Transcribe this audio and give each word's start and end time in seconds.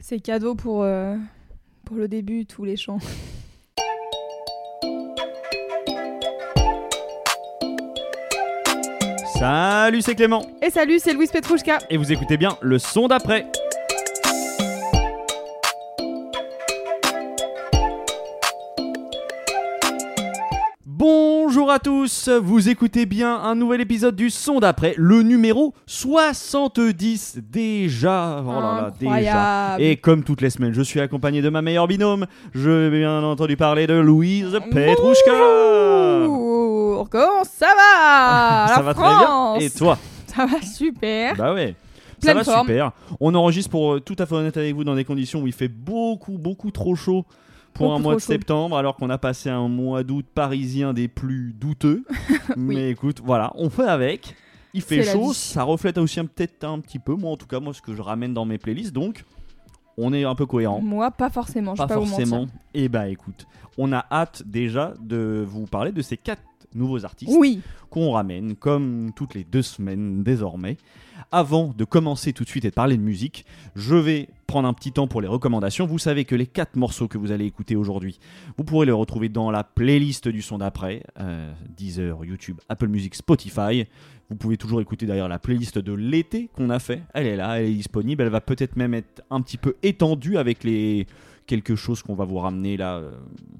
C'est 0.00 0.20
cadeau 0.20 0.54
pour, 0.54 0.82
euh, 0.82 1.16
pour 1.84 1.96
le 1.96 2.08
début, 2.08 2.46
tous 2.46 2.64
les 2.64 2.76
chants. 2.76 2.98
Salut, 9.38 10.02
c'est 10.02 10.14
Clément. 10.14 10.44
Et 10.62 10.70
salut, 10.70 10.98
c'est 10.98 11.14
Louise 11.14 11.30
Petrouchka. 11.30 11.78
Et 11.88 11.96
vous 11.96 12.12
écoutez 12.12 12.36
bien 12.36 12.58
le 12.60 12.78
son 12.78 13.08
d'après. 13.08 13.46
Bonjour 21.70 21.76
à 21.76 22.02
tous, 22.02 22.28
vous 22.42 22.68
écoutez 22.68 23.06
bien 23.06 23.32
un 23.32 23.54
nouvel 23.54 23.80
épisode 23.80 24.16
du 24.16 24.28
son 24.28 24.58
d'après, 24.58 24.92
le 24.96 25.22
numéro 25.22 25.72
70 25.86 27.38
déjà. 27.48 28.42
Oh 28.44 28.50
là 28.50 28.60
là, 28.60 28.92
déjà. 28.98 29.76
Et 29.78 29.96
comme 29.96 30.24
toutes 30.24 30.40
les 30.40 30.50
semaines, 30.50 30.72
je 30.74 30.82
suis 30.82 30.98
accompagné 30.98 31.42
de 31.42 31.48
ma 31.48 31.62
meilleure 31.62 31.86
binôme. 31.86 32.26
Je 32.54 32.70
vais 32.70 32.98
bien 32.98 33.22
entendu 33.22 33.56
parler 33.56 33.86
de 33.86 33.94
Louise 33.94 34.58
Petrouchka. 34.72 36.26
Bonjour, 36.26 37.08
comment 37.08 37.44
ça 37.44 37.68
va? 37.68 38.66
Ça 38.74 38.76
La 38.78 38.82
va 38.82 38.94
France 38.94 39.14
très 39.14 39.24
bien. 39.24 39.54
Et 39.60 39.70
toi? 39.70 39.96
Ça 40.26 40.46
va 40.46 40.60
super. 40.62 41.36
Bah 41.36 41.54
ouais. 41.54 41.76
Pleine 42.20 42.34
ça 42.34 42.34
va 42.34 42.44
forme. 42.44 42.66
super. 42.66 42.90
On 43.20 43.32
enregistre 43.36 43.70
pour 43.70 43.94
euh, 43.94 44.00
tout 44.00 44.16
à 44.18 44.26
fait 44.26 44.34
honnête 44.34 44.56
avec 44.56 44.74
vous 44.74 44.82
dans 44.82 44.96
des 44.96 45.04
conditions 45.04 45.40
où 45.42 45.46
il 45.46 45.52
fait 45.52 45.68
beaucoup 45.68 46.36
beaucoup 46.36 46.72
trop 46.72 46.96
chaud 46.96 47.24
pour 47.74 47.94
un 47.94 47.98
mois 47.98 48.14
de 48.14 48.20
chaud. 48.20 48.26
septembre 48.32 48.76
alors 48.76 48.96
qu'on 48.96 49.10
a 49.10 49.18
passé 49.18 49.48
un 49.50 49.68
mois 49.68 50.02
d'août 50.02 50.26
parisien 50.34 50.92
des 50.92 51.08
plus 51.08 51.52
douteux. 51.52 52.04
Mais 52.56 52.90
écoute, 52.90 53.20
voilà, 53.24 53.52
on 53.54 53.70
fait 53.70 53.86
avec. 53.86 54.34
Il 54.74 54.82
fait 54.82 55.02
chaud, 55.02 55.32
ça 55.32 55.64
reflète 55.64 55.98
aussi 55.98 56.20
un- 56.20 56.26
peut-être 56.26 56.62
un 56.64 56.78
petit 56.78 56.98
peu, 57.00 57.14
moi 57.14 57.32
en 57.32 57.36
tout 57.36 57.46
cas, 57.46 57.58
moi 57.58 57.74
ce 57.74 57.82
que 57.82 57.94
je 57.94 58.02
ramène 58.02 58.32
dans 58.34 58.44
mes 58.44 58.58
playlists, 58.58 58.92
donc 58.92 59.24
on 59.96 60.12
est 60.12 60.24
un 60.24 60.34
peu 60.36 60.46
cohérent. 60.46 60.80
Moi, 60.80 61.10
pas 61.10 61.28
forcément, 61.28 61.74
je 61.74 61.78
Pas 61.78 61.88
pas 61.88 61.94
forcément. 61.96 62.46
Et 62.74 62.88
bah 62.88 63.08
écoute, 63.08 63.46
on 63.78 63.92
a 63.92 64.06
hâte 64.10 64.42
déjà 64.46 64.94
de 65.00 65.44
vous 65.46 65.66
parler 65.66 65.92
de 65.92 66.02
ces 66.02 66.16
quatre 66.16 66.42
nouveaux 66.74 67.04
artistes 67.04 67.32
Oui, 67.36 67.60
qu'on 67.90 68.12
ramène 68.12 68.54
comme 68.54 69.10
toutes 69.16 69.34
les 69.34 69.44
deux 69.44 69.62
semaines 69.62 70.22
désormais. 70.22 70.76
Avant 71.32 71.74
de 71.76 71.84
commencer 71.84 72.32
tout 72.32 72.44
de 72.44 72.48
suite 72.48 72.64
et 72.64 72.70
de 72.70 72.74
parler 72.74 72.96
de 72.96 73.02
musique, 73.02 73.44
je 73.74 73.94
vais 73.94 74.28
prendre 74.46 74.66
un 74.66 74.72
petit 74.72 74.92
temps 74.92 75.06
pour 75.06 75.20
les 75.20 75.28
recommandations. 75.28 75.86
Vous 75.86 75.98
savez 75.98 76.24
que 76.24 76.34
les 76.34 76.46
quatre 76.46 76.76
morceaux 76.76 77.08
que 77.08 77.18
vous 77.18 77.30
allez 77.30 77.44
écouter 77.44 77.76
aujourd'hui, 77.76 78.18
vous 78.56 78.64
pourrez 78.64 78.86
les 78.86 78.92
retrouver 78.92 79.28
dans 79.28 79.50
la 79.50 79.62
playlist 79.62 80.28
du 80.28 80.42
son 80.42 80.58
d'après, 80.58 81.02
euh, 81.18 81.52
Deezer, 81.76 82.24
YouTube, 82.24 82.58
Apple 82.68 82.88
Music, 82.88 83.14
Spotify. 83.14 83.86
Vous 84.28 84.36
pouvez 84.36 84.56
toujours 84.56 84.80
écouter 84.80 85.06
d'ailleurs 85.06 85.28
la 85.28 85.38
playlist 85.38 85.78
de 85.78 85.92
l'été 85.92 86.50
qu'on 86.54 86.70
a 86.70 86.78
fait. 86.78 87.02
Elle 87.14 87.26
est 87.26 87.36
là, 87.36 87.60
elle 87.60 87.66
est 87.66 87.74
disponible. 87.74 88.22
Elle 88.22 88.28
va 88.28 88.40
peut-être 88.40 88.76
même 88.76 88.94
être 88.94 89.22
un 89.30 89.40
petit 89.40 89.56
peu 89.56 89.74
étendue 89.82 90.36
avec 90.36 90.64
les 90.64 91.06
quelque 91.50 91.74
chose 91.74 92.02
qu'on 92.02 92.14
va 92.14 92.24
vous 92.24 92.38
ramener 92.38 92.76
là. 92.76 92.98
Euh, 92.98 93.10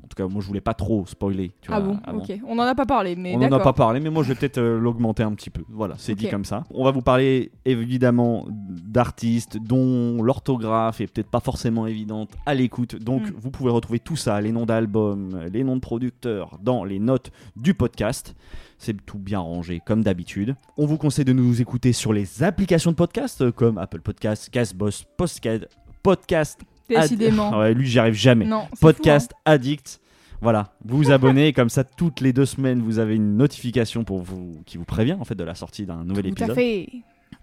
En 0.05 0.09
tout 0.09 0.17
cas, 0.17 0.27
moi 0.33 0.41
je 0.41 0.47
voulais 0.47 0.61
pas 0.61 0.75
trop 0.75 1.05
spoiler. 1.06 1.53
Tu 1.61 1.71
ah 1.73 1.81
vois, 1.81 1.93
bon, 1.95 2.01
avant. 2.05 2.19
ok. 2.19 2.33
On 2.47 2.59
en 2.59 2.62
a 2.62 2.75
pas 2.75 2.87
parlé, 2.87 3.17
mais 3.17 3.34
On 3.34 3.39
n'en 3.39 3.53
a 3.53 3.61
pas 3.61 3.73
parlé, 3.73 4.01
mais 4.01 4.11
moi 4.11 4.23
je 4.23 4.28
vais 4.28 4.34
peut-être 4.37 4.59
euh, 4.59 4.78
l'augmenter 4.78 5.23
un 5.25 5.33
petit 5.34 5.51
peu. 5.51 5.62
Voilà, 5.69 5.95
c'est 5.99 6.15
dit 6.15 6.29
comme 6.29 6.45
ça. 6.45 6.65
On 6.73 6.84
va 6.84 6.91
vous 6.93 7.03
parler 7.03 7.50
évidemment 7.65 8.45
d'artistes 8.49 9.56
dont 9.59 10.23
l'orthographe 10.23 11.00
est 11.00 11.06
peut-être 11.06 11.31
pas 11.31 11.41
forcément 11.41 11.87
évidente 11.87 12.31
à 12.47 12.55
l'écoute. 12.55 12.97
Donc 12.97 13.23
Mm. 13.31 13.34
vous 13.37 13.50
pouvez 13.50 13.71
retrouver 13.71 13.99
tout 13.99 14.17
ça, 14.17 14.41
les 14.41 14.53
noms 14.53 14.67
d'albums, 14.67 15.45
les 15.53 15.62
noms 15.65 15.77
de 15.77 15.81
producteurs, 15.81 16.59
dans 16.62 16.84
les 16.84 16.99
notes 16.99 17.31
du 17.56 17.75
podcast. 17.75 18.34
C'est 18.79 18.97
tout 19.05 19.19
bien 19.19 19.41
rangé 19.41 19.81
comme 19.84 20.03
d'habitude. 20.03 20.56
On 20.79 20.87
vous 20.87 20.97
conseille 20.97 21.25
de 21.27 21.33
nous 21.34 21.61
écouter 21.61 21.93
sur 21.93 22.12
les 22.12 22.43
applications 22.43 22.91
de 22.93 22.97
podcast 22.97 23.43
euh, 23.43 23.53
comme 23.53 23.77
Apple 23.79 24.00
Podcast, 24.00 24.49
Castbox, 24.50 25.05
Postcad, 25.19 25.69
Podcast. 26.03 26.61
Décidément. 26.91 27.59
Ouais, 27.59 27.75
lui 27.75 27.87
j'y 27.87 27.99
arrive 27.99 28.15
jamais 28.15 28.45
Non, 28.45 28.67
podcast 28.81 29.33
addict. 29.45 30.01
Voilà, 30.43 30.73
vous 30.84 30.97
vous 30.97 31.11
abonnez 31.11 31.49
et 31.49 31.53
comme 31.55 31.69
ça 31.69 31.84
toutes 31.84 32.21
les 32.21 32.33
deux 32.33 32.47
semaines 32.47 32.81
vous 32.81 32.99
avez 32.99 33.15
une 33.15 33.37
notification 33.37 34.05
pour 34.05 34.23
vous 34.23 34.62
qui 34.65 34.78
vous 34.78 34.84
prévient 34.87 35.17
en 35.21 35.25
fait 35.25 35.34
de 35.34 35.45
la 35.45 35.55
sortie 35.55 35.84
d'un 35.84 36.05
nouvel 36.05 36.27
hein. 36.27 36.31
Tout 36.34 36.43
à 36.43 36.47
épisode. 36.47 36.55
fait. 36.55 36.89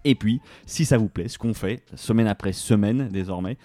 Et 0.04 0.16
puis, 0.16 0.42
si 0.66 0.86
ça 0.86 0.98
vous 0.98 1.10
plaît, 1.10 1.28
ce 1.28 1.38
qu'on 1.38 1.54
fait 1.54 1.84
semaine 1.96 2.28
après 2.28 2.54
semaine 2.54 3.10
désormais, 3.10 3.58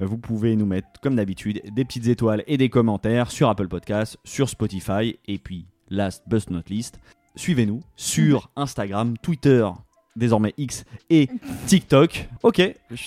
euh, 0.00 0.06
vous 0.06 0.18
pouvez 0.18 0.56
nous 0.56 0.66
mettre 0.66 0.88
comme 1.02 1.16
d'habitude 1.16 1.62
des 1.74 1.84
petites 1.84 2.06
étoiles 2.06 2.44
et 2.46 2.56
des 2.56 2.68
commentaires 2.68 3.30
sur 3.30 3.48
Apple 3.48 3.68
Podcasts, 3.68 4.18
sur 4.24 4.48
Spotify 4.48 5.18
et 5.26 5.38
puis 5.38 5.66
last 5.88 6.22
but 6.28 6.50
not 6.50 6.62
least, 6.68 6.98
suivez-nous 7.34 7.80
sur 7.96 8.50
Instagram, 8.56 9.16
Twitter, 9.18 9.66
désormais 10.16 10.54
X 10.56 10.84
et 11.10 11.28
TikTok. 11.66 12.28
Ok, 12.42 12.62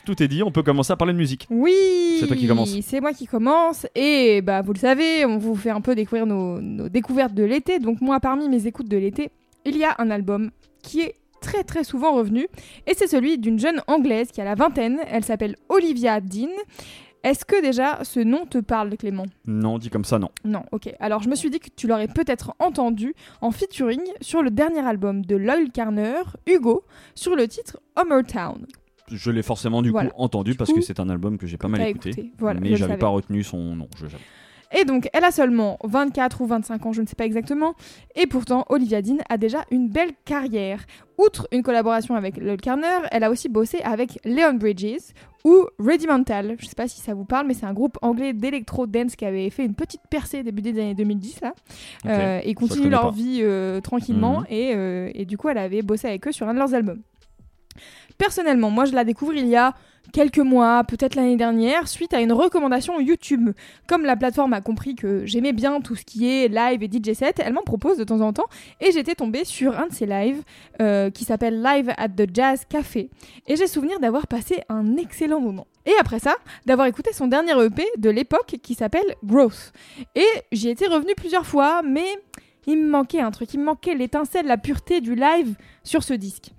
tout 0.05 0.23
est 0.23 0.27
dit, 0.27 0.43
on 0.43 0.51
peut 0.51 0.63
commencer 0.63 0.93
à 0.93 0.95
parler 0.95 1.13
de 1.13 1.17
musique. 1.17 1.47
Oui 1.49 2.17
C'est 2.19 2.27
toi 2.27 2.35
qui 2.35 2.47
commence. 2.47 2.79
C'est 2.81 3.01
moi 3.01 3.13
qui 3.13 3.25
commence. 3.25 3.85
Et 3.95 4.41
bah, 4.41 4.61
vous 4.61 4.73
le 4.73 4.79
savez, 4.79 5.25
on 5.25 5.37
vous 5.37 5.55
fait 5.55 5.71
un 5.71 5.81
peu 5.81 5.95
découvrir 5.95 6.25
nos, 6.25 6.61
nos 6.61 6.89
découvertes 6.89 7.33
de 7.33 7.43
l'été. 7.43 7.79
Donc, 7.79 8.01
moi, 8.01 8.19
parmi 8.19 8.47
mes 8.47 8.67
écoutes 8.67 8.87
de 8.87 8.97
l'été, 8.97 9.31
il 9.65 9.77
y 9.77 9.83
a 9.83 9.95
un 9.97 10.09
album 10.11 10.51
qui 10.81 11.01
est 11.01 11.15
très 11.41 11.63
très 11.63 11.83
souvent 11.83 12.13
revenu. 12.13 12.47
Et 12.87 12.93
c'est 12.95 13.07
celui 13.07 13.37
d'une 13.37 13.59
jeune 13.59 13.81
anglaise 13.87 14.29
qui 14.31 14.41
a 14.41 14.45
la 14.45 14.55
vingtaine. 14.55 14.99
Elle 15.09 15.23
s'appelle 15.23 15.55
Olivia 15.69 16.21
Dean. 16.21 16.49
Est-ce 17.23 17.43
que 17.45 17.61
déjà 17.61 18.03
ce 18.03 18.19
nom 18.21 18.45
te 18.45 18.57
parle, 18.59 18.95
Clément? 18.95 19.25
Non, 19.45 19.77
dit 19.77 19.89
comme 19.89 20.05
ça, 20.05 20.19
non. 20.19 20.29
Non, 20.45 20.63
ok. 20.71 20.93
Alors 20.99 21.21
je 21.21 21.29
me 21.29 21.35
suis 21.35 21.49
dit 21.49 21.59
que 21.59 21.69
tu 21.75 21.87
l'aurais 21.87 22.07
peut-être 22.07 22.53
entendu 22.59 23.13
en 23.41 23.51
featuring 23.51 24.01
sur 24.21 24.41
le 24.41 24.51
dernier 24.51 24.79
album 24.79 25.25
de 25.25 25.35
Loyal 25.35 25.69
Carner, 25.71 26.21
Hugo, 26.47 26.83
sur 27.15 27.35
le 27.35 27.47
titre 27.47 27.79
Homer 27.97 28.23
Town. 28.23 28.65
Je 29.11 29.31
l'ai 29.31 29.41
forcément 29.41 29.81
du 29.81 29.89
Voilà. 29.89 30.11
coup 30.11 30.21
entendu 30.21 30.51
Du 30.51 30.57
parce 30.57 30.69
coup, 30.69 30.77
que 30.77 30.81
c'est 30.81 30.99
un 30.99 31.09
album 31.09 31.37
que 31.37 31.47
j'ai 31.47 31.57
pas 31.57 31.67
mal 31.67 31.81
écouté, 31.81 32.09
écouté. 32.11 32.31
Voilà, 32.37 32.59
mais 32.59 32.75
j'avais 32.75 32.97
pas 32.97 33.07
retenu 33.07 33.43
son 33.43 33.75
nom. 33.75 33.87
Je. 33.97 34.05
Et 34.77 34.85
donc, 34.85 35.09
elle 35.13 35.23
a 35.23 35.31
seulement 35.31 35.77
24 35.83 36.41
ou 36.41 36.45
25 36.45 36.85
ans, 36.85 36.93
je 36.93 37.01
ne 37.01 37.07
sais 37.07 37.15
pas 37.15 37.25
exactement. 37.25 37.73
Et 38.15 38.27
pourtant, 38.27 38.65
Olivia 38.69 39.01
Dean 39.01 39.17
a 39.29 39.37
déjà 39.37 39.65
une 39.71 39.89
belle 39.89 40.11
carrière. 40.25 40.85
Outre 41.17 41.47
une 41.51 41.63
collaboration 41.63 42.15
avec 42.15 42.37
Lloyd 42.37 42.61
Carner, 42.61 42.87
elle 43.11 43.23
a 43.23 43.31
aussi 43.31 43.49
bossé 43.49 43.79
avec 43.83 44.19
Leon 44.23 44.53
Bridges 44.53 45.13
ou 45.43 45.65
Rudimental. 45.79 46.55
Je 46.59 46.65
ne 46.65 46.69
sais 46.69 46.75
pas 46.75 46.87
si 46.87 47.01
ça 47.01 47.13
vous 47.13 47.25
parle, 47.25 47.47
mais 47.47 47.53
c'est 47.53 47.65
un 47.65 47.73
groupe 47.73 47.97
anglais 48.01 48.33
d'électro-dance 48.33 49.15
qui 49.15 49.25
avait 49.25 49.49
fait 49.49 49.65
une 49.65 49.75
petite 49.75 50.01
percée 50.09 50.43
début 50.43 50.61
des 50.61 50.79
années 50.79 50.95
2010 50.95 51.41
là. 51.41 51.53
Euh, 52.05 52.39
et 52.43 52.53
connais 52.53 52.89
leur 52.89 53.09
pas. 53.09 53.11
vie 53.11 53.39
euh, 53.41 53.81
tranquillement. 53.81 54.41
Mhm. 54.41 54.45
et, 54.49 54.73
euh, 54.75 55.11
et 55.13 55.25
du 55.25 55.37
coup, 55.37 55.49
elle 55.49 55.57
avait 55.57 55.81
bossé 55.81 56.07
avec 56.07 56.27
eux 56.27 56.31
sur 56.31 56.47
un 56.47 56.53
de 56.53 56.59
leurs 56.59 56.73
albums. 56.73 57.01
Personnellement, 58.17 58.69
moi 58.69 58.85
je 58.85 58.93
la 58.93 59.03
découvre 59.05 59.33
il 59.33 59.47
y 59.47 59.55
a 59.55 59.73
quelques 60.11 60.39
mois, 60.39 60.83
peut-être 60.83 61.15
l'année 61.15 61.35
dernière, 61.35 61.87
suite 61.87 62.13
à 62.13 62.21
une 62.21 62.31
recommandation 62.31 62.99
YouTube. 62.99 63.51
Comme 63.87 64.03
la 64.03 64.15
plateforme 64.15 64.53
a 64.53 64.61
compris 64.61 64.95
que 64.95 65.25
j'aimais 65.25 65.53
bien 65.53 65.81
tout 65.81 65.95
ce 65.95 66.03
qui 66.03 66.29
est 66.29 66.47
live 66.47 66.83
et 66.83 66.87
DJ 66.87 67.13
set, 67.15 67.41
elle 67.43 67.53
m'en 67.53 67.63
propose 67.63 67.97
de 67.97 68.03
temps 68.03 68.21
en 68.21 68.33
temps. 68.33 68.47
Et 68.81 68.91
j'étais 68.91 69.15
tombée 69.15 69.45
sur 69.45 69.79
un 69.79 69.87
de 69.87 69.93
ses 69.93 70.05
lives 70.05 70.41
euh, 70.81 71.09
qui 71.09 71.23
s'appelle 71.23 71.61
Live 71.61 71.93
at 71.97 72.09
the 72.09 72.27
Jazz 72.33 72.65
Café. 72.67 73.09
Et 73.47 73.55
j'ai 73.55 73.67
souvenir 73.67 73.99
d'avoir 73.99 74.27
passé 74.27 74.61
un 74.69 74.97
excellent 74.97 75.39
moment. 75.39 75.67
Et 75.85 75.93
après 75.99 76.19
ça, 76.19 76.35
d'avoir 76.65 76.87
écouté 76.87 77.13
son 77.13 77.27
dernier 77.27 77.53
EP 77.63 77.83
de 77.97 78.09
l'époque 78.09 78.57
qui 78.61 78.75
s'appelle 78.75 79.15
Growth. 79.23 79.73
Et 80.15 80.27
j'y 80.51 80.69
étais 80.69 80.87
revenue 80.87 81.13
plusieurs 81.15 81.45
fois, 81.45 81.81
mais 81.83 82.07
il 82.67 82.77
me 82.77 82.89
manquait 82.89 83.21
un 83.21 83.31
truc, 83.31 83.53
il 83.53 83.59
me 83.59 83.65
manquait 83.65 83.95
l'étincelle, 83.95 84.45
la 84.45 84.57
pureté 84.57 85.01
du 85.01 85.15
live 85.15 85.55
sur 85.83 86.03
ce 86.03 86.13
disque. 86.13 86.51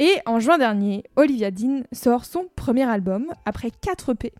Et 0.00 0.16
en 0.26 0.40
juin 0.40 0.58
dernier, 0.58 1.04
Olivia 1.14 1.50
Dean 1.52 1.82
sort 1.92 2.24
son 2.24 2.46
premier 2.56 2.82
album 2.82 3.26
après 3.44 3.70
4 3.70 4.12
EP. 4.12 4.32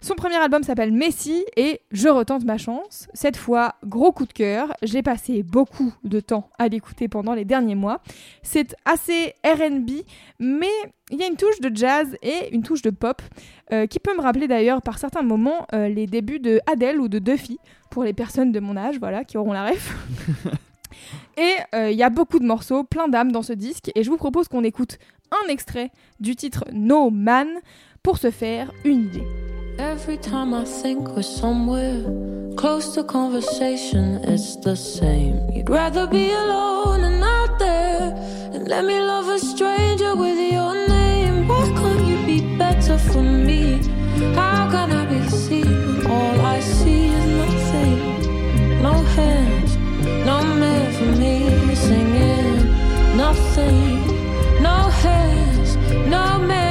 Son 0.00 0.14
premier 0.14 0.36
album 0.36 0.62
s'appelle 0.62 0.92
Messi 0.92 1.44
et 1.56 1.80
Je 1.90 2.08
retente 2.08 2.44
ma 2.44 2.56
chance. 2.56 3.08
Cette 3.12 3.36
fois, 3.36 3.74
gros 3.84 4.12
coup 4.12 4.26
de 4.26 4.32
cœur. 4.32 4.72
J'ai 4.82 5.02
passé 5.02 5.42
beaucoup 5.42 5.92
de 6.04 6.20
temps 6.20 6.50
à 6.58 6.68
l'écouter 6.68 7.08
pendant 7.08 7.34
les 7.34 7.44
derniers 7.44 7.74
mois. 7.74 8.00
C'est 8.42 8.76
assez 8.84 9.34
RB, 9.44 9.90
mais 10.38 10.70
il 11.10 11.18
y 11.18 11.24
a 11.24 11.26
une 11.26 11.36
touche 11.36 11.60
de 11.60 11.74
jazz 11.74 12.16
et 12.22 12.54
une 12.54 12.62
touche 12.62 12.82
de 12.82 12.90
pop 12.90 13.22
euh, 13.72 13.86
qui 13.86 13.98
peut 13.98 14.16
me 14.16 14.22
rappeler 14.22 14.46
d'ailleurs 14.46 14.82
par 14.82 14.98
certains 14.98 15.22
moments 15.22 15.66
euh, 15.74 15.88
les 15.88 16.06
débuts 16.06 16.40
de 16.40 16.60
Adele 16.70 17.00
ou 17.00 17.08
de 17.08 17.18
Duffy 17.18 17.58
pour 17.90 18.04
les 18.04 18.12
personnes 18.12 18.52
de 18.52 18.60
mon 18.60 18.76
âge, 18.76 18.98
voilà, 18.98 19.24
qui 19.24 19.36
auront 19.36 19.52
la 19.52 19.66
ref. 19.66 19.94
Et 21.36 21.54
euh, 21.74 21.90
il 21.90 21.96
y 21.96 22.02
a 22.02 22.10
beaucoup 22.10 22.38
de 22.38 22.44
morceaux, 22.44 22.84
plein 22.84 23.08
d'âmes 23.08 23.32
dans 23.32 23.42
ce 23.42 23.52
disque. 23.52 23.90
Et 23.94 24.02
je 24.02 24.10
vous 24.10 24.16
propose 24.16 24.48
qu'on 24.48 24.64
écoute 24.64 24.98
un 25.30 25.48
extrait 25.48 25.90
du 26.20 26.36
titre 26.36 26.64
No 26.72 27.10
Man 27.10 27.48
pour 28.02 28.18
se 28.18 28.30
faire 28.30 28.70
une 28.84 29.06
idée. 29.06 29.26
Every 29.78 30.18
time 30.18 30.52
I 30.52 30.64
think 30.64 31.08
we're 31.16 31.22
somewhere 31.22 32.04
close 32.56 32.92
to 32.94 33.02
conversation, 33.02 34.20
it's 34.24 34.56
the 34.60 34.76
same. 34.76 35.40
You'd 35.50 35.70
rather 35.70 36.06
be 36.06 36.30
alone 36.30 37.04
and 37.04 37.24
out 37.24 37.58
there 37.58 38.14
and 38.52 38.68
let 38.68 38.84
me 38.84 39.00
love 39.00 39.28
a 39.28 39.38
stranger 39.38 40.14
with 40.14 40.38
your 40.52 40.74
name. 40.88 41.48
Why 41.48 41.64
can't 41.74 42.06
you 42.06 42.18
be 42.26 42.56
better 42.58 42.98
for 42.98 43.22
me? 43.22 43.80
How 44.34 44.68
can 44.70 44.92
I 44.92 45.06
be 45.06 45.28
seen? 45.30 45.81
Singing. 51.74 53.16
Nothing, 53.16 54.62
no 54.62 54.76
hands, 55.02 55.76
no 56.08 56.38
man 56.38 56.61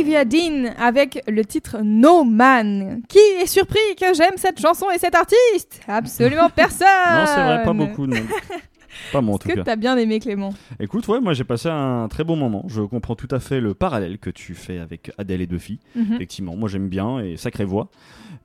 Olivia 0.00 0.24
Dean 0.24 0.72
avec 0.78 1.22
le 1.28 1.44
titre 1.44 1.78
No 1.84 2.24
Man. 2.24 3.02
Qui 3.06 3.18
est 3.18 3.46
surpris 3.46 3.78
que 4.00 4.14
j'aime 4.14 4.32
cette 4.36 4.58
chanson 4.58 4.86
et 4.94 4.98
cet 4.98 5.14
artiste? 5.14 5.82
Absolument 5.86 6.48
personne 6.56 6.86
Non, 7.12 7.26
c'est 7.26 7.42
vrai, 7.44 7.62
pas 7.64 7.74
beaucoup 7.74 8.06
de 8.06 8.14
monde. 8.14 8.26
Pas 9.12 9.20
moi 9.20 9.34
en 9.36 9.38
tout 9.38 9.48
que 9.48 9.54
cas. 9.54 9.62
t'as 9.62 9.76
bien 9.76 9.96
aimé 9.96 10.18
Clément? 10.20 10.52
Écoute, 10.78 11.06
ouais, 11.08 11.20
moi 11.20 11.32
j'ai 11.32 11.44
passé 11.44 11.68
un 11.68 12.06
très 12.08 12.24
bon 12.24 12.36
moment. 12.36 12.64
Je 12.68 12.82
comprends 12.82 13.14
tout 13.14 13.28
à 13.30 13.40
fait 13.40 13.60
le 13.60 13.72
parallèle 13.74 14.18
que 14.18 14.30
tu 14.30 14.54
fais 14.54 14.78
avec 14.78 15.10
Adèle 15.18 15.40
et 15.42 15.46
Duffy. 15.46 15.78
Mhm. 15.94 16.14
Effectivement, 16.14 16.56
moi 16.56 16.68
j'aime 16.68 16.88
bien 16.88 17.18
et 17.20 17.36
sacrée 17.36 17.64
voix. 17.64 17.88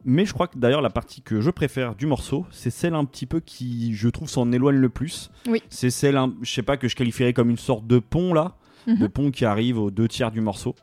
Mais 0.06 0.26
je 0.26 0.34
crois 0.34 0.48
que 0.48 0.58
d'ailleurs 0.58 0.82
la 0.82 0.90
partie 0.90 1.22
que 1.22 1.40
je 1.42 1.50
préfère 1.50 1.96
du 1.96 2.06
morceau, 2.06 2.46
c'est 2.52 2.70
celle 2.70 2.94
un 2.96 3.06
petit 3.06 3.26
peu 3.26 3.40
qui, 3.40 3.94
je 3.96 4.08
trouve, 4.10 4.30
s'en 4.30 4.52
éloigne 4.52 4.78
le 4.78 4.90
plus. 4.90 5.30
Oui. 5.48 5.62
C'est 5.70 5.90
celle, 5.90 6.20
je 6.42 6.52
sais 6.52 6.64
pas, 6.64 6.78
que 6.78 6.88
je 6.88 6.96
qualifierais 6.96 7.34
comme 7.34 7.50
une 7.50 7.58
sorte 7.58 7.88
de 7.88 8.00
pont 8.00 8.34
là, 8.34 8.56
Mhm. 8.88 8.98
de 8.98 9.08
pont 9.08 9.32
qui 9.32 9.46
arrive 9.46 9.80
aux 9.80 9.90
deux 9.92 10.08
tiers 10.08 10.32
du 10.32 10.42
morceau. 10.42 10.76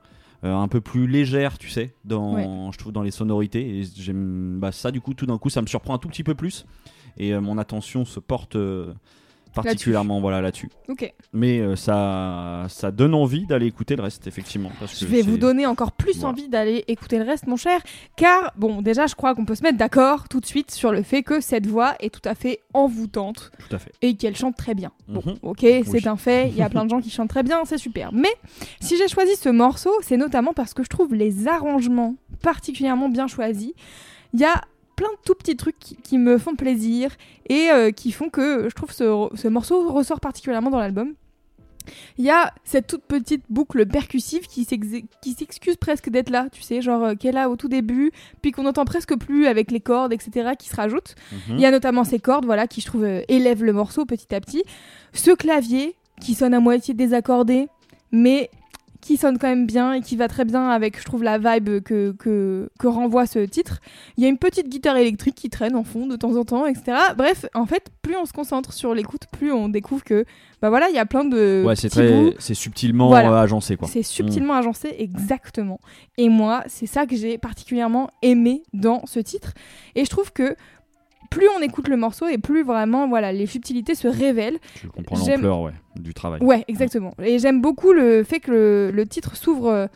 Euh, 0.44 0.56
un 0.56 0.66
peu 0.66 0.80
plus 0.80 1.06
légère, 1.06 1.56
tu 1.56 1.68
sais, 1.68 1.94
dans, 2.04 2.72
je 2.72 2.78
trouve 2.78 2.92
dans 2.92 3.02
les 3.02 3.12
sonorités. 3.12 3.78
Et 3.78 3.84
j'aime 3.84 4.58
bah, 4.58 4.72
ça, 4.72 4.90
du 4.90 5.00
coup, 5.00 5.14
tout 5.14 5.26
d'un 5.26 5.38
coup, 5.38 5.50
ça 5.50 5.62
me 5.62 5.68
surprend 5.68 5.94
un 5.94 5.98
tout 5.98 6.08
petit 6.08 6.24
peu 6.24 6.34
plus. 6.34 6.66
Et 7.16 7.32
euh, 7.32 7.40
mon 7.40 7.58
attention 7.58 8.04
se 8.04 8.18
porte 8.18 8.56
particulièrement 9.54 10.20
voilà 10.20 10.40
là-dessus. 10.40 10.68
Ok. 10.88 11.12
Mais 11.32 11.60
euh, 11.60 11.76
ça, 11.76 12.66
ça 12.68 12.90
donne 12.90 13.14
envie 13.14 13.46
d'aller 13.46 13.66
écouter 13.66 13.96
le 13.96 14.02
reste, 14.02 14.26
effectivement. 14.26 14.70
Parce 14.80 14.98
Je 14.98 15.04
que 15.06 15.10
vais 15.10 15.22
vous 15.22 15.36
donner 15.38 15.66
encore 15.66 15.92
plus 15.92 16.18
Voilà. 16.18 16.28
envie 16.32 16.48
d'aller 16.48 16.84
écouter 16.88 17.18
le 17.18 17.24
reste, 17.24 17.46
mon 17.46 17.56
cher. 17.56 17.80
Car, 18.16 18.52
bon, 18.56 18.82
déjà, 18.82 19.06
je 19.06 19.14
crois 19.14 19.34
qu'on 19.34 19.44
peut 19.44 19.54
se 19.54 19.62
mettre 19.62 19.78
d'accord 19.78 20.28
tout 20.28 20.40
de 20.40 20.46
suite 20.46 20.70
sur 20.70 20.92
le 20.92 21.02
fait 21.02 21.22
que 21.22 21.40
cette 21.40 21.66
voix 21.66 21.94
est 22.00 22.10
tout 22.12 22.26
à 22.28 22.34
fait 22.34 22.60
envoûtante 22.74 23.50
Tout 23.68 23.74
à 23.74 23.78
fait. 23.78 23.92
et 24.02 24.14
qu'elle 24.16 24.36
chante 24.36 24.56
très 24.56 24.74
bien. 24.74 24.92
Bon, 25.08 25.22
Mhm. 25.24 25.36
ok, 25.42 25.60
c'est 25.86 26.06
un 26.06 26.16
fait. 26.16 26.48
Il 26.48 26.56
y 26.56 26.62
a 26.62 26.68
plein 26.68 26.84
de 26.84 26.90
gens 26.90 27.00
qui 27.00 27.10
chantent 27.10 27.28
très 27.30 27.42
bien, 27.42 27.64
c'est 27.64 27.78
super. 27.78 28.12
Mais 28.12 28.32
si 28.80 28.96
j'ai 28.96 29.08
choisi 29.08 29.36
ce 29.36 29.48
morceau, 29.48 29.92
c'est 30.02 30.16
notamment 30.16 30.52
parce 30.52 30.74
que 30.74 30.82
je 30.82 30.88
trouve 30.88 31.14
les 31.14 31.48
arrangements 31.48 32.14
particulièrement 32.42 33.08
bien 33.08 33.26
choisis. 33.28 33.72
Il 34.34 34.40
y 34.40 34.44
a 34.44 34.60
plein 34.96 35.08
de 35.10 35.18
tout 35.24 35.34
petits 35.34 35.56
trucs 35.56 35.78
qui, 35.78 35.96
qui 35.96 36.18
me 36.18 36.38
font 36.38 36.54
plaisir 36.54 37.10
et 37.48 37.70
euh, 37.70 37.90
qui 37.90 38.12
font 38.12 38.28
que 38.30 38.68
je 38.68 38.74
trouve 38.74 38.92
ce, 38.92 39.28
ce 39.34 39.48
morceau 39.48 39.90
ressort 39.92 40.20
particulièrement 40.20 40.70
dans 40.70 40.78
l'album. 40.78 41.14
Il 42.16 42.24
y 42.24 42.30
a 42.30 42.54
cette 42.62 42.86
toute 42.86 43.02
petite 43.02 43.42
boucle 43.50 43.84
percussive 43.86 44.42
qui 44.46 44.64
s'ex- 44.64 45.02
qui 45.20 45.32
s'excuse 45.32 45.74
presque 45.76 46.10
d'être 46.10 46.30
là, 46.30 46.46
tu 46.52 46.62
sais, 46.62 46.80
genre 46.80 47.02
euh, 47.02 47.14
qu'elle 47.16 47.36
a 47.36 47.50
au 47.50 47.56
tout 47.56 47.66
début, 47.66 48.12
puis 48.40 48.52
qu'on 48.52 48.62
n'entend 48.62 48.84
presque 48.84 49.16
plus 49.18 49.46
avec 49.48 49.72
les 49.72 49.80
cordes, 49.80 50.12
etc., 50.12 50.50
qui 50.56 50.68
se 50.68 50.76
rajoutent. 50.76 51.16
Mhm. 51.32 51.56
Il 51.56 51.60
y 51.60 51.66
a 51.66 51.72
notamment 51.72 52.04
ces 52.04 52.20
cordes, 52.20 52.44
voilà, 52.44 52.68
qui 52.68 52.80
je 52.80 52.86
trouve 52.86 53.02
euh, 53.04 53.22
élèvent 53.26 53.64
le 53.64 53.72
morceau 53.72 54.04
petit 54.04 54.32
à 54.32 54.40
petit. 54.40 54.62
Ce 55.12 55.32
clavier 55.32 55.96
qui 56.20 56.34
sonne 56.34 56.54
à 56.54 56.60
moitié 56.60 56.94
désaccordé, 56.94 57.66
mais 58.12 58.48
qui 59.02 59.16
sonne 59.18 59.36
quand 59.36 59.48
même 59.48 59.66
bien 59.66 59.92
et 59.94 60.00
qui 60.00 60.16
va 60.16 60.28
très 60.28 60.44
bien 60.46 60.70
avec, 60.70 60.98
je 60.98 61.04
trouve, 61.04 61.22
la 61.24 61.36
vibe 61.36 61.82
que, 61.82 62.12
que, 62.12 62.70
que 62.78 62.86
renvoie 62.86 63.26
ce 63.26 63.40
titre. 63.40 63.80
Il 64.16 64.22
y 64.22 64.26
a 64.26 64.30
une 64.30 64.38
petite 64.38 64.68
guitare 64.68 64.96
électrique 64.96 65.34
qui 65.34 65.50
traîne 65.50 65.74
en 65.74 65.82
fond 65.84 66.06
de 66.06 66.14
temps 66.16 66.36
en 66.36 66.44
temps, 66.44 66.66
etc. 66.66 66.96
Bref, 67.18 67.44
en 67.52 67.66
fait, 67.66 67.88
plus 68.00 68.16
on 68.16 68.24
se 68.24 68.32
concentre 68.32 68.72
sur 68.72 68.94
l'écoute, 68.94 69.22
plus 69.32 69.52
on 69.52 69.68
découvre 69.68 70.04
que, 70.04 70.24
bah 70.62 70.70
voilà, 70.70 70.88
il 70.88 70.94
y 70.94 70.98
a 71.00 71.04
plein 71.06 71.24
de 71.24 71.64
Ouais, 71.66 71.74
c'est 71.74 71.88
très, 71.88 72.34
subtilement 72.38 73.08
Voilà. 73.08 73.32
euh, 73.32 73.42
agencé 73.42 73.76
quoi. 73.76 73.88
C'est 73.88 74.04
subtilement 74.04 74.54
agencé, 74.54 74.94
exactement. 74.98 75.80
Et 76.16 76.28
moi, 76.28 76.62
c'est 76.68 76.86
ça 76.86 77.04
que 77.04 77.16
j'ai 77.16 77.38
particulièrement 77.38 78.08
aimé 78.22 78.62
dans 78.72 79.04
ce 79.06 79.18
titre. 79.18 79.52
Et 79.96 80.04
je 80.04 80.10
trouve 80.10 80.32
que 80.32 80.54
plus 81.32 81.46
on 81.58 81.62
écoute 81.62 81.88
le 81.88 81.96
morceau 81.96 82.26
et 82.28 82.38
plus 82.38 82.62
vraiment, 82.62 83.08
voilà, 83.08 83.32
les 83.32 83.46
subtilités 83.46 83.94
se 83.94 84.08
révèlent. 84.08 84.58
Tu 84.74 84.88
comprends 84.88 85.16
l'ampleur 85.16 85.60
ouais, 85.62 85.72
du 85.96 86.14
travail. 86.14 86.40
Ouais, 86.42 86.64
exactement. 86.68 87.12
Et 87.22 87.38
j'aime 87.38 87.60
beaucoup 87.60 87.92
le 87.92 88.22
fait 88.24 88.40
que 88.40 88.50
le, 88.50 88.90
le 88.92 89.06
titre 89.06 89.36
s'ouvre 89.36 89.66
euh, 89.68 89.86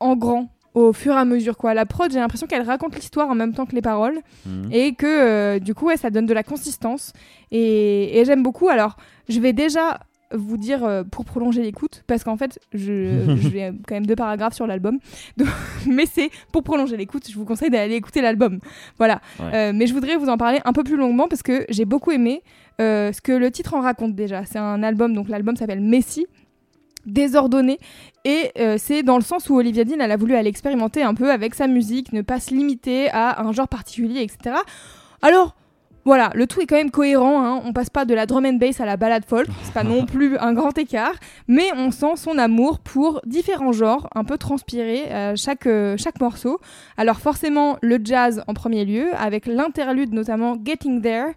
en 0.00 0.16
grand 0.16 0.50
au 0.74 0.92
fur 0.92 1.12
et 1.14 1.18
à 1.18 1.24
mesure. 1.24 1.56
Quoi. 1.56 1.72
La 1.74 1.86
prod, 1.86 2.10
j'ai 2.10 2.18
l'impression 2.18 2.46
qu'elle 2.48 2.62
raconte 2.62 2.96
l'histoire 2.96 3.28
en 3.28 3.34
même 3.36 3.54
temps 3.54 3.64
que 3.66 3.74
les 3.76 3.82
paroles 3.82 4.18
Mhm. 4.46 4.68
et 4.72 4.94
que 4.94 5.06
euh, 5.06 5.58
du 5.60 5.72
coup, 5.74 5.86
ouais, 5.86 5.96
ça 5.96 6.10
donne 6.10 6.26
de 6.26 6.34
la 6.34 6.42
consistance. 6.42 7.12
Et, 7.52 8.18
et 8.18 8.24
j'aime 8.24 8.42
beaucoup. 8.42 8.68
Alors, 8.68 8.96
je 9.28 9.38
vais 9.40 9.52
déjà 9.52 10.00
vous 10.34 10.56
dire 10.56 10.84
euh, 10.84 11.04
pour 11.04 11.24
prolonger 11.24 11.62
l'écoute, 11.62 12.04
parce 12.06 12.24
qu'en 12.24 12.36
fait, 12.36 12.58
vais 12.72 13.72
quand 13.86 13.94
même 13.94 14.06
deux 14.06 14.16
paragraphes 14.16 14.54
sur 14.54 14.66
l'album. 14.66 14.98
Mais 15.86 16.06
c'est 16.06 16.30
pour 16.52 16.62
prolonger 16.62 16.96
l'écoute, 16.96 17.28
je 17.30 17.36
vous 17.36 17.44
conseille 17.44 17.70
d'aller 17.70 17.94
écouter 17.94 18.20
l'album. 18.20 18.58
Voilà. 18.98 19.20
Ouais. 19.38 19.54
Euh, 19.54 19.72
mais 19.74 19.86
je 19.86 19.94
voudrais 19.94 20.16
vous 20.16 20.28
en 20.28 20.36
parler 20.36 20.60
un 20.64 20.72
peu 20.72 20.84
plus 20.84 20.96
longuement 20.96 21.28
parce 21.28 21.42
que 21.42 21.64
j'ai 21.68 21.84
beaucoup 21.84 22.10
aimé 22.10 22.42
euh, 22.80 23.12
ce 23.12 23.20
que 23.20 23.32
le 23.32 23.50
titre 23.50 23.74
en 23.74 23.80
raconte 23.80 24.14
déjà. 24.14 24.44
C'est 24.44 24.58
un 24.58 24.82
album, 24.82 25.14
donc 25.14 25.28
l'album 25.28 25.56
s'appelle 25.56 25.80
Messi 25.80 26.26
désordonné 27.06 27.78
et 28.24 28.50
euh, 28.58 28.76
c'est 28.78 29.02
dans 29.02 29.16
le 29.16 29.22
sens 29.22 29.50
où 29.50 29.56
Olivia 29.56 29.84
Dean 29.84 30.00
elle 30.00 30.10
a 30.10 30.16
voulu 30.16 30.34
aller 30.34 30.48
expérimenter 30.48 31.02
un 31.02 31.14
peu 31.14 31.30
avec 31.30 31.54
sa 31.54 31.66
musique, 31.66 32.12
ne 32.14 32.22
pas 32.22 32.40
se 32.40 32.54
limiter 32.54 33.10
à 33.10 33.42
un 33.42 33.52
genre 33.52 33.68
particulier, 33.68 34.22
etc. 34.22 34.56
Alors 35.20 35.54
voilà, 36.04 36.30
le 36.34 36.46
tout 36.46 36.60
est 36.60 36.66
quand 36.66 36.76
même 36.76 36.90
cohérent, 36.90 37.44
hein. 37.44 37.62
on 37.64 37.72
passe 37.72 37.90
pas 37.90 38.04
de 38.04 38.14
la 38.14 38.26
drum 38.26 38.44
and 38.44 38.54
bass 38.54 38.80
à 38.80 38.84
la 38.84 38.96
balade 38.96 39.24
folk, 39.26 39.46
c'est 39.62 39.72
pas 39.72 39.84
non 39.84 40.04
plus 40.04 40.36
un 40.38 40.52
grand 40.52 40.76
écart, 40.76 41.14
mais 41.48 41.70
on 41.76 41.90
sent 41.90 42.16
son 42.16 42.38
amour 42.38 42.78
pour 42.80 43.20
différents 43.24 43.72
genres, 43.72 44.08
un 44.14 44.24
peu 44.24 44.36
transpiré 44.36 45.10
à 45.10 45.36
chaque, 45.36 45.66
euh, 45.66 45.96
chaque 45.96 46.20
morceau. 46.20 46.60
Alors 46.96 47.20
forcément 47.20 47.78
le 47.80 47.98
jazz 48.02 48.42
en 48.46 48.54
premier 48.54 48.84
lieu, 48.84 49.06
avec 49.16 49.46
l'interlude 49.46 50.12
notamment 50.12 50.56
Getting 50.62 51.00
There, 51.00 51.32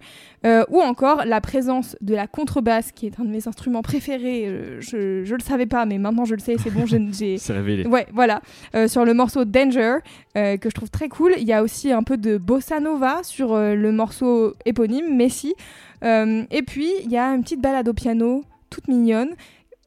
euh, 0.45 0.63
ou 0.69 0.81
encore 0.81 1.25
la 1.25 1.41
présence 1.41 1.95
de 2.01 2.13
la 2.13 2.27
contrebasse, 2.27 2.91
qui 2.91 3.07
est 3.07 3.19
un 3.19 3.23
de 3.23 3.29
mes 3.29 3.47
instruments 3.47 3.81
préférés, 3.81 4.43
euh, 4.45 4.79
je, 4.79 5.23
je 5.23 5.35
le 5.35 5.41
savais 5.41 5.65
pas, 5.65 5.85
mais 5.85 5.97
maintenant 5.97 6.25
je 6.25 6.35
le 6.35 6.39
sais, 6.39 6.55
c'est 6.61 6.69
bon, 6.69 6.85
j'ai-. 6.85 7.37
C'est 7.37 7.53
révélé. 7.53 7.87
Ouais, 7.87 8.05
voilà. 8.13 8.41
Euh, 8.75 8.87
sur 8.87 9.03
le 9.03 9.13
morceau 9.13 9.45
Danger, 9.45 9.97
euh, 10.37 10.57
que 10.57 10.69
je 10.69 10.75
trouve 10.75 10.91
très 10.91 11.09
cool. 11.09 11.33
Il 11.37 11.43
y 11.43 11.53
a 11.53 11.63
aussi 11.63 11.91
un 11.91 12.03
peu 12.03 12.17
de 12.17 12.37
bossa 12.37 12.79
nova 12.79 13.23
sur 13.23 13.57
le 13.57 13.91
morceau 13.91 14.53
éponyme, 14.65 15.15
Messi. 15.15 15.55
Et 16.03 16.61
puis, 16.65 16.91
il 17.03 17.11
y 17.11 17.17
a 17.17 17.29
une 17.29 17.43
petite 17.43 17.61
balade 17.61 17.87
au 17.87 17.93
piano, 17.93 18.43
toute 18.69 18.87
mignonne. 18.87 19.29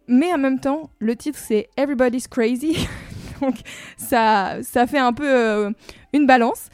Mais 0.09 0.33
en 0.33 0.39
même 0.39 0.59
temps, 0.59 0.91
le 0.99 1.15
titre, 1.15 1.39
c'est 1.39 1.69
Everybody's 1.77 2.27
Crazy. 2.27 2.89
Donc, 3.41 3.55
ça, 3.97 4.57
ça 4.63 4.87
fait 4.87 4.99
un 4.99 5.13
peu 5.13 5.73
une 6.13 6.27
balance. 6.27 6.69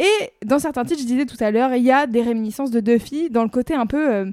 Et 0.00 0.32
dans 0.46 0.58
certains 0.58 0.84
titres, 0.84 1.02
je 1.02 1.06
disais 1.06 1.26
tout 1.26 1.36
à 1.40 1.50
l'heure, 1.50 1.74
il 1.74 1.82
y 1.82 1.92
a 1.92 2.06
des 2.06 2.22
réminiscences 2.22 2.70
de 2.70 2.80
Duffy 2.80 3.28
dans 3.28 3.42
le 3.42 3.50
côté 3.50 3.74
un 3.74 3.84
peu 3.84 4.10
euh, 4.10 4.30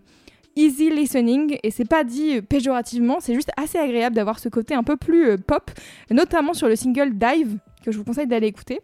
easy 0.56 0.90
listening. 0.90 1.58
Et 1.62 1.72
c'est 1.72 1.88
pas 1.88 2.06
dit 2.06 2.38
euh, 2.38 2.42
péjorativement, 2.42 3.20
c'est 3.20 3.34
juste 3.34 3.52
assez 3.58 3.78
agréable 3.78 4.16
d'avoir 4.16 4.40
ce 4.40 4.48
côté 4.48 4.76
un 4.76 4.84
peu 4.84 4.96
plus 4.96 5.32
euh, 5.32 5.38
pop, 5.38 5.70
notamment 6.10 6.54
sur 6.54 6.70
le 6.70 6.78
single 6.78 7.16
Dive, 7.16 7.58
que 7.84 7.92
je 7.92 7.98
vous 7.98 8.06
conseille 8.06 8.28
d'aller 8.28 8.48
écouter. 8.48 8.80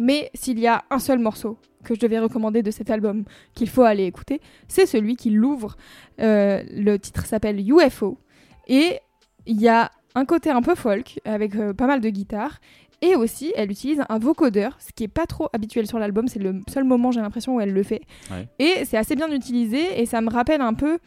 Mais 0.00 0.32
s'il 0.34 0.58
y 0.58 0.66
a 0.66 0.82
un 0.90 0.98
seul 0.98 1.20
morceau 1.20 1.58
que 1.84 1.94
je 1.94 2.00
devais 2.00 2.18
recommander 2.18 2.64
de 2.64 2.72
cet 2.72 2.90
album 2.90 3.22
qu'il 3.54 3.68
faut 3.68 3.82
aller 3.82 4.04
écouter, 4.04 4.40
c'est 4.66 4.86
celui 4.86 5.14
qui 5.14 5.30
l'ouvre. 5.30 5.76
Le 6.18 6.96
titre 6.96 7.24
s'appelle 7.24 7.60
UFO. 7.60 8.18
Et 8.66 8.98
il 9.46 9.60
y 9.60 9.68
a 9.68 9.90
un 10.14 10.24
côté 10.24 10.50
un 10.50 10.62
peu 10.62 10.74
folk, 10.74 11.20
avec 11.24 11.52
pas 11.76 11.86
mal 11.86 12.00
de 12.00 12.08
guitare. 12.08 12.60
Et 13.02 13.14
aussi, 13.16 13.52
elle 13.56 13.70
utilise 13.70 14.02
un 14.08 14.18
vocodeur, 14.18 14.76
ce 14.78 14.92
qui 14.92 15.04
est 15.04 15.08
pas 15.08 15.26
trop 15.26 15.48
habituel 15.52 15.86
sur 15.86 15.98
l'album. 15.98 16.28
C'est 16.28 16.38
le 16.38 16.60
seul 16.68 16.84
moment, 16.84 17.10
j'ai 17.12 17.20
l'impression, 17.20 17.56
où 17.56 17.60
elle 17.60 17.72
le 17.72 17.82
fait. 17.82 18.02
Ouais. 18.30 18.46
Et 18.58 18.84
c'est 18.84 18.96
assez 18.98 19.16
bien 19.16 19.30
utilisé. 19.32 20.00
Et 20.00 20.06
ça 20.06 20.20
me 20.20 20.28
rappelle 20.30 20.60
un 20.60 20.74
peu. 20.74 20.98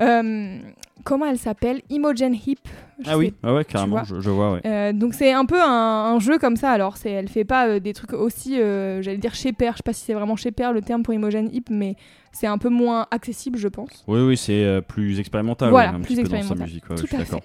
euh, 0.00 0.58
comment 1.04 1.26
elle 1.26 1.38
s'appelle? 1.38 1.80
Imogen 1.90 2.34
Heap. 2.34 2.60
Je 3.00 3.10
Ah 3.10 3.18
oui, 3.18 3.32
sais 3.44 3.50
ouais, 3.50 3.64
carrément, 3.64 3.96
vois. 3.96 4.04
je, 4.04 4.20
je 4.20 4.30
vois, 4.30 4.52
ouais. 4.54 4.60
euh, 4.64 4.92
donc 4.92 5.14
c'est 5.14 5.32
un 5.32 5.44
peu 5.44 5.60
un, 5.60 6.14
un 6.14 6.18
jeu 6.20 6.38
comme 6.38 6.56
ça. 6.56 6.70
Alors 6.70 6.96
c'est, 6.96 7.10
elle 7.10 7.28
fait 7.28 7.44
pas 7.44 7.66
euh, 7.66 7.80
des 7.80 7.92
trucs 7.92 8.12
aussi, 8.12 8.54
j'allais 8.56 9.18
dire 9.18 9.34
chez 9.34 9.52
père. 9.52 9.72
Je 9.72 9.78
sais 9.78 9.82
pas 9.82 9.92
si 9.92 10.04
c'est 10.04 10.14
vraiment 10.14 10.36
chez 10.36 10.52
père 10.52 10.72
le 10.72 10.80
terme 10.82 11.02
pour 11.02 11.12
Imogen 11.14 11.48
Heap, 11.52 11.70
mais 11.70 11.96
c'est 12.34 12.48
un 12.48 12.58
peu 12.58 12.68
moins 12.68 13.06
accessible, 13.12 13.58
je 13.58 13.68
pense. 13.68 14.04
Oui, 14.08 14.20
oui, 14.20 14.36
c'est 14.36 14.64
euh, 14.64 14.80
plus 14.80 15.20
expérimental. 15.20 15.70
Voilà, 15.70 15.90
ouais, 15.90 15.96
un 15.96 16.00
plus 16.00 16.16
petit 16.16 16.22
peu 16.22 16.22
dans 16.24 16.30
sa 16.30 16.36
expérimental. 16.38 16.66
musique, 16.68 16.90
ouais, 16.90 16.96
Tout 16.96 17.02
je 17.02 17.06
suis 17.06 17.16
à 17.16 17.20
d'accord. 17.20 17.40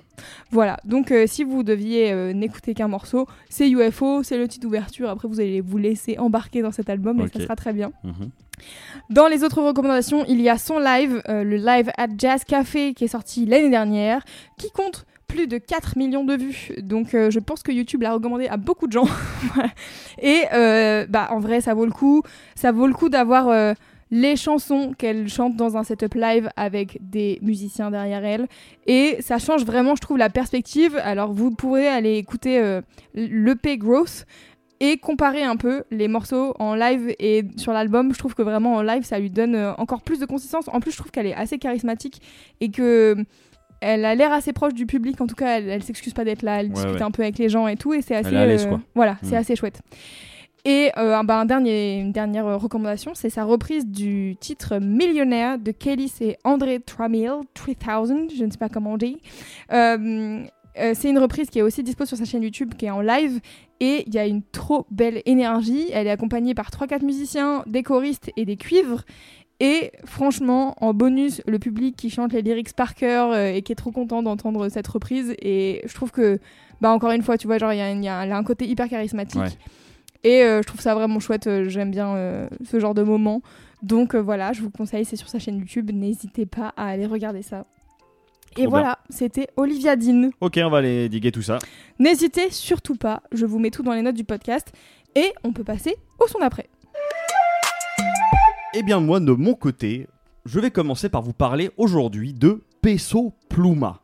Voilà. 0.52 0.78
Donc 0.84 1.12
euh, 1.12 1.26
si 1.28 1.44
vous 1.44 1.62
deviez 1.64 2.12
euh, 2.12 2.34
n'écouter 2.34 2.74
qu'un 2.74 2.88
morceau, 2.88 3.28
c'est 3.50 3.70
UFO, 3.70 4.24
c'est 4.24 4.38
le 4.38 4.48
titre 4.48 4.64
d'ouverture. 4.64 5.10
Après 5.10 5.28
vous 5.28 5.40
allez 5.40 5.62
vous 5.62 5.78
laisser 5.78 6.18
embarquer 6.18 6.64
dans 6.64 6.72
cet 6.72 6.90
album 6.90 7.20
et 7.20 7.24
Ok. 7.24 7.30
ça 7.34 7.42
sera 7.42 7.56
très 7.56 7.72
bien. 7.72 7.92
Mhm. 8.04 8.32
Dans 9.10 9.28
les 9.28 9.44
autres 9.46 9.62
recommandations, 9.62 10.26
il 10.28 10.42
y 10.42 10.50
a 10.50 10.58
son 10.58 10.80
live, 10.80 11.22
le 11.30 11.56
live 11.56 11.92
at 11.98 12.08
Jazz 12.18 12.44
Café 12.44 12.94
qui 12.94 13.06
est 13.06 13.10
sorti 13.10 13.46
l'année 13.46 13.70
dernière, 13.70 14.22
qui 14.58 14.70
compte 14.72 15.06
plus 15.30 15.48
de 15.48 15.58
4 15.58 15.98
millions 15.98 16.26
de 16.26 16.36
vues. 16.36 16.72
Donc 16.82 17.14
euh, 17.14 17.30
je 17.30 17.40
pense 17.40 17.64
que 17.64 17.72
YouTube 17.72 18.02
l'a 18.02 18.12
recommandé 18.12 18.48
à 18.48 18.58
beaucoup 18.58 18.88
de 18.88 18.92
gens. 18.92 19.08
Et 20.22 20.42
euh, 20.54 21.06
bah, 21.08 21.30
en 21.32 21.40
vrai, 21.40 21.62
ça 21.62 21.74
vaut 21.74 21.86
le 21.86 21.92
coup. 21.92 22.24
Ça 22.56 22.74
vaut 22.74 22.88
le 22.88 22.94
coup 22.94 23.08
d'avoir 23.08 23.48
euh, 23.48 23.74
les 24.12 24.36
chansons 24.36 24.94
qu'elle 24.98 25.28
chante 25.30 25.56
dans 25.56 25.78
un 25.78 25.84
setup 25.84 26.16
live 26.16 26.50
avec 26.56 26.98
des 27.02 27.38
musiciens 27.42 27.92
derrière 27.92 28.26
elle. 28.26 28.48
Et 28.88 29.18
ça 29.22 29.38
change 29.38 29.64
vraiment, 29.66 29.96
je 29.96 30.02
trouve, 30.02 30.18
la 30.18 30.30
perspective. 30.30 31.00
Alors 31.04 31.32
vous 31.32 31.52
pourrez 31.52 31.88
aller 31.88 32.16
écouter 32.18 32.60
euh, 32.60 32.82
l'EP 33.14 33.78
Growth 33.78 34.26
et 34.80 34.98
comparer 34.98 35.44
un 35.44 35.58
peu 35.58 35.84
les 35.92 36.08
morceaux 36.08 36.56
en 36.58 36.74
live 36.74 37.14
et 37.20 37.44
sur 37.58 37.72
l'album. 37.74 38.14
Je 38.14 38.18
trouve 38.20 38.34
que 38.34 38.42
vraiment 38.42 38.76
en 38.76 38.82
live, 38.82 39.04
ça 39.04 39.20
lui 39.20 39.30
donne 39.30 39.54
euh, 39.56 39.74
encore 39.76 40.02
plus 40.02 40.20
de 40.20 40.26
consistance. 40.26 40.70
En 40.70 40.80
plus, 40.80 40.92
je 40.92 40.98
trouve 40.98 41.12
qu'elle 41.12 41.28
est 41.28 41.36
assez 41.36 41.58
charismatique 41.60 42.22
et 42.62 42.70
que 42.72 43.16
elle 43.82 44.04
a 44.06 44.16
l'air 44.16 44.32
assez 44.34 44.54
proche 44.54 44.74
du 44.74 44.86
public. 44.86 45.22
En 45.22 45.28
tout 45.28 45.36
cas, 45.36 45.58
elle, 45.58 45.70
elle 45.70 45.84
s'excuse 45.84 46.14
pas 46.14 46.24
d'être 46.26 46.42
là. 46.42 46.60
Elle 46.62 46.68
Ouais, 46.68 46.74
discute 46.74 46.96
ouais. 46.96 47.02
un 47.02 47.12
peu 47.12 47.22
avec 47.24 47.38
les 47.38 47.48
gens 47.50 47.68
et 47.68 47.76
tout. 47.76 47.94
Et 47.94 48.02
c'est 48.02 48.16
assez. 48.16 48.34
est 48.34 48.38
à 48.38 48.46
l'aise, 48.46 48.68
euh. 48.72 48.78
Voilà, 48.96 49.18
c'est 49.22 49.36
Mm. 49.36 49.40
assez 49.40 49.56
chouette. 49.56 49.82
Et 50.66 50.92
euh, 50.98 51.22
bah, 51.24 51.40
un 51.40 51.46
dernier, 51.46 52.00
une 52.00 52.12
dernière 52.12 52.46
euh, 52.46 52.58
recommandation, 52.58 53.14
c'est 53.16 53.30
sa 53.30 53.44
reprise 53.44 53.86
du 53.86 54.36
titre 54.40 54.80
Millionnaire 54.80 55.58
de 55.58 55.72
Kelly 55.72 56.12
et 56.22 56.38
André 56.44 56.80
Tramil, 56.80 57.32
3000, 57.54 58.30
je 58.36 58.44
ne 58.44 58.52
sais 58.52 58.58
pas 58.58 58.70
comment 58.70 58.94
on 58.94 58.98
dit. 58.98 59.18
Euh, 59.72 60.44
c'est 60.94 61.10
une 61.10 61.20
reprise 61.20 61.50
qui 61.50 61.60
est 61.60 61.62
aussi 61.62 61.84
dispo 61.84 62.06
sur 62.06 62.18
sa 62.18 62.26
chaîne 62.26 62.44
YouTube, 62.44 62.74
qui 62.78 62.86
est 62.86 62.90
en 62.90 63.02
live, 63.02 63.42
et 63.80 64.04
il 64.08 64.14
y 64.14 64.18
a 64.18 64.26
une 64.26 64.44
trop 64.44 64.86
belle 64.92 65.22
énergie. 65.26 65.88
Elle 65.92 66.08
est 66.08 66.12
accompagnée 66.12 66.54
par 66.54 66.70
3-4 66.70 67.04
musiciens, 67.04 67.64
des 67.66 67.84
choristes 67.84 68.32
et 68.38 68.46
des 68.46 68.56
cuivres. 68.56 69.04
Et 69.60 69.92
franchement, 70.06 70.76
en 70.80 70.94
bonus, 70.94 71.42
le 71.46 71.60
public 71.60 71.98
qui 71.98 72.10
chante 72.10 72.32
les 72.32 72.42
lyrics 72.42 72.74
par 72.74 72.96
cœur 72.96 73.36
et 73.36 73.62
qui 73.62 73.74
est 73.74 73.76
trop 73.76 73.92
content 73.92 74.24
d'entendre 74.24 74.70
cette 74.70 74.88
reprise. 74.88 75.36
Et 75.42 75.82
je 75.86 75.94
trouve 75.94 76.12
que, 76.12 76.40
bah 76.80 76.92
encore 76.92 77.12
une 77.12 77.24
fois, 77.24 77.38
tu 77.38 77.48
vois, 77.48 77.58
genre 77.58 77.74
il 77.74 77.78
y 77.78 78.08
a, 78.08 78.20
un 78.20 78.44
côté 78.46 78.66
hyper 78.66 78.88
charismatique. 78.88 79.58
Et 80.24 80.44
euh, 80.44 80.62
je 80.62 80.68
trouve 80.68 80.82
ça 80.82 80.94
vraiment 80.96 81.20
chouette. 81.20 81.48
euh, 81.48 81.70
J'aime 81.70 81.92
bien 81.92 82.16
euh, 82.16 82.48
ce 82.70 82.80
genre 82.80 82.94
de 82.94 83.04
moment. 83.04 83.42
Donc 83.84 84.16
voilà, 84.16 84.52
je 84.54 84.62
vous 84.62 84.70
conseille, 84.72 85.06
c'est 85.06 85.16
sur 85.16 85.30
sa 85.30 85.40
chaîne 85.40 85.58
YouTube. 85.58 85.92
N'hésitez 85.94 86.46
pas 86.46 86.74
à 86.76 86.88
aller 86.88 87.06
regarder 87.06 87.42
ça. 87.42 87.66
Et 88.58 88.66
voilà, 88.66 89.00
c'était 89.10 89.48
Olivia 89.56 89.96
Dean. 89.96 90.32
Ok, 90.42 90.60
on 90.62 90.70
va 90.70 90.80
aller 90.80 91.08
diguer 91.08 91.32
tout 91.32 91.44
ça. 91.44 91.60
N'hésitez 92.00 92.50
surtout 92.50 92.96
pas, 92.96 93.22
je 93.32 93.46
vous 93.46 93.60
mets 93.60 93.70
tout 93.70 93.84
dans 93.84 93.94
les 93.94 94.02
notes 94.02 94.16
du 94.16 94.24
podcast. 94.26 94.74
Et 95.16 95.32
on 95.44 95.54
peut 95.54 95.64
passer 95.64 95.96
au 96.20 96.28
son 96.28 96.40
d'après. 96.40 96.68
Eh 98.76 98.84
bien, 98.84 99.00
moi, 99.00 99.20
de 99.20 99.32
mon 99.32 99.54
côté, 99.54 100.08
je 100.46 100.60
vais 100.60 100.72
commencer 100.72 101.10
par 101.10 101.22
vous 101.22 101.34
parler 101.34 101.72
aujourd'hui 101.78 102.34
de 102.34 102.64
Peso 102.82 103.34
Pluma. 103.50 104.02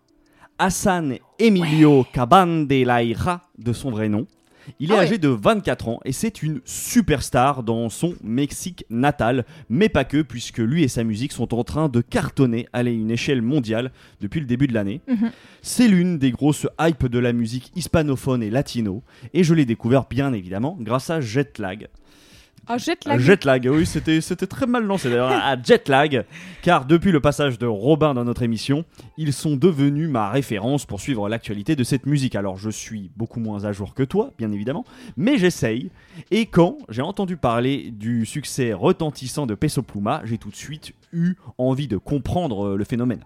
Hassan 0.58 1.18
Emilio 1.38 2.06
Cabandelaira, 2.14 3.42
de 3.58 3.74
son 3.74 3.92
vrai 3.92 4.10
nom. 4.10 4.26
Il 4.80 4.92
est 4.92 4.94
Ah 4.94 4.98
ouais. 5.00 5.04
âgé 5.04 5.18
de 5.18 5.30
24 5.30 5.88
ans 5.90 6.00
et 6.06 6.12
c'est 6.12 6.44
une 6.44 6.62
superstar 6.66 7.64
dans 7.64 7.90
son 7.90 8.16
Mexique 8.24 8.86
natal, 8.90 9.46
mais 9.70 9.90
pas 9.90 10.04
que, 10.06 10.22
puisque 10.22 10.58
lui 10.60 10.84
et 10.84 10.88
sa 10.88 11.04
musique 11.04 11.32
sont 11.32 11.54
en 11.54 11.64
train 11.64 11.90
de 11.90 12.02
cartonner 12.02 12.68
à 12.74 12.82
une 12.84 13.12
échelle 13.12 13.42
mondiale 13.42 13.92
depuis 14.22 14.40
le 14.40 14.46
début 14.46 14.68
de 14.68 14.74
l'année. 14.74 15.02
Mhm. 15.08 15.32
C'est 15.62 15.88
l'une 15.88 16.18
des 16.18 16.32
grosses 16.32 16.68
hypes 16.80 17.08
de 17.08 17.20
la 17.20 17.34
musique 17.34 17.72
hispanophone 17.76 18.44
et 18.44 18.50
latino, 18.50 19.04
et 19.34 19.44
je 19.44 19.54
l'ai 19.54 19.66
découvert 19.66 20.06
bien 20.10 20.34
évidemment 20.34 20.78
grâce 20.80 21.10
à 21.10 21.22
Jetlag. 21.22 21.88
Ah, 22.68 22.78
jette 22.78 23.06
la 23.06 23.18
Jetlag, 23.20 23.70
oui, 23.72 23.86
c'était 23.86 24.22
c'était 24.22 24.48
très 24.48 24.66
mal 24.66 24.84
lancé 24.84 25.10
d'ailleurs, 25.10 25.32
à 25.32 25.56
Jetlag, 25.64 26.26
car 26.62 26.86
depuis 26.86 27.12
le 27.12 27.20
passage 27.20 27.60
de 27.60 27.68
Robin 27.68 28.14
dans 28.14 28.24
notre 28.24 28.42
émission, 28.42 28.86
ils 29.18 29.34
sont 29.34 29.56
devenus 29.56 30.10
ma 30.10 30.30
référence 30.30 30.86
pour 30.86 31.00
suivre 31.00 31.30
l'actualité 31.30 31.76
de 31.76 31.84
cette 31.84 32.06
musique. 32.06 32.36
Alors 32.36 32.58
je 32.58 32.70
suis 32.70 33.12
beaucoup 33.16 33.40
moins 33.40 33.66
à 33.66 33.72
jour 33.72 33.94
que 33.94 34.04
toi, 34.04 34.32
bien 34.38 34.52
évidemment, 34.52 34.84
mais 35.16 35.38
j'essaye. 35.38 35.92
Et 36.32 36.48
quand 36.48 36.78
j'ai 36.90 37.02
entendu 37.04 37.38
parler 37.38 37.92
du 37.92 38.26
succès 38.26 38.74
retentissant 38.74 39.46
de 39.46 39.54
Peso 39.54 39.82
Pluma, 39.82 40.22
j'ai 40.24 40.38
tout 40.38 40.50
de 40.50 40.56
suite 40.56 40.94
eu 41.14 41.36
envie 41.58 41.88
de 41.88 41.98
comprendre 41.98 42.70
euh, 42.70 42.78
le 42.78 42.84
phénomène. 42.84 43.22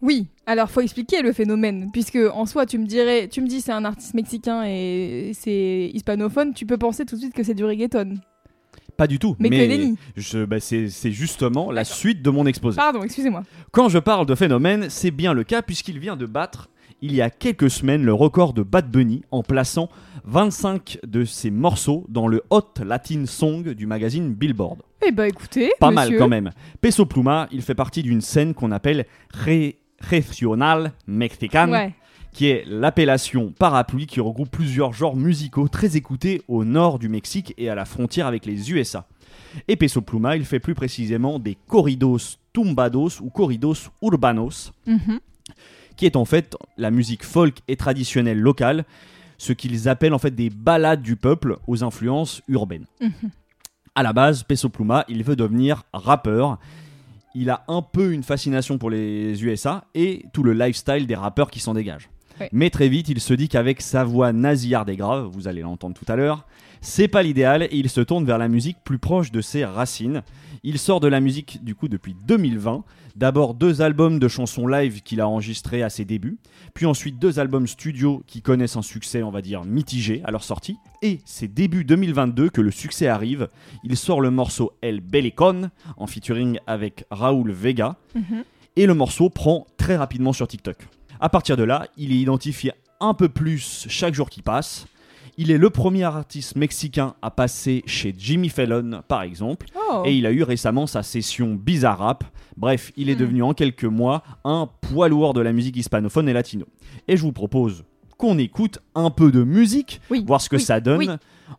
Oui, 0.00 0.28
alors 0.46 0.70
faut 0.70 0.80
expliquer 0.80 1.22
le 1.22 1.32
phénomène, 1.32 1.90
puisque 1.92 2.18
en 2.32 2.46
soi, 2.46 2.66
tu 2.66 2.78
me 2.78 2.86
dirais, 2.86 3.26
tu 3.28 3.40
me 3.40 3.48
dis 3.48 3.60
c'est 3.60 3.72
un 3.72 3.84
artiste 3.84 4.14
mexicain 4.14 4.62
et 4.64 5.32
c'est 5.34 5.90
hispanophone, 5.92 6.54
tu 6.54 6.66
peux 6.66 6.78
penser 6.78 7.04
tout 7.04 7.16
de 7.16 7.20
suite 7.20 7.34
que 7.34 7.42
c'est 7.42 7.54
du 7.54 7.64
reggaeton. 7.64 8.14
Pas 8.98 9.06
du 9.06 9.20
tout, 9.20 9.36
Mais 9.38 9.48
que 9.48 10.44
bah, 10.44 10.58
c'est 10.58 10.88
justement 11.12 11.70
la 11.70 11.84
suite 11.84 12.20
de 12.20 12.30
mon 12.30 12.44
exposé. 12.46 12.76
Pardon, 12.76 13.02
excusez-moi. 13.04 13.44
Quand 13.70 13.88
je 13.88 13.98
parle 14.00 14.26
de 14.26 14.34
phénomène, 14.34 14.86
c'est 14.90 15.12
bien 15.12 15.32
le 15.32 15.44
cas 15.44 15.62
puisqu'il 15.62 16.00
vient 16.00 16.16
de 16.16 16.26
battre 16.26 16.68
il 17.00 17.14
y 17.14 17.22
a 17.22 17.30
quelques 17.30 17.70
semaines 17.70 18.02
le 18.04 18.12
record 18.12 18.54
de 18.54 18.64
Bad 18.64 18.90
Bunny 18.90 19.22
en 19.30 19.44
plaçant 19.44 19.88
25 20.24 20.98
de 21.06 21.24
ses 21.24 21.52
morceaux 21.52 22.04
dans 22.08 22.26
le 22.26 22.42
Hot 22.50 22.74
Latin 22.84 23.24
Song 23.26 23.62
du 23.72 23.86
magazine 23.86 24.34
Billboard. 24.34 24.82
Eh 25.06 25.12
bah 25.12 25.28
écoutez, 25.28 25.70
Pas 25.78 25.92
monsieur, 25.92 26.10
mal 26.10 26.18
quand 26.18 26.28
même. 26.28 26.50
Peso 26.80 27.06
Pluma, 27.06 27.46
il 27.52 27.62
fait 27.62 27.76
partie 27.76 28.02
d'une 28.02 28.20
scène 28.20 28.52
qu'on 28.52 28.72
appelle 28.72 29.06
Re- 29.44 29.76
Regional 30.10 30.92
Mexican, 31.06 31.70
Ouais. 31.70 31.94
Qui 32.38 32.46
est 32.46 32.62
l'appellation 32.68 33.52
parapluie 33.58 34.06
qui 34.06 34.20
regroupe 34.20 34.48
plusieurs 34.48 34.92
genres 34.92 35.16
musicaux 35.16 35.66
très 35.66 35.96
écoutés 35.96 36.40
au 36.46 36.64
nord 36.64 37.00
du 37.00 37.08
Mexique 37.08 37.52
et 37.58 37.68
à 37.68 37.74
la 37.74 37.84
frontière 37.84 38.28
avec 38.28 38.46
les 38.46 38.70
USA. 38.70 39.08
Et 39.66 39.74
Peso 39.74 40.02
Pluma, 40.02 40.36
il 40.36 40.44
fait 40.44 40.60
plus 40.60 40.76
précisément 40.76 41.40
des 41.40 41.56
corridos 41.66 42.38
tumbados 42.52 43.18
ou 43.20 43.28
corridos 43.30 43.90
urbanos, 44.02 44.72
Mhm. 44.86 45.18
qui 45.96 46.06
est 46.06 46.14
en 46.14 46.24
fait 46.24 46.56
la 46.76 46.92
musique 46.92 47.24
folk 47.24 47.56
et 47.66 47.74
traditionnelle 47.74 48.38
locale, 48.38 48.84
ce 49.36 49.52
qu'ils 49.52 49.88
appellent 49.88 50.14
en 50.14 50.20
fait 50.20 50.30
des 50.30 50.48
ballades 50.48 51.02
du 51.02 51.16
peuple 51.16 51.56
aux 51.66 51.82
influences 51.82 52.40
urbaines. 52.46 52.86
Mhm. 53.00 53.30
À 53.96 54.04
la 54.04 54.12
base, 54.12 54.44
Peso 54.44 54.68
Pluma, 54.68 55.04
il 55.08 55.24
veut 55.24 55.34
devenir 55.34 55.82
rappeur. 55.92 56.60
Il 57.34 57.50
a 57.50 57.64
un 57.66 57.82
peu 57.82 58.12
une 58.12 58.22
fascination 58.22 58.78
pour 58.78 58.90
les 58.90 59.42
USA 59.44 59.86
et 59.96 60.24
tout 60.32 60.44
le 60.44 60.52
lifestyle 60.52 61.08
des 61.08 61.16
rappeurs 61.16 61.50
qui 61.50 61.58
s'en 61.58 61.74
dégagent. 61.74 62.08
Ouais. 62.40 62.48
Mais 62.52 62.70
très 62.70 62.88
vite, 62.88 63.08
il 63.08 63.20
se 63.20 63.34
dit 63.34 63.48
qu'avec 63.48 63.80
sa 63.82 64.04
voix 64.04 64.32
nasillarde 64.32 64.88
et 64.90 64.96
grave, 64.96 65.28
vous 65.32 65.48
allez 65.48 65.62
l'entendre 65.62 65.96
tout 65.96 66.10
à 66.10 66.16
l'heure, 66.16 66.46
c'est 66.80 67.08
pas 67.08 67.22
l'idéal 67.22 67.64
et 67.64 67.68
il 67.76 67.88
se 67.90 68.00
tourne 68.00 68.24
vers 68.24 68.38
la 68.38 68.48
musique 68.48 68.76
plus 68.84 68.98
proche 68.98 69.32
de 69.32 69.40
ses 69.40 69.64
racines. 69.64 70.22
Il 70.62 70.78
sort 70.78 71.00
de 71.00 71.08
la 71.08 71.20
musique 71.20 71.62
du 71.64 71.74
coup 71.74 71.88
depuis 71.88 72.14
2020. 72.26 72.84
D'abord 73.16 73.54
deux 73.54 73.82
albums 73.82 74.20
de 74.20 74.28
chansons 74.28 74.68
live 74.68 75.02
qu'il 75.02 75.20
a 75.20 75.26
enregistrés 75.28 75.82
à 75.82 75.90
ses 75.90 76.04
débuts, 76.04 76.38
puis 76.74 76.86
ensuite 76.86 77.18
deux 77.18 77.40
albums 77.40 77.66
studio 77.66 78.22
qui 78.28 78.42
connaissent 78.42 78.76
un 78.76 78.82
succès, 78.82 79.24
on 79.24 79.30
va 79.32 79.42
dire, 79.42 79.64
mitigé 79.64 80.20
à 80.24 80.30
leur 80.30 80.44
sortie. 80.44 80.76
Et 81.02 81.18
c'est 81.24 81.52
début 81.52 81.82
2022 81.84 82.48
que 82.50 82.60
le 82.60 82.70
succès 82.70 83.08
arrive. 83.08 83.48
Il 83.82 83.96
sort 83.96 84.20
le 84.20 84.30
morceau 84.30 84.70
El 84.82 85.00
Belicon 85.00 85.70
en 85.96 86.06
featuring 86.06 86.58
avec 86.68 87.04
Raoul 87.10 87.50
Vega 87.50 87.96
Mhm. 88.14 88.44
et 88.76 88.86
le 88.86 88.94
morceau 88.94 89.30
prend 89.30 89.66
très 89.78 89.96
rapidement 89.96 90.32
sur 90.32 90.46
TikTok. 90.46 90.76
À 91.20 91.28
partir 91.28 91.56
de 91.56 91.64
là, 91.64 91.86
il 91.96 92.12
est 92.12 92.16
identifié 92.16 92.72
un 93.00 93.14
peu 93.14 93.28
plus 93.28 93.86
chaque 93.88 94.14
jour 94.14 94.30
qui 94.30 94.42
passe. 94.42 94.86
Il 95.36 95.50
est 95.52 95.58
le 95.58 95.70
premier 95.70 96.02
artiste 96.04 96.56
mexicain 96.56 97.14
à 97.22 97.30
passer 97.30 97.82
chez 97.86 98.12
Jimmy 98.18 98.48
Fallon, 98.48 99.02
par 99.06 99.22
exemple. 99.22 99.66
Oh. 99.92 100.02
Et 100.04 100.16
il 100.16 100.26
a 100.26 100.32
eu 100.32 100.42
récemment 100.42 100.86
sa 100.88 101.02
session 101.04 101.54
Bizarre 101.54 101.98
Rap. 101.98 102.24
Bref, 102.56 102.92
il 102.96 103.08
est 103.08 103.14
Hmm. 103.14 103.18
devenu 103.20 103.42
en 103.44 103.54
quelques 103.54 103.84
mois 103.84 104.24
un 104.44 104.68
poids 104.80 105.08
lourd 105.08 105.34
de 105.34 105.40
la 105.40 105.52
musique 105.52 105.76
hispanophone 105.76 106.28
et 106.28 106.32
latino. 106.32 106.66
Et 107.06 107.16
je 107.16 107.22
vous 107.22 107.30
propose 107.32 107.84
qu'on 108.16 108.36
écoute 108.36 108.80
un 108.96 109.10
peu 109.10 109.30
de 109.30 109.44
musique, 109.44 110.00
Oui, 110.10 110.24
voir 110.26 110.40
ce 110.40 110.48
que 110.48 110.56
oui, 110.56 110.62
ça 110.62 110.80
donne 110.80 110.98
oui. 110.98 111.08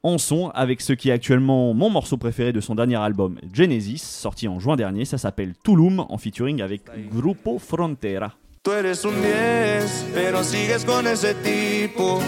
en 0.03 0.17
son 0.17 0.49
avec 0.49 0.81
ce 0.81 0.91
qui 0.91 1.07
est 1.07 1.13
actuellement 1.13 1.73
mon 1.73 1.89
morceau 1.89 2.17
préféré 2.17 2.51
de 2.51 2.59
son 2.59 2.75
dernier 2.75 2.97
album 2.97 3.39
Genesis, 3.53 3.99
sorti 3.99 4.49
en 4.49 4.59
juin 4.59 4.75
dernier. 4.75 5.05
Ça 5.05 5.17
s'appelle 5.17 5.53
Tulum, 5.63 6.01
en 6.09 6.17
featuring 6.17 6.61
avec 6.61 6.81
Grupo 7.09 7.59
Frontera. 7.59 8.33
Tú 8.61 8.73
eres 8.73 9.05
un 9.05 9.21
10, 9.21 10.07
pero 10.13 10.43
sigues 10.43 10.83
con 10.83 11.07
ese 11.07 11.33
tipo. 11.35 12.19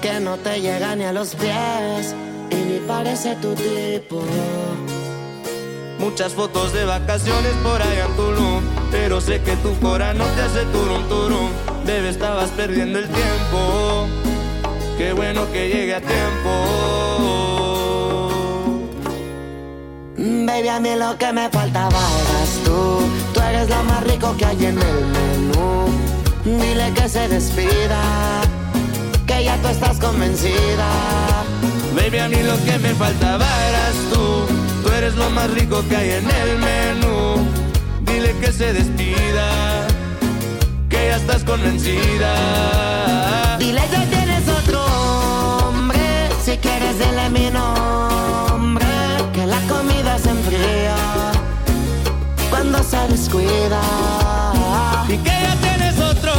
que 0.00 0.18
no 0.20 0.38
te 0.38 0.60
llega 0.62 0.96
ni 0.96 1.04
a 1.04 1.12
los 1.12 1.34
pies 1.34 2.14
y 2.50 2.54
ni 2.54 2.78
parece 2.88 3.36
tu 3.36 3.54
tipo. 3.54 4.22
Muchas 5.98 6.32
fotos 6.32 6.72
de 6.72 6.86
vacaciones 6.86 7.52
por 7.62 7.82
allá 7.82 8.06
en 8.06 8.16
Tulum. 8.16 8.62
Pero 8.90 9.20
sé 9.20 9.42
que 9.42 9.54
tu 9.56 9.78
cora 9.80 10.14
no 10.14 10.24
te 10.24 10.40
hace 10.40 10.64
turum 10.72 11.06
turum. 11.08 11.50
Bebé, 11.84 12.08
estabas 12.08 12.48
perdiendo 12.50 12.98
el 12.98 13.08
tiempo. 13.08 14.06
Qué 14.96 15.12
bueno 15.12 15.50
que 15.52 15.68
llegue 15.68 15.94
a 15.94 16.00
tiempo. 16.00 16.50
Baby, 20.16 20.68
a 20.68 20.80
mí 20.80 20.94
lo 20.96 21.18
que 21.18 21.32
me 21.34 21.50
faltaba 21.50 21.98
eras 21.98 22.58
tú. 22.64 23.00
Tú 23.40 23.46
eres 23.46 23.70
lo 23.70 23.82
más 23.84 24.04
rico 24.04 24.36
que 24.36 24.44
hay 24.44 24.66
en 24.66 24.78
el 24.78 25.06
menú. 25.06 25.88
Dile 26.44 26.92
que 26.92 27.08
se 27.08 27.26
despida, 27.26 28.42
que 29.26 29.44
ya 29.44 29.56
tú 29.62 29.68
estás 29.68 29.98
convencida. 29.98 30.88
Baby, 31.96 32.18
a 32.18 32.28
mí 32.28 32.42
lo 32.42 32.62
que 32.64 32.78
me 32.78 32.94
faltaba 32.94 33.46
eras 33.68 33.94
tú. 34.12 34.44
Tú 34.82 34.92
eres 34.92 35.16
lo 35.16 35.30
más 35.30 35.50
rico 35.52 35.82
que 35.88 35.96
hay 35.96 36.10
en 36.10 36.30
el 36.30 36.58
menú. 36.58 37.46
Dile 38.02 38.36
que 38.40 38.52
se 38.52 38.74
despida, 38.74 39.86
que 40.90 41.08
ya 41.08 41.16
estás 41.16 41.42
convencida. 41.42 43.56
Dile 43.58 43.80
que 43.90 44.06
tienes 44.14 44.46
otro 44.48 44.84
hombre, 45.64 46.28
si 46.44 46.58
quieres 46.58 46.98
dile 46.98 47.30
mi 47.30 47.50
nombre, 47.50 48.84
que 49.32 49.46
la 49.46 49.60
comida 49.62 50.18
se 50.18 50.28
enfría 50.28 51.39
cuando 52.60 52.82
se 52.82 53.08
descuida. 53.08 53.80
Y 55.08 55.16
que 55.16 55.30
ya 55.30 55.56
tienes 55.62 55.98
otro 55.98 56.32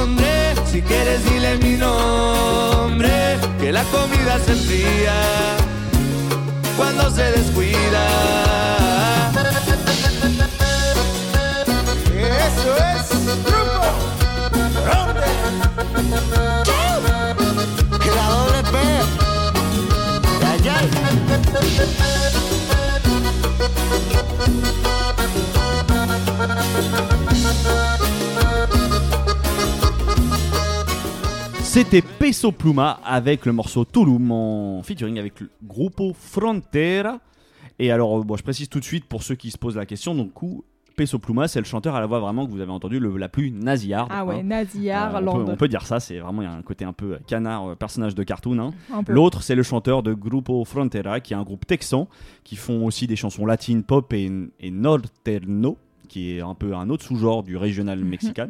hombre. 0.00 0.54
Si 0.64 0.80
quieres, 0.80 1.22
dile 1.26 1.58
mi 1.58 1.76
nombre. 1.76 3.38
Que 3.60 3.70
la 3.70 3.84
comida 3.84 4.38
se 4.44 4.52
enfría 4.52 5.12
cuando 6.76 7.10
se 7.10 7.24
descuida. 7.32 8.06
Eso 12.48 12.70
es 12.94 13.10
grupo. 13.44 13.82
Que 16.64 16.75
C'était 31.76 32.00
Peso 32.00 32.52
Pluma 32.52 33.00
avec 33.04 33.44
le 33.44 33.52
morceau 33.52 33.84
Tulum 33.84 34.30
en 34.32 34.82
featuring 34.82 35.18
avec 35.18 35.38
le 35.40 35.50
Grupo 35.62 36.14
Frontera. 36.18 37.18
Et 37.78 37.92
alors, 37.92 38.18
euh, 38.18 38.22
bon, 38.22 38.34
je 38.38 38.42
précise 38.42 38.70
tout 38.70 38.80
de 38.80 38.84
suite 38.84 39.04
pour 39.04 39.22
ceux 39.22 39.34
qui 39.34 39.50
se 39.50 39.58
posent 39.58 39.76
la 39.76 39.84
question, 39.84 40.14
donc 40.14 40.32
coup, 40.32 40.64
Peso 40.96 41.18
Pluma, 41.18 41.48
c'est 41.48 41.58
le 41.58 41.66
chanteur 41.66 41.94
à 41.94 42.00
la 42.00 42.06
voix 42.06 42.18
vraiment 42.20 42.46
que 42.46 42.50
vous 42.50 42.62
avez 42.62 42.72
entendu 42.72 42.98
le- 42.98 43.18
la 43.18 43.28
plus 43.28 43.50
nasillarde. 43.50 44.08
Ah 44.10 44.24
ouais, 44.24 44.36
hein. 44.36 44.42
Naziar, 44.42 45.16
Euh, 45.16 45.18
on, 45.18 45.44
peut, 45.44 45.52
on 45.52 45.56
peut 45.56 45.68
dire 45.68 45.84
ça, 45.84 46.00
c'est 46.00 46.18
vraiment, 46.18 46.40
il 46.40 46.46
y 46.46 46.48
a 46.48 46.52
un 46.54 46.62
côté 46.62 46.86
un 46.86 46.94
peu 46.94 47.18
canard, 47.26 47.68
euh, 47.68 47.74
personnage 47.74 48.14
de 48.14 48.22
cartoon. 48.22 48.58
hein. 48.58 48.70
L'autre, 49.12 49.42
c'est 49.42 49.54
le 49.54 49.62
chanteur 49.62 50.02
de 50.02 50.14
Grupo 50.14 50.64
Frontera, 50.64 51.20
qui 51.20 51.34
est 51.34 51.36
un 51.36 51.42
groupe 51.42 51.66
texan, 51.66 52.08
qui 52.42 52.56
font 52.56 52.86
aussi 52.86 53.06
des 53.06 53.16
chansons 53.16 53.44
latines, 53.44 53.82
pop 53.82 54.10
et, 54.14 54.32
et 54.60 54.70
norterno, 54.70 55.76
qui 56.08 56.38
est 56.38 56.40
un 56.40 56.54
peu 56.54 56.74
un 56.74 56.88
autre 56.88 57.04
sous-genre 57.04 57.42
du 57.42 57.58
régional 57.58 58.02
mexicain. 58.02 58.48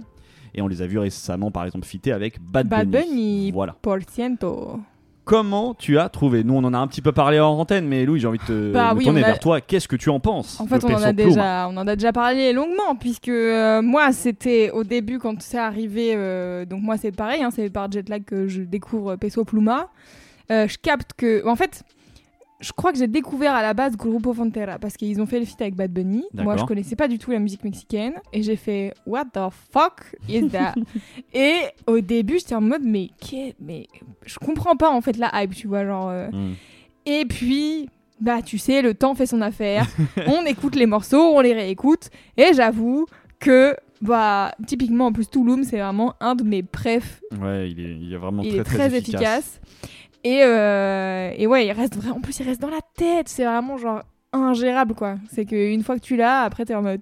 Et 0.57 0.63
on 0.63 0.69
les 0.69 0.83
a 0.83 0.87
vus 0.87 0.99
récemment, 0.99 1.51
par 1.51 1.65
exemple, 1.67 1.87
fitter 1.87 2.13
avec 2.13 2.41
Bad, 2.41 2.67
Bad 2.69 2.89
Bunny. 2.89 3.51
Voilà. 3.53 3.77
Por 3.83 3.99
ciento. 4.11 4.81
Comment 5.25 5.75
tu 5.75 5.99
as 5.99 6.09
trouvé 6.09 6.45
Nous, 6.45 6.55
on 6.55 6.63
en 6.63 6.73
a 6.73 6.79
un 6.79 6.87
petit 6.87 7.03
peu 7.03 7.11
parlé 7.11 7.41
en 7.41 7.59
antenne, 7.59 7.87
mais 7.89 8.05
Louis, 8.07 8.21
j'ai 8.21 8.29
envie 8.29 8.39
de 8.39 8.45
te 8.45 8.73
Bah 8.73 8.93
oui, 8.97 9.05
tourner 9.05 9.25
a- 9.25 9.27
vers 9.27 9.41
toi. 9.41 9.61
Qu'est-ce 9.61 9.89
que 9.89 9.97
tu 9.97 10.09
en 10.09 10.21
penses 10.21 10.61
En 10.61 10.67
fait, 10.69 10.85
on 10.85 10.95
en, 10.95 11.03
a 11.03 11.13
déjà, 11.13 11.69
on 11.69 11.77
en 11.77 11.87
a 11.87 11.97
déjà 11.97 12.13
parlé 12.13 12.53
longuement, 12.53 12.95
puisque 12.99 13.29
euh, 13.29 13.83
moi, 13.83 14.13
c'était 14.13 14.71
au 14.71 14.85
début, 14.85 15.19
quand 15.19 15.43
c'est 15.43 15.59
arrivé, 15.59 16.13
euh, 16.15 16.65
donc 16.65 16.81
moi, 16.83 16.97
c'est 16.97 17.11
pareil, 17.11 17.43
hein, 17.43 17.51
c'est 17.53 17.69
par 17.71 17.91
Jetlag 17.91 18.25
que 18.25 18.47
je 18.47 18.63
découvre 18.63 19.17
Peso 19.17 19.45
Pluma. 19.45 19.89
Euh, 20.53 20.69
je 20.69 20.79
capte 20.79 21.11
que. 21.17 21.45
En 21.47 21.57
fait, 21.57 21.83
je 22.61 22.73
crois 22.73 22.93
que 22.93 22.99
j'ai 22.99 23.07
découvert 23.07 23.55
à 23.55 23.63
la 23.63 23.75
base 23.75 23.97
Grupo 23.97 24.33
Frontera, 24.33 24.79
parce 24.79 24.97
qu'ils 24.97 25.21
ont 25.21 25.27
fait 25.27 25.39
le 25.39 25.45
feat 25.45 25.61
avec 25.61 25.75
Bad 25.75 25.93
Bunny. 25.93 26.25
Moi, 26.35 26.57
je 26.57 26.65
connaissais 26.65 26.97
pas 26.97 27.09
du 27.09 27.19
tout 27.19 27.31
la 27.31 27.39
musique 27.39 27.65
mexicaine, 27.65 28.15
et 28.33 28.43
j'ai 28.43 28.57
fait 28.57 28.95
What 29.07 29.27
the 29.35 29.41
fuck 29.73 30.15
is 30.29 30.49
that? 30.49 30.75
Et 31.35 31.55
au 31.87 32.01
début, 32.01 32.39
j'étais 32.39 32.55
en 32.55 32.61
mode, 32.61 32.83
mais, 32.85 33.11
qu'est- 33.21 33.55
mais 33.61 33.87
je 34.25 34.39
comprends 34.39 34.77
pas 34.77 34.91
en 34.91 35.01
fait 35.01 35.17
la 35.19 35.31
hype, 35.43 35.55
tu 35.55 35.67
vois, 35.69 35.85
genre. 35.85 36.09
euh, 36.09 36.29
Hmm. 36.31 36.55
et 37.05 37.25
puis, 37.27 37.89
bah, 38.21 38.41
tu 38.43 38.57
sais, 38.59 38.81
le 38.83 38.95
temps 38.95 39.15
fait 39.15 39.27
son 39.27 39.43
affaire. 39.43 39.87
on 40.27 40.45
écoute 40.47 40.75
les 40.77 40.87
morceaux, 40.87 41.33
on 41.37 41.41
les 41.41 41.53
réécoute. 41.53 42.09
Et 42.39 42.55
j'avoue 42.55 43.05
que, 43.39 43.77
bah, 44.01 44.53
typiquement, 44.67 45.07
en 45.07 45.13
plus, 45.13 45.29
Touloum, 45.29 45.63
c'est 45.65 45.79
vraiment 45.79 46.15
un 46.21 46.35
de 46.35 46.43
mes 46.43 46.63
prefs. 46.63 47.21
Ouais, 47.41 47.71
il 47.71 47.79
est, 47.81 47.97
il 48.01 48.13
est 48.13 48.17
vraiment 48.17 48.43
Il 48.43 48.51
très, 48.53 48.59
est 48.61 48.65
très, 48.65 48.97
efficace. 48.97 49.61
efficace. 49.61 49.61
Et, 50.27 50.43
euh, 50.43 51.31
et 51.37 51.47
ouais, 51.47 51.67
il 51.67 51.73
reste. 51.73 51.97
En 52.11 52.21
plus, 52.21 52.39
il 52.41 52.47
reste 52.47 52.61
dans 52.61 52.71
la 52.71 52.81
tête. 52.97 53.29
C'est 53.29 53.45
vraiment 53.45 53.77
genre 53.77 54.03
ingérable, 54.33 54.95
quoi. 54.95 55.17
C'est 55.31 55.45
qu'une 55.45 55.83
fois 55.83 55.95
que 55.97 56.01
tu 56.05 56.17
l'as, 56.17 56.41
après, 56.43 56.65
t'es 56.65 56.75
en 56.75 56.83
mode. 56.83 57.01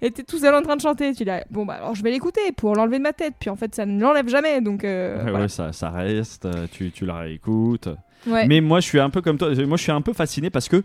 Et 0.00 0.10
t'es 0.10 0.22
tout 0.22 0.38
seul 0.38 0.54
en 0.54 0.62
train 0.62 0.76
de 0.76 0.80
chanter. 0.80 1.12
Tu 1.14 1.24
l'as. 1.24 1.44
Bon, 1.50 1.64
bah, 1.66 1.74
alors 1.74 1.94
je 1.94 2.02
vais 2.02 2.10
l'écouter 2.10 2.52
pour 2.56 2.74
l'enlever 2.74 2.98
de 2.98 3.02
ma 3.02 3.12
tête. 3.12 3.34
Puis 3.38 3.50
en 3.50 3.56
fait, 3.56 3.74
ça 3.74 3.86
ne 3.86 4.00
l'enlève 4.00 4.28
jamais. 4.28 4.60
Donc, 4.60 4.84
euh, 4.84 5.16
Ouais, 5.16 5.22
voilà. 5.22 5.40
ouais, 5.40 5.48
ça, 5.48 5.72
ça 5.72 5.90
reste, 5.90 6.46
euh, 6.46 6.66
tu, 6.70 6.90
tu 6.90 7.06
la 7.06 7.16
réécoutes. 7.16 7.88
Ouais. 8.26 8.46
Mais 8.46 8.60
moi, 8.60 8.80
je 8.80 8.86
suis 8.86 9.00
un 9.00 9.10
peu 9.10 9.20
comme 9.20 9.36
toi. 9.38 9.48
Moi, 9.66 9.76
je 9.76 9.82
suis 9.82 9.92
un 9.92 10.00
peu 10.00 10.12
fasciné 10.12 10.48
parce 10.50 10.68
que, 10.68 10.82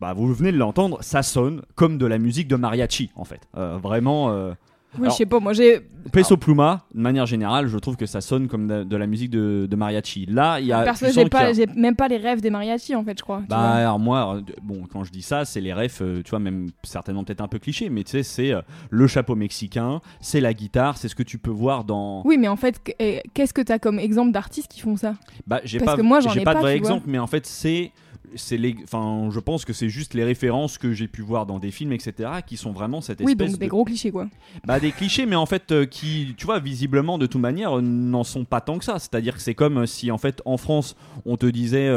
bah, 0.00 0.12
vous 0.12 0.32
venez 0.34 0.50
de 0.52 0.58
l'entendre, 0.58 0.98
ça 1.02 1.22
sonne 1.22 1.62
comme 1.76 1.98
de 1.98 2.06
la 2.06 2.18
musique 2.18 2.48
de 2.48 2.56
mariachi, 2.56 3.10
en 3.14 3.24
fait. 3.24 3.40
Euh, 3.56 3.78
vraiment. 3.80 4.30
euh, 4.30 4.52
Oui, 4.98 5.08
je 5.10 5.14
sais 5.14 5.26
pas, 5.26 5.38
moi 5.40 5.52
j'ai. 5.52 5.80
Peso 6.12 6.36
Pluma, 6.36 6.86
de 6.94 7.00
manière 7.00 7.26
générale, 7.26 7.68
je 7.68 7.76
trouve 7.78 7.96
que 7.96 8.06
ça 8.06 8.20
sonne 8.20 8.48
comme 8.48 8.66
de, 8.66 8.82
de 8.84 8.96
la 8.96 9.06
musique 9.06 9.30
de, 9.30 9.66
de 9.70 9.76
mariachi. 9.76 10.26
Là, 10.26 10.58
il 10.58 10.66
y 10.66 10.72
a. 10.72 10.82
Perso, 10.82 11.06
j'ai 11.14 11.26
pas, 11.26 11.46
a- 11.46 11.52
j'ai 11.52 11.66
même 11.66 11.94
pas 11.94 12.08
les 12.08 12.16
rêves 12.16 12.40
des 12.40 12.50
mariachis 12.50 12.94
en 12.96 13.04
fait, 13.04 13.16
je 13.18 13.22
crois. 13.22 13.42
Bah 13.48 13.74
alors 13.74 13.98
moi, 13.98 14.36
euh, 14.36 14.40
bon 14.62 14.86
quand 14.90 15.04
je 15.04 15.12
dis 15.12 15.22
ça, 15.22 15.44
c'est 15.44 15.60
les 15.60 15.72
refs, 15.72 16.00
euh, 16.02 16.22
tu 16.24 16.30
vois 16.30 16.38
même 16.38 16.70
certainement 16.82 17.22
peut-être 17.22 17.40
un 17.42 17.48
peu 17.48 17.58
cliché, 17.58 17.88
mais 17.90 18.02
tu 18.02 18.12
sais 18.12 18.22
c'est 18.22 18.52
euh, 18.52 18.62
le 18.90 19.06
chapeau 19.06 19.36
mexicain, 19.36 20.00
c'est 20.20 20.40
la 20.40 20.54
guitare, 20.54 20.96
c'est 20.96 21.08
ce 21.08 21.14
que 21.14 21.22
tu 21.22 21.38
peux 21.38 21.50
voir 21.50 21.84
dans. 21.84 22.22
Oui, 22.24 22.38
mais 22.38 22.48
en 22.48 22.56
fait, 22.56 22.82
qu- 22.82 22.92
qu'est-ce 23.34 23.52
que 23.54 23.62
t'as 23.62 23.78
comme 23.78 23.98
exemple 23.98 24.32
d'artistes 24.32 24.68
qui 24.72 24.80
font 24.80 24.96
ça? 24.96 25.14
Bah 25.46 25.60
j'ai 25.64 25.78
Parce 25.78 25.92
pas, 25.92 25.96
que 25.98 26.02
moi, 26.02 26.20
j'en 26.20 26.30
j'ai 26.30 26.40
ai 26.40 26.44
pas 26.44 26.54
de 26.54 26.58
pas, 26.58 26.62
vrai 26.62 26.74
tu 26.74 26.80
vois. 26.80 26.88
exemple, 26.90 27.06
mais 27.08 27.18
en 27.18 27.26
fait 27.26 27.46
c'est 27.46 27.92
c'est 28.36 28.56
les, 28.56 28.76
enfin 28.84 29.28
je 29.30 29.40
pense 29.40 29.64
que 29.64 29.72
c'est 29.72 29.88
juste 29.88 30.14
les 30.14 30.24
références 30.24 30.78
que 30.78 30.92
j'ai 30.92 31.08
pu 31.08 31.22
voir 31.22 31.46
dans 31.46 31.58
des 31.58 31.70
films 31.70 31.92
etc 31.92 32.30
qui 32.46 32.56
sont 32.56 32.72
vraiment 32.72 33.00
cette 33.00 33.20
Oui, 33.20 33.32
espèce 33.32 33.50
donc 33.52 33.56
de 33.56 33.60
des 33.60 33.68
gros 33.68 33.84
clichés 33.84 34.10
quoi. 34.10 34.28
Bah 34.66 34.80
des 34.80 34.92
clichés, 34.92 35.26
mais 35.26 35.36
en 35.36 35.46
fait 35.46 35.72
euh, 35.72 35.86
qui, 35.86 36.34
tu 36.36 36.46
vois, 36.46 36.58
visiblement 36.60 37.18
de 37.18 37.26
toute 37.26 37.40
manière 37.40 37.78
euh, 37.78 37.82
n'en 37.82 38.24
sont 38.24 38.44
pas 38.44 38.60
tant 38.60 38.78
que 38.78 38.84
ça. 38.84 38.98
C'est-à-dire 38.98 39.34
que 39.34 39.42
c'est 39.42 39.54
comme 39.54 39.78
euh, 39.78 39.86
si 39.86 40.10
en 40.10 40.18
fait 40.18 40.42
en 40.44 40.56
France 40.56 40.96
on 41.24 41.36
te 41.36 41.46
disait 41.46 41.90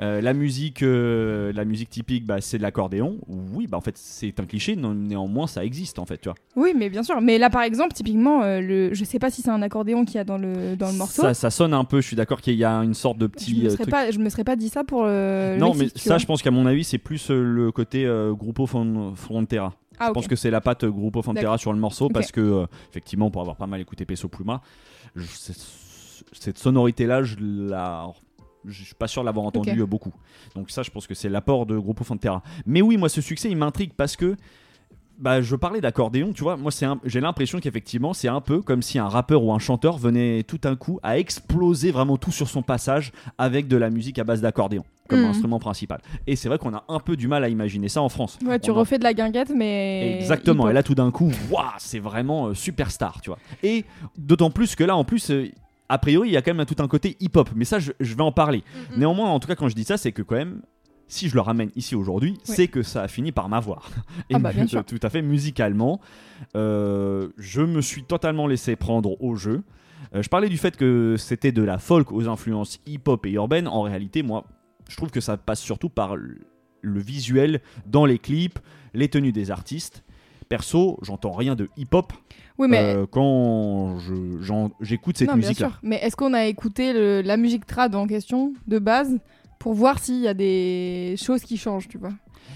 euh, 0.00 0.20
la 0.20 0.32
musique, 0.32 0.82
euh, 0.82 1.52
la 1.52 1.64
musique 1.64 1.90
typique, 1.90 2.24
bah 2.26 2.40
c'est 2.40 2.58
de 2.58 2.62
l'accordéon. 2.62 3.18
Oui, 3.28 3.66
bah 3.66 3.76
en 3.76 3.80
fait 3.80 3.96
c'est 3.96 4.38
un 4.40 4.44
cliché, 4.46 4.76
non- 4.76 4.94
néanmoins 4.94 5.46
ça 5.46 5.64
existe 5.64 5.98
en 5.98 6.06
fait, 6.06 6.18
tu 6.18 6.28
vois. 6.28 6.34
Oui, 6.56 6.72
mais 6.76 6.88
bien 6.90 7.02
sûr. 7.02 7.20
Mais 7.20 7.38
là, 7.38 7.50
par 7.50 7.62
exemple, 7.62 7.92
typiquement, 7.94 8.42
euh, 8.42 8.60
le... 8.60 8.94
je 8.94 9.04
sais 9.04 9.18
pas 9.18 9.30
si 9.30 9.42
c'est 9.42 9.50
un 9.50 9.62
accordéon 9.62 10.04
qu'il 10.04 10.16
y 10.16 10.18
a 10.18 10.24
dans 10.24 10.38
le, 10.38 10.76
dans 10.76 10.90
le 10.90 10.96
morceau. 10.96 11.22
Ça, 11.22 11.34
ça 11.34 11.50
sonne 11.50 11.74
un 11.74 11.84
peu. 11.84 12.00
Je 12.00 12.06
suis 12.06 12.16
d'accord 12.16 12.40
qu'il 12.40 12.54
y 12.54 12.64
a 12.64 12.72
une 12.82 12.94
sorte 12.94 13.18
de 13.18 13.26
je, 13.26 13.30
petit 13.30 13.54
me 13.54 13.66
euh, 13.66 13.70
serais 13.70 13.82
truc. 13.84 13.90
pas, 13.90 14.10
je 14.10 14.18
me 14.18 14.28
serais 14.28 14.44
pas 14.44 14.56
dit 14.56 14.68
ça 14.68 14.84
pour 14.84 15.04
le. 15.04 15.56
Non, 15.58 15.74
Mexique, 15.74 15.92
mais 15.96 16.00
ça, 16.00 16.18
je 16.18 16.26
pense 16.26 16.42
qu'à 16.42 16.50
mon 16.50 16.66
avis, 16.66 16.84
c'est 16.84 16.98
plus 16.98 17.30
le 17.30 17.70
côté 17.72 18.06
Grupo 18.32 18.66
Fron- 18.66 19.14
Frontera. 19.14 19.74
Ah, 19.98 20.08
Je 20.08 20.12
pense 20.12 20.26
que 20.28 20.36
c'est 20.36 20.50
la 20.50 20.60
patte 20.60 20.84
Grupo 20.84 21.22
Frontera 21.22 21.56
sur 21.58 21.72
le 21.72 21.78
morceau 21.78 22.08
parce 22.10 22.30
que, 22.32 22.66
effectivement, 22.90 23.30
pour 23.30 23.40
avoir 23.40 23.56
pas 23.56 23.66
mal 23.66 23.80
écouté 23.80 24.04
Peso 24.04 24.28
Pluma, 24.28 24.60
je- 25.14 25.24
cette 26.32 26.58
sonorité-là, 26.58 27.22
je 27.22 27.36
la. 27.40 28.06
Je 28.66 28.84
suis 28.84 28.94
pas 28.94 29.06
sûr 29.08 29.22
de 29.22 29.26
l'avoir 29.26 29.46
entendu 29.46 29.80
euh, 29.80 29.86
beaucoup. 29.86 30.12
Donc 30.54 30.70
ça, 30.70 30.82
je 30.82 30.90
pense 30.90 31.06
que 31.06 31.14
c'est 31.14 31.28
l'apport 31.28 31.66
de 31.66 31.78
Grupo 31.78 32.04
Frontera. 32.04 32.42
Mais 32.66 32.82
oui, 32.82 32.96
moi, 32.96 33.08
ce 33.08 33.20
succès, 33.20 33.48
il 33.50 33.56
m'intrigue 33.56 33.92
parce 33.96 34.16
que 34.16 34.36
bah, 35.18 35.40
je 35.40 35.56
parlais 35.56 35.80
d'accordéon, 35.80 36.32
tu 36.34 36.42
vois. 36.42 36.56
Moi, 36.58 36.70
c'est 36.70 36.86
j'ai 37.04 37.20
l'impression 37.20 37.58
qu'effectivement, 37.58 38.12
c'est 38.12 38.28
un 38.28 38.42
peu 38.42 38.60
comme 38.60 38.82
si 38.82 38.98
un 38.98 39.08
rappeur 39.08 39.42
ou 39.42 39.52
un 39.52 39.58
chanteur 39.58 39.96
venait 39.96 40.42
tout 40.42 40.58
d'un 40.58 40.76
coup 40.76 41.00
à 41.02 41.18
exploser 41.18 41.90
vraiment 41.90 42.18
tout 42.18 42.32
sur 42.32 42.48
son 42.48 42.60
passage 42.62 43.12
avec 43.38 43.66
de 43.66 43.78
la 43.78 43.88
musique 43.88 44.18
à 44.18 44.24
base 44.24 44.42
d'accordéon 44.42 44.84
comme 45.08 45.20
Mhm. 45.20 45.26
instrument 45.30 45.58
principal. 45.60 46.00
Et 46.26 46.34
c'est 46.36 46.48
vrai 46.48 46.58
qu'on 46.58 46.74
a 46.74 46.84
un 46.88 46.98
peu 46.98 47.16
du 47.16 47.28
mal 47.28 47.44
à 47.44 47.48
imaginer 47.48 47.88
ça 47.88 48.02
en 48.02 48.08
France. 48.08 48.38
Ouais, 48.44 48.58
tu 48.58 48.72
On 48.72 48.74
refais 48.74 48.98
de 48.98 49.04
la 49.04 49.14
guinguette, 49.14 49.52
mais. 49.54 50.18
Exactement. 50.18 50.68
Et 50.68 50.72
là, 50.74 50.82
tout 50.82 50.96
d'un 50.96 51.10
coup, 51.12 51.30
waouh, 51.50 51.64
c'est 51.78 52.00
vraiment 52.00 52.48
euh, 52.48 52.54
superstar, 52.54 53.20
tu 53.22 53.30
vois. 53.30 53.38
Et 53.62 53.84
d'autant 54.18 54.50
plus 54.50 54.74
que 54.74 54.82
là, 54.84 54.96
en 54.96 55.04
plus, 55.04 55.30
euh, 55.30 55.48
a 55.88 55.98
priori, 55.98 56.28
il 56.28 56.32
y 56.32 56.36
a 56.36 56.42
quand 56.42 56.54
même 56.54 56.66
tout 56.66 56.82
un 56.82 56.88
côté 56.88 57.16
hip-hop. 57.20 57.50
Mais 57.54 57.64
ça, 57.64 57.78
je, 57.78 57.92
je 58.00 58.14
vais 58.14 58.22
en 58.22 58.32
parler. 58.32 58.58
Mm-hmm. 58.58 58.98
Néanmoins, 58.98 59.30
en 59.30 59.38
tout 59.40 59.48
cas, 59.48 59.54
quand 59.54 59.68
je 59.68 59.74
dis 59.74 59.84
ça, 59.84 59.96
c'est 59.96 60.12
que 60.12 60.22
quand 60.22 60.34
même, 60.36 60.62
si 61.08 61.28
je 61.28 61.34
le 61.34 61.40
ramène 61.40 61.70
ici 61.76 61.94
aujourd'hui, 61.94 62.32
Oui. 62.36 62.40
c'est 62.44 62.68
que 62.68 62.82
ça 62.82 63.02
a 63.02 63.08
fini 63.08 63.30
par 63.32 63.48
m'avoir. 63.48 63.90
Et 64.30 64.34
Ah 64.34 64.38
bah, 64.40 64.52
bien 64.52 64.62
mu- 64.64 64.68
sûr. 64.68 64.84
tout 64.84 64.98
à 65.02 65.08
fait 65.10 65.22
musicalement, 65.22 66.00
euh, 66.56 67.28
je 67.38 67.62
me 67.62 67.80
suis 67.80 68.02
totalement 68.04 68.46
laissé 68.46 68.76
prendre 68.76 69.20
au 69.22 69.36
jeu. 69.36 69.62
Euh, 70.14 70.22
je 70.22 70.28
parlais 70.28 70.48
du 70.48 70.56
fait 70.56 70.76
que 70.76 71.16
c'était 71.18 71.52
de 71.52 71.62
la 71.62 71.78
folk 71.78 72.12
aux 72.12 72.28
influences 72.28 72.80
hip-hop 72.86 73.24
et 73.26 73.30
urbaines. 73.32 73.68
En 73.68 73.82
réalité, 73.82 74.22
moi, 74.22 74.44
je 74.88 74.96
trouve 74.96 75.10
que 75.10 75.20
ça 75.20 75.36
passe 75.36 75.60
surtout 75.60 75.88
par 75.88 76.16
le 76.16 77.00
visuel 77.00 77.60
dans 77.86 78.04
les 78.04 78.18
clips, 78.18 78.58
les 78.94 79.08
tenues 79.08 79.32
des 79.32 79.50
artistes. 79.50 80.04
Perso, 80.48 80.98
j'entends 81.02 81.32
rien 81.32 81.54
de 81.54 81.68
hip-hop 81.76 82.12
Oui, 82.58 82.68
mais. 82.68 82.78
euh, 82.96 83.06
quand 83.10 83.98
j'écoute 84.80 85.16
cette 85.18 85.34
musique-là. 85.34 85.72
Mais 85.82 85.96
est-ce 85.96 86.16
qu'on 86.16 86.34
a 86.34 86.44
écouté 86.46 86.92
le- 86.92 87.22
la 87.22 87.36
musique 87.36 87.66
trad 87.66 87.94
en 87.94 88.06
question, 88.06 88.52
de 88.66 88.78
base, 88.78 89.18
pour 89.58 89.74
voir 89.74 89.98
s'il 89.98 90.20
y 90.20 90.28
a 90.28 90.34
des 90.34 91.16
choses 91.20 91.42
qui 91.42 91.56
changent, 91.56 91.88
tu 91.88 91.98
vois? 91.98 92.12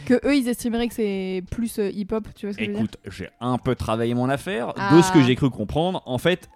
Que 0.06 0.14
eux, 0.26 0.36
ils 0.36 0.48
estimeraient 0.48 0.88
que 0.88 0.94
c'est 0.94 1.42
plus 1.50 1.78
euh, 1.78 1.90
hip-hop, 1.90 2.28
tu 2.34 2.46
vois 2.46 2.52
ce 2.52 2.58
que 2.58 2.62
Écoute, 2.64 2.96
j'ai 3.10 3.28
un 3.40 3.58
peu 3.58 3.74
travaillé 3.74 4.14
mon 4.14 4.28
affaire. 4.28 4.68
De 4.68 4.72
Ah. 4.76 5.02
ce 5.02 5.12
que 5.12 5.20
j'ai 5.22 5.34
cru 5.36 5.50
comprendre, 5.50 6.02
en 6.06 6.18
fait, 6.18 6.48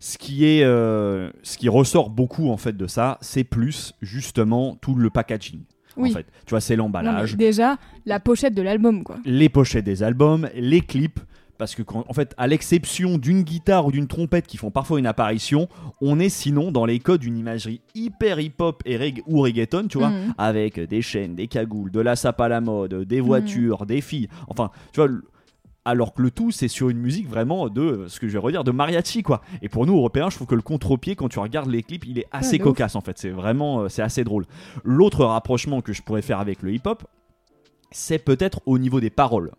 ce 0.00 0.18
qui 0.18 0.44
est, 0.44 0.62
euh, 0.64 1.30
ce 1.42 1.56
qui 1.56 1.68
ressort 1.68 2.10
beaucoup 2.10 2.50
en 2.50 2.56
fait 2.58 2.76
de 2.76 2.86
ça, 2.86 3.16
c'est 3.22 3.44
plus 3.44 3.94
justement 4.02 4.76
tout 4.76 4.94
le 4.94 5.08
packaging. 5.08 5.62
Oui. 5.96 6.10
En 6.10 6.14
fait, 6.14 6.26
tu 6.46 6.50
vois, 6.50 6.60
c'est 6.60 6.76
l'emballage, 6.76 7.36
déjà, 7.36 7.76
la 8.06 8.20
pochette 8.20 8.54
de 8.54 8.62
l'album, 8.62 9.04
quoi. 9.04 9.16
les 9.24 9.48
pochettes 9.48 9.84
des 9.84 10.02
albums, 10.02 10.48
les 10.54 10.80
clips. 10.80 11.20
Parce 11.56 11.76
que, 11.76 11.82
quand, 11.82 12.04
en 12.08 12.12
fait, 12.12 12.34
à 12.36 12.48
l'exception 12.48 13.16
d'une 13.16 13.42
guitare 13.44 13.86
ou 13.86 13.92
d'une 13.92 14.08
trompette 14.08 14.48
qui 14.48 14.56
font 14.56 14.72
parfois 14.72 14.98
une 14.98 15.06
apparition, 15.06 15.68
on 16.00 16.18
est 16.18 16.28
sinon 16.28 16.72
dans 16.72 16.84
les 16.84 16.98
codes 16.98 17.20
d'une 17.20 17.38
imagerie 17.38 17.80
hyper 17.94 18.40
hip-hop 18.40 18.82
et 18.84 18.96
reg- 18.98 19.22
ou 19.28 19.40
reggaeton, 19.40 19.86
tu 19.86 19.98
vois, 19.98 20.10
Mhm. 20.10 20.34
avec 20.36 20.80
des 20.80 21.00
chaînes, 21.00 21.36
des 21.36 21.46
cagoules, 21.46 21.92
de 21.92 22.00
la 22.00 22.16
sape 22.16 22.40
à 22.40 22.48
la 22.48 22.60
mode, 22.60 23.04
des 23.04 23.20
voitures, 23.20 23.86
des 23.86 24.00
filles. 24.00 24.26
Enfin, 24.48 24.72
tu 24.92 25.00
vois, 25.00 25.08
alors 25.84 26.14
que 26.14 26.22
le 26.22 26.30
tout, 26.30 26.50
c'est 26.50 26.68
sur 26.68 26.88
une 26.88 26.98
musique 26.98 27.28
vraiment 27.28 27.68
de 27.68 28.06
ce 28.08 28.18
que 28.18 28.26
je 28.28 28.32
vais 28.32 28.38
redire, 28.38 28.64
de 28.64 28.70
mariachi, 28.70 29.22
quoi. 29.22 29.42
Et 29.60 29.68
pour 29.68 29.86
nous, 29.86 29.96
Européens, 29.96 30.30
je 30.30 30.36
trouve 30.36 30.46
que 30.46 30.54
le 30.54 30.62
contre-pied, 30.62 31.14
quand 31.14 31.28
tu 31.28 31.38
regardes 31.38 31.70
les 31.70 31.82
clips, 31.82 32.06
il 32.06 32.18
est 32.18 32.26
assez 32.32 32.58
de 32.58 32.62
ouf. 32.62 32.70
cocasse, 32.70 32.96
en 32.96 33.00
fait. 33.00 33.18
C'est 33.18 33.30
vraiment, 33.30 33.80
euh, 33.80 33.88
c'est 33.88 34.02
assez 34.02 34.24
drôle. 34.24 34.46
L'autre 34.82 35.24
rapprochement 35.24 35.82
que 35.82 35.92
je 35.92 36.02
pourrais 36.02 36.22
faire 36.22 36.40
avec 36.40 36.62
le 36.62 36.72
hip-hop, 36.72 37.04
c'est 37.90 38.18
peut-être 38.18 38.60
au 38.66 38.78
niveau 38.78 39.00
des 39.00 39.10
paroles. 39.10 39.52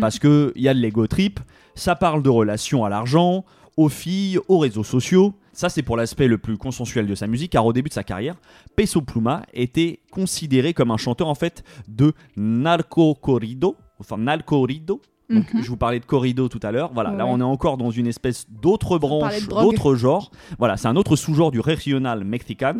Parce 0.00 0.18
qu'il 0.18 0.52
y 0.56 0.68
a 0.68 0.72
de 0.72 0.78
l'ego 0.78 1.06
trip, 1.06 1.40
ça 1.74 1.94
parle 1.94 2.22
de 2.22 2.30
relations 2.30 2.86
à 2.86 2.88
l'argent, 2.88 3.44
aux 3.76 3.88
filles, 3.90 4.38
aux 4.48 4.58
réseaux 4.58 4.84
sociaux. 4.84 5.34
Ça, 5.52 5.68
c'est 5.68 5.82
pour 5.82 5.96
l'aspect 5.96 6.26
le 6.26 6.38
plus 6.38 6.56
consensuel 6.56 7.06
de 7.06 7.14
sa 7.14 7.26
musique, 7.26 7.52
car 7.52 7.66
au 7.66 7.72
début 7.72 7.88
de 7.88 7.94
sa 7.94 8.02
carrière, 8.02 8.36
Peso 8.76 9.02
Pluma 9.02 9.42
était 9.52 10.00
considéré 10.10 10.72
comme 10.72 10.90
un 10.90 10.96
chanteur 10.96 11.28
en 11.28 11.34
fait 11.34 11.64
de 11.86 12.12
narco 12.36 13.14
corrido, 13.14 13.76
enfin 14.00 14.16
narco 14.16 14.60
corrido. 14.60 15.02
Donc, 15.30 15.52
Mhm. 15.54 15.62
je 15.62 15.68
vous 15.68 15.76
parlais 15.76 16.00
de 16.00 16.04
corrido 16.04 16.48
tout 16.48 16.60
à 16.62 16.70
l'heure. 16.70 16.90
Voilà, 16.92 17.10
là, 17.16 17.24
on 17.26 17.40
est 17.40 17.44
encore 17.44 17.76
dans 17.78 17.90
une 17.90 18.06
espèce 18.06 18.46
d'autre 18.50 18.98
branche, 18.98 19.22
d'autre 19.64 19.94
genre. 19.94 20.30
Voilà, 20.58 20.76
c'est 20.76 20.88
un 20.88 20.96
autre 20.96 21.16
sous-genre 21.16 21.50
du 21.50 21.60
regional 21.60 22.24
mexican 22.24 22.74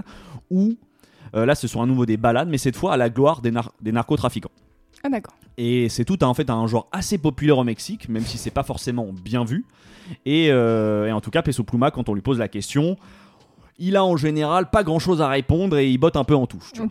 où 0.50 0.74
euh, 1.34 1.46
là, 1.46 1.54
ce 1.54 1.66
sont 1.66 1.82
à 1.82 1.86
nouveau 1.86 2.06
des 2.06 2.16
balades, 2.16 2.48
mais 2.48 2.58
cette 2.58 2.76
fois 2.76 2.92
à 2.92 2.96
la 2.96 3.10
gloire 3.10 3.40
des, 3.40 3.50
nar- 3.50 3.72
des 3.80 3.90
narcotrafiquants. 3.92 4.50
Ah, 5.02 5.08
d'accord. 5.08 5.34
Et 5.58 5.88
c'est 5.88 6.04
tout 6.04 6.18
un- 6.22 6.26
en 6.26 6.34
fait 6.34 6.48
un 6.50 6.66
genre 6.66 6.86
assez 6.92 7.18
populaire 7.18 7.58
au 7.58 7.64
Mexique, 7.64 8.08
même 8.08 8.22
si 8.24 8.38
c'est 8.38 8.50
pas 8.50 8.62
forcément 8.62 9.06
bien 9.12 9.44
vu. 9.44 9.64
Et, 10.26 10.48
euh, 10.50 11.06
et 11.08 11.12
en 11.12 11.20
tout 11.20 11.30
cas, 11.30 11.42
Peso 11.42 11.62
Pluma, 11.64 11.90
quand 11.90 12.08
on 12.08 12.14
lui 12.14 12.20
pose 12.22 12.38
la 12.38 12.48
question, 12.48 12.96
il 13.78 13.96
a 13.96 14.04
en 14.04 14.16
général 14.16 14.70
pas 14.70 14.84
grand 14.84 14.98
chose 14.98 15.20
à 15.20 15.28
répondre 15.28 15.76
et 15.78 15.90
il 15.90 15.98
botte 15.98 16.16
un 16.16 16.24
peu 16.24 16.36
en 16.36 16.46
touche. 16.46 16.70
tu 16.72 16.80
vois. 16.80 16.86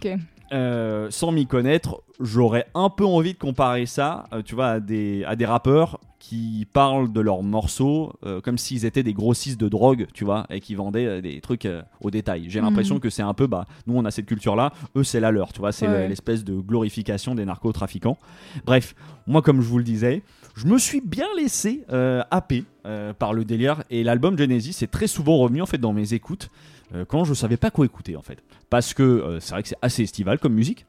Euh, 0.54 1.08
sans 1.10 1.32
m'y 1.32 1.48
connaître, 1.48 2.04
j'aurais 2.20 2.68
un 2.76 2.89
peu 2.89 3.06
envie 3.06 3.34
de 3.34 3.39
comparer 3.39 3.86
ça, 3.88 4.26
euh, 4.34 4.42
tu 4.44 4.54
vois, 4.54 4.68
à 4.68 4.80
des, 4.80 5.24
à 5.26 5.36
des 5.36 5.46
rappeurs 5.46 6.00
qui 6.20 6.68
parlent 6.72 7.12
de 7.12 7.20
leurs 7.22 7.42
morceaux 7.44 8.13
euh, 8.26 8.39
comme 8.39 8.58
s'ils 8.58 8.86
étaient 8.86 9.04
des 9.04 9.13
grossistes 9.13 9.60
de 9.60 9.68
drogue, 9.68 10.06
tu 10.13 10.24
vois, 10.24 10.46
et 10.50 10.60
qui 10.62 10.76
vendaient 10.76 11.22
des 11.22 11.42
trucs 11.42 11.68
au 12.02 12.12
détail. 12.12 12.46
J'ai 12.50 12.60
Mhm. 12.60 12.66
l'impression 12.68 13.00
que 13.00 13.10
c'est 13.10 13.24
un 13.24 13.34
peu, 13.34 13.48
bah, 13.48 13.66
nous 13.88 13.98
on 13.98 14.06
a 14.06 14.12
cette 14.12 14.28
culture-là, 14.28 14.72
eux 14.96 15.04
c'est 15.04 15.20
la 15.20 15.32
leur, 15.32 15.52
tu 15.54 15.60
vois, 15.60 15.72
c'est 15.72 15.88
ouais. 15.88 16.08
l'espèce 16.08 16.44
de 16.44 16.54
glorification 16.56 17.36
des 17.36 17.46
narcotrafiquants. 17.46 18.18
Bref, 18.66 18.96
moi 19.28 19.42
comme 19.42 19.60
je 19.62 19.68
vous 19.68 19.80
le 19.80 19.84
disais, 19.84 20.22
je 20.54 20.68
me 20.68 20.78
suis 20.78 21.02
bien 21.02 21.28
laissé 21.38 21.84
euh, 21.92 22.24
happer 22.32 22.66
euh, 22.86 23.13
par 23.13 23.34
le 23.34 23.46
délire 23.46 23.84
et 23.89 24.04
l'album 24.04 24.38
Genesis 24.38 24.84
est 24.84 24.92
très 24.92 25.08
souvent 25.08 25.38
revenu 25.38 25.62
en 25.62 25.66
fait 25.66 25.78
dans 25.78 25.94
mes 25.94 26.13
écoutes 26.13 26.50
euh, 26.94 27.06
quand 27.06 27.24
je 27.24 27.34
savais 27.34 27.58
pas 27.58 27.72
quoi 27.72 27.86
écouter 27.86 28.16
en 28.16 28.22
fait. 28.22 28.44
Parce 28.70 28.94
que 28.94 29.38
c'est 29.39 29.52
vrai 29.54 29.63
que 29.63 29.70
c'est 29.70 29.78
assez 29.82 30.04
estival 30.04 30.39
comme 30.39 30.54
musique. 30.54 30.86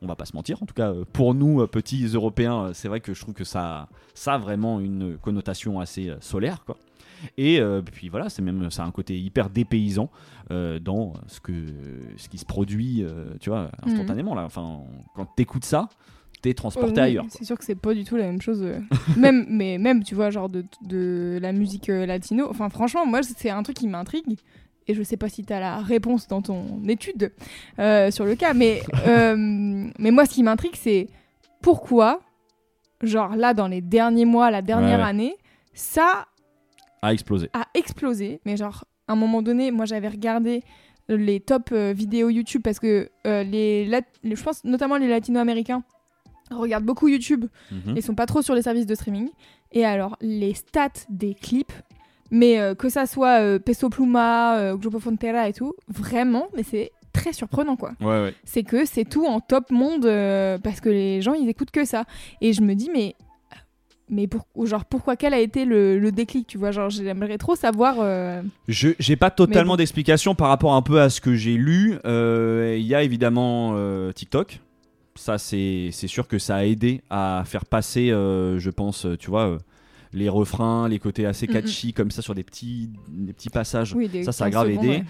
On 0.00 0.06
va 0.06 0.16
pas 0.16 0.24
se 0.24 0.34
mentir, 0.34 0.60
en 0.62 0.66
tout 0.66 0.74
cas 0.74 0.92
pour 1.12 1.32
nous 1.34 1.64
petits 1.68 2.04
Européens, 2.06 2.72
c'est 2.74 2.88
vrai 2.88 3.00
que 3.00 3.14
je 3.14 3.20
trouve 3.20 3.34
que 3.34 3.44
ça, 3.44 3.88
ça 4.14 4.34
a 4.34 4.38
vraiment 4.38 4.80
une 4.80 5.16
connotation 5.16 5.78
assez 5.78 6.12
solaire 6.20 6.64
quoi. 6.64 6.76
Et 7.36 7.60
euh, 7.60 7.82
puis 7.82 8.08
voilà, 8.08 8.28
c'est 8.28 8.42
même 8.42 8.70
ça 8.70 8.84
a 8.84 8.86
un 8.86 8.90
côté 8.90 9.18
hyper 9.18 9.50
dépaysant 9.50 10.10
euh, 10.50 10.78
dans 10.78 11.14
ce 11.26 11.40
que 11.40 11.52
ce 12.16 12.28
qui 12.28 12.38
se 12.38 12.44
produit, 12.44 13.02
euh, 13.02 13.34
tu 13.40 13.50
vois, 13.50 13.70
instantanément 13.82 14.34
là. 14.34 14.44
Enfin, 14.44 14.80
quand 15.14 15.26
t'écoutes 15.36 15.64
ça, 15.64 15.88
t'es 16.42 16.52
transporté 16.54 16.90
Oh, 16.92 16.94
oui, 16.96 17.00
ailleurs. 17.00 17.24
C'est 17.30 17.44
sûr 17.44 17.56
que 17.56 17.64
c'est 17.64 17.74
pas 17.74 17.94
du 17.94 18.04
tout 18.04 18.16
la 18.16 18.24
même 18.24 18.42
chose. 18.42 18.62
euh. 18.62 18.78
même, 19.16 19.46
mais 19.48 19.78
même, 19.78 20.02
tu 20.04 20.14
vois, 20.14 20.30
genre 20.30 20.48
de, 20.48 20.64
de 20.82 21.38
la 21.40 21.52
musique 21.52 21.88
euh, 21.88 22.04
latino. 22.04 22.46
Enfin, 22.50 22.68
franchement, 22.68 23.06
moi, 23.06 23.20
c'est 23.22 23.48
un 23.50 23.62
truc 23.62 23.76
qui 23.76 23.88
m'intrigue. 23.88 24.38
Et 24.88 24.94
je 24.94 25.02
sais 25.04 25.16
pas 25.16 25.28
si 25.28 25.44
tu 25.44 25.52
as 25.52 25.60
la 25.60 25.78
réponse 25.78 26.26
dans 26.26 26.42
ton 26.42 26.82
étude 26.88 27.32
euh, 27.78 28.10
sur 28.10 28.24
le 28.24 28.34
cas. 28.34 28.52
Mais, 28.52 28.82
euh, 29.06 29.36
mais 29.98 30.10
moi, 30.10 30.26
ce 30.26 30.34
qui 30.34 30.42
m'intrigue, 30.42 30.74
c'est 30.74 31.06
pourquoi, 31.62 32.20
genre 33.02 33.36
là, 33.36 33.54
dans 33.54 33.68
les 33.68 33.80
derniers 33.80 34.24
mois, 34.24 34.50
la 34.50 34.60
dernière 34.62 34.98
Ouais, 34.98 35.04
ouais. 35.04 35.10
année, 35.10 35.36
ça 35.74 36.26
A 37.00 37.12
explosé. 37.12 37.48
a 37.52 37.66
explosé. 37.74 38.40
Mais 38.44 38.56
genre, 38.56 38.84
à 39.08 39.12
un 39.12 39.16
moment 39.16 39.42
donné, 39.42 39.70
moi 39.70 39.84
j'avais 39.84 40.08
regardé 40.08 40.62
les 41.08 41.40
top 41.40 41.70
euh, 41.72 41.92
vidéos 41.92 42.28
YouTube 42.30 42.62
parce 42.64 42.78
que 42.78 43.08
euh, 43.26 43.42
les, 43.44 43.84
les- 43.84 44.34
je 44.36 44.42
pense 44.42 44.64
notamment 44.64 44.96
les 44.96 45.08
latino-américains 45.08 45.82
regardent 46.60 46.84
beaucoup 46.84 47.08
YouTube 47.08 47.46
Mhm. 47.70 47.96
et 47.96 48.00
sont 48.00 48.14
pas 48.14 48.26
trop 48.26 48.42
sur 48.42 48.54
les 48.54 48.62
services 48.62 48.86
de 48.86 48.94
streaming. 48.94 49.28
Et 49.72 49.84
alors, 49.84 50.16
les 50.20 50.54
stats 50.54 50.88
des 51.08 51.34
clips, 51.34 51.72
mais 52.30 52.58
euh, 52.60 52.74
que 52.74 52.88
ça 52.88 53.06
soit 53.06 53.40
euh, 53.40 53.58
Peso 53.58 53.88
Pluma, 53.88 54.58
euh, 54.58 54.76
Grupo 54.76 54.98
Frontera 55.00 55.48
et 55.48 55.52
tout, 55.52 55.74
vraiment, 55.88 56.48
mais 56.56 56.62
c'est 56.62 56.92
très 57.12 57.32
surprenant 57.34 57.76
quoi. 57.76 57.92
Ouais, 58.00 58.06
ouais. 58.22 58.34
C'est 58.44 58.62
que 58.62 58.84
c'est 58.86 59.04
tout 59.04 59.26
en 59.26 59.40
top 59.40 59.70
monde 59.70 60.06
euh, 60.06 60.58
parce 60.58 60.80
que 60.80 60.88
les 60.88 61.20
gens 61.22 61.34
ils 61.34 61.48
écoutent 61.48 61.70
que 61.70 61.84
ça. 61.84 62.04
Et 62.40 62.52
je 62.52 62.62
me 62.62 62.74
dis, 62.74 62.90
mais. 62.92 63.14
Mais 64.08 64.26
pour, 64.26 64.44
genre, 64.66 64.84
pourquoi 64.84 65.16
quel 65.16 65.32
a 65.32 65.38
été 65.40 65.64
le, 65.64 65.98
le 65.98 66.12
déclic, 66.12 66.46
tu 66.46 66.58
vois? 66.58 66.70
Genre, 66.70 66.90
j'aimerais 66.90 67.38
trop 67.38 67.54
savoir. 67.56 67.96
euh, 68.00 68.42
Je 68.68 68.90
j'ai 68.98 69.16
pas 69.16 69.30
totalement 69.30 69.72
bon. 69.72 69.76
d'explication 69.76 70.34
par 70.34 70.48
rapport 70.48 70.74
un 70.74 70.82
peu 70.82 71.00
à 71.00 71.08
ce 71.08 71.22
que 71.22 71.34
j'ai 71.34 71.54
lu. 71.54 71.94
Euh, 72.04 72.76
Il 72.78 72.84
y 72.86 72.94
a 72.94 73.02
évidemment 73.04 73.72
euh, 73.74 74.12
TikTok. 74.12 74.60
Ça, 75.14 75.36
c'est 75.38 75.90
sûr 75.92 76.26
que 76.26 76.38
ça 76.38 76.56
a 76.56 76.64
aidé 76.64 77.02
à 77.10 77.42
faire 77.46 77.64
passer, 77.66 78.10
euh, 78.10 78.58
je 78.58 78.70
pense, 78.70 79.04
euh, 79.04 79.16
tu 79.16 79.28
vois, 79.30 79.46
euh, 79.48 79.58
les 80.14 80.28
refrains, 80.28 80.88
les 80.88 80.98
côtés 80.98 81.26
assez 81.26 81.46
catchy 81.46 81.92
comme 81.92 82.10
ça 82.10 82.22
sur 82.22 82.34
des 82.34 82.42
petits, 82.42 82.90
des 83.08 83.32
petits 83.32 83.50
passages. 83.50 83.94
Oui, 83.94 84.08
des 84.08 84.24
Ça, 84.24 84.32
ça 84.32 84.44
a 84.44 84.50
15 84.50 84.52
grave 84.54 84.68
secondes, 84.70 84.84
aidé. 84.84 85.04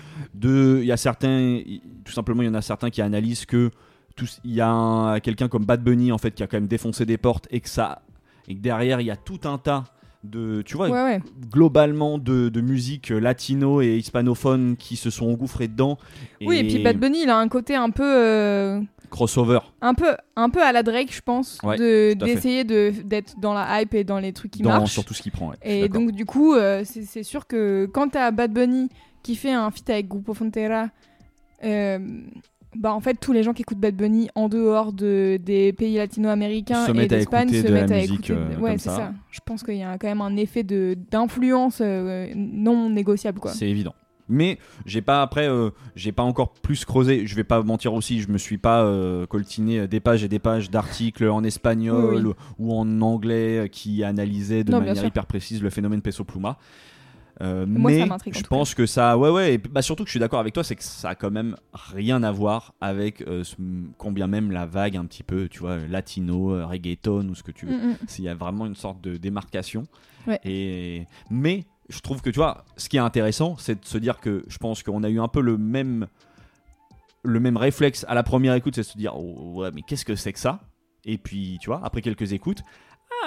ouais. 0.44 0.80
Il 0.80 0.86
y 0.86 0.92
a 0.92 0.96
certains, 0.96 1.60
tout 2.04 2.12
simplement, 2.12 2.42
il 2.42 2.46
y 2.46 2.48
en 2.48 2.54
a 2.54 2.62
certains 2.62 2.90
qui 2.90 3.00
analysent 3.02 3.46
que 3.46 3.70
il 4.44 4.52
y 4.52 4.60
a 4.60 4.68
un- 4.70 5.20
quelqu'un 5.20 5.48
comme 5.48 5.64
Bad 5.64 5.82
Bunny 5.82 6.12
en 6.12 6.18
fait 6.18 6.32
qui 6.32 6.42
a 6.42 6.46
quand 6.46 6.58
même 6.58 6.66
défoncé 6.68 7.06
des 7.06 7.16
portes 7.16 7.48
et 7.50 7.60
que 7.60 7.68
ça, 7.68 8.02
et 8.46 8.54
que 8.54 8.60
derrière 8.60 9.00
il 9.00 9.06
y 9.06 9.10
a 9.10 9.16
tout 9.16 9.40
un 9.44 9.56
tas 9.56 9.84
de, 10.22 10.62
tu 10.62 10.76
vois, 10.76 10.88
Ouais, 10.90 11.02
ouais. 11.02 11.20
globalement 11.50 12.18
de, 12.18 12.48
de 12.48 12.60
musique 12.60 13.08
latino 13.08 13.80
et 13.80 13.96
hispanophone 13.96 14.76
qui 14.76 14.96
se 14.96 15.10
sont 15.10 15.26
engouffrés 15.28 15.66
dedans. 15.66 15.98
Oui, 16.44 16.58
et 16.58 16.64
puis 16.64 16.78
Bad 16.82 16.98
Bunny, 16.98 17.22
il 17.22 17.30
a 17.30 17.38
un 17.38 17.48
côté 17.48 17.74
un 17.74 17.90
peu. 17.90 18.04
euh, 18.04 18.80
Crossover. 19.12 19.60
un 19.80 19.94
peu, 19.94 20.16
un 20.34 20.50
peu 20.50 20.62
à 20.62 20.72
la 20.72 20.82
Drake, 20.82 21.14
je 21.14 21.20
pense, 21.20 21.58
Ouais, 21.62 21.76
de 21.76 22.14
d'essayer 22.14 22.64
de 22.64 22.92
d'être 23.04 23.38
dans 23.38 23.54
la 23.54 23.80
hype 23.82 23.94
et 23.94 24.04
dans 24.04 24.18
les 24.18 24.32
trucs 24.32 24.50
qui 24.50 24.62
dans, 24.62 24.70
marchent. 24.70 24.90
sur 24.92 25.04
tout 25.04 25.14
ce 25.14 25.22
qu'il 25.22 25.30
prend. 25.32 25.50
ouais, 25.50 25.56
Et 25.62 25.88
donc 25.88 26.10
du 26.12 26.24
coup, 26.24 26.54
euh, 26.54 26.82
c'est 26.84 27.02
c'est 27.02 27.22
sûr 27.22 27.46
que 27.46 27.86
quand 27.92 28.08
t'as 28.08 28.30
Bad 28.30 28.52
Bunny 28.52 28.88
qui 29.22 29.36
fait 29.36 29.52
un 29.52 29.70
feat 29.70 29.88
avec 29.90 30.08
Grupo 30.08 30.34
Frontera, 30.34 30.88
euh, 31.64 31.98
Bah 32.74 32.94
en 32.94 33.00
fait 33.00 33.14
tous 33.20 33.32
les 33.34 33.42
gens 33.42 33.52
qui 33.52 33.60
écoutent 33.62 33.78
Bad 33.80 33.94
Bunny 33.94 34.30
en 34.34 34.48
dehors 34.48 34.94
de, 34.94 35.38
des 35.38 35.74
pays 35.74 35.96
latino-américains 35.98 36.86
Se 36.86 36.92
et 36.98 37.06
d'Espagne 37.06 37.50
se 37.52 37.66
de 37.66 37.72
mettent 37.72 37.90
à 37.90 37.98
écouter. 37.98 38.32
euh, 38.32 38.56
ouais 38.60 38.70
comme 38.70 38.78
c'est 38.78 38.88
ça. 38.88 38.96
ça. 38.96 39.12
Je 39.30 39.40
pense 39.44 39.62
qu'il 39.62 39.76
y 39.76 39.82
a 39.82 39.98
quand 39.98 40.08
même 40.08 40.22
un 40.22 40.36
effet 40.36 40.62
de 40.62 40.96
d'influence 41.10 41.80
euh, 41.82 42.32
non 42.34 42.88
négociable 42.88 43.40
quoi. 43.40 43.50
C'est 43.52 43.68
évident. 43.68 43.94
Mais 44.32 44.58
j'ai 44.86 45.02
pas 45.02 45.22
après, 45.22 45.48
euh, 45.48 45.70
j'ai 45.94 46.10
pas 46.12 46.22
encore 46.22 46.52
plus 46.54 46.84
creusé. 46.84 47.26
Je 47.26 47.36
vais 47.36 47.44
pas 47.44 47.62
mentir 47.62 47.92
aussi, 47.94 48.20
je 48.20 48.28
me 48.30 48.38
suis 48.38 48.58
pas 48.58 48.82
euh, 48.82 49.26
coltiné 49.26 49.86
des 49.86 50.00
pages 50.00 50.24
et 50.24 50.28
des 50.28 50.38
pages 50.38 50.70
d'articles 50.70 51.28
en 51.28 51.44
espagnol 51.44 52.26
Oui, 52.28 52.34
ou 52.58 52.74
en 52.74 53.00
anglais 53.02 53.68
qui 53.70 54.02
analysaient 54.02 54.64
de 54.64 54.72
Non, 54.72 54.80
manière 54.80 55.04
hyper 55.04 55.26
précise 55.26 55.62
le 55.62 55.70
phénomène 55.70 56.00
Peso 56.02 56.24
Pluma. 56.24 56.58
Euh, 57.40 57.64
Moi, 57.66 57.90
ça 57.90 57.96
mais 58.06 58.12
en 58.12 58.18
je 58.30 58.42
pense 58.42 58.74
que 58.74 58.84
ça, 58.86 59.16
ouais, 59.18 59.30
ouais, 59.30 59.54
et 59.54 59.58
bah, 59.58 59.80
surtout 59.82 60.04
que 60.04 60.08
je 60.08 60.12
suis 60.12 60.20
d'accord 60.20 60.38
avec 60.38 60.52
toi, 60.52 60.62
c'est 60.62 60.76
que 60.76 60.82
ça 60.84 61.08
a 61.10 61.14
quand 61.14 61.30
même 61.30 61.56
rien 61.72 62.22
à 62.22 62.30
voir 62.30 62.74
avec 62.80 63.22
euh, 63.22 63.42
ce- 63.42 63.56
combien 63.96 64.26
même 64.26 64.50
la 64.52 64.66
vague 64.66 64.96
un 64.96 65.04
petit 65.06 65.22
peu, 65.22 65.48
tu 65.48 65.60
vois, 65.60 65.78
latino, 65.78 66.66
reggaeton 66.68 67.26
ou 67.28 67.34
ce 67.34 67.42
que 67.42 67.50
tu 67.50 67.66
veux. 67.66 67.74
Mm, 67.76 67.90
mm. 67.92 67.96
S'il 68.06 68.24
y 68.26 68.28
a 68.28 68.34
vraiment 68.34 68.66
une 68.66 68.76
sorte 68.76 69.00
de 69.02 69.16
démarcation. 69.16 69.84
Ouais. 70.26 70.38
Et 70.44 71.06
mais 71.30 71.64
je 71.88 72.00
trouve 72.00 72.22
que 72.22 72.30
tu 72.30 72.38
vois, 72.38 72.64
ce 72.76 72.88
qui 72.88 72.96
est 72.96 73.00
intéressant, 73.00 73.56
c'est 73.58 73.80
de 73.80 73.84
se 73.86 73.98
dire 73.98 74.20
que 74.20 74.44
je 74.48 74.58
pense 74.58 74.82
qu'on 74.82 75.02
a 75.02 75.08
eu 75.08 75.20
un 75.20 75.28
peu 75.28 75.40
le 75.40 75.58
même 75.58 76.06
le 77.24 77.38
même 77.38 77.56
réflexe 77.56 78.04
à 78.08 78.14
la 78.14 78.22
première 78.22 78.54
écoute, 78.54 78.74
c'est 78.74 78.82
de 78.82 78.86
se 78.86 78.98
dire 78.98 79.14
oh, 79.16 79.60
ouais 79.60 79.70
mais 79.72 79.82
qu'est-ce 79.82 80.04
que 80.04 80.16
c'est 80.16 80.32
que 80.32 80.38
ça? 80.38 80.60
Et 81.04 81.18
puis 81.18 81.58
tu 81.60 81.68
vois, 81.68 81.80
après 81.84 82.02
quelques 82.02 82.32
écoutes. 82.32 82.62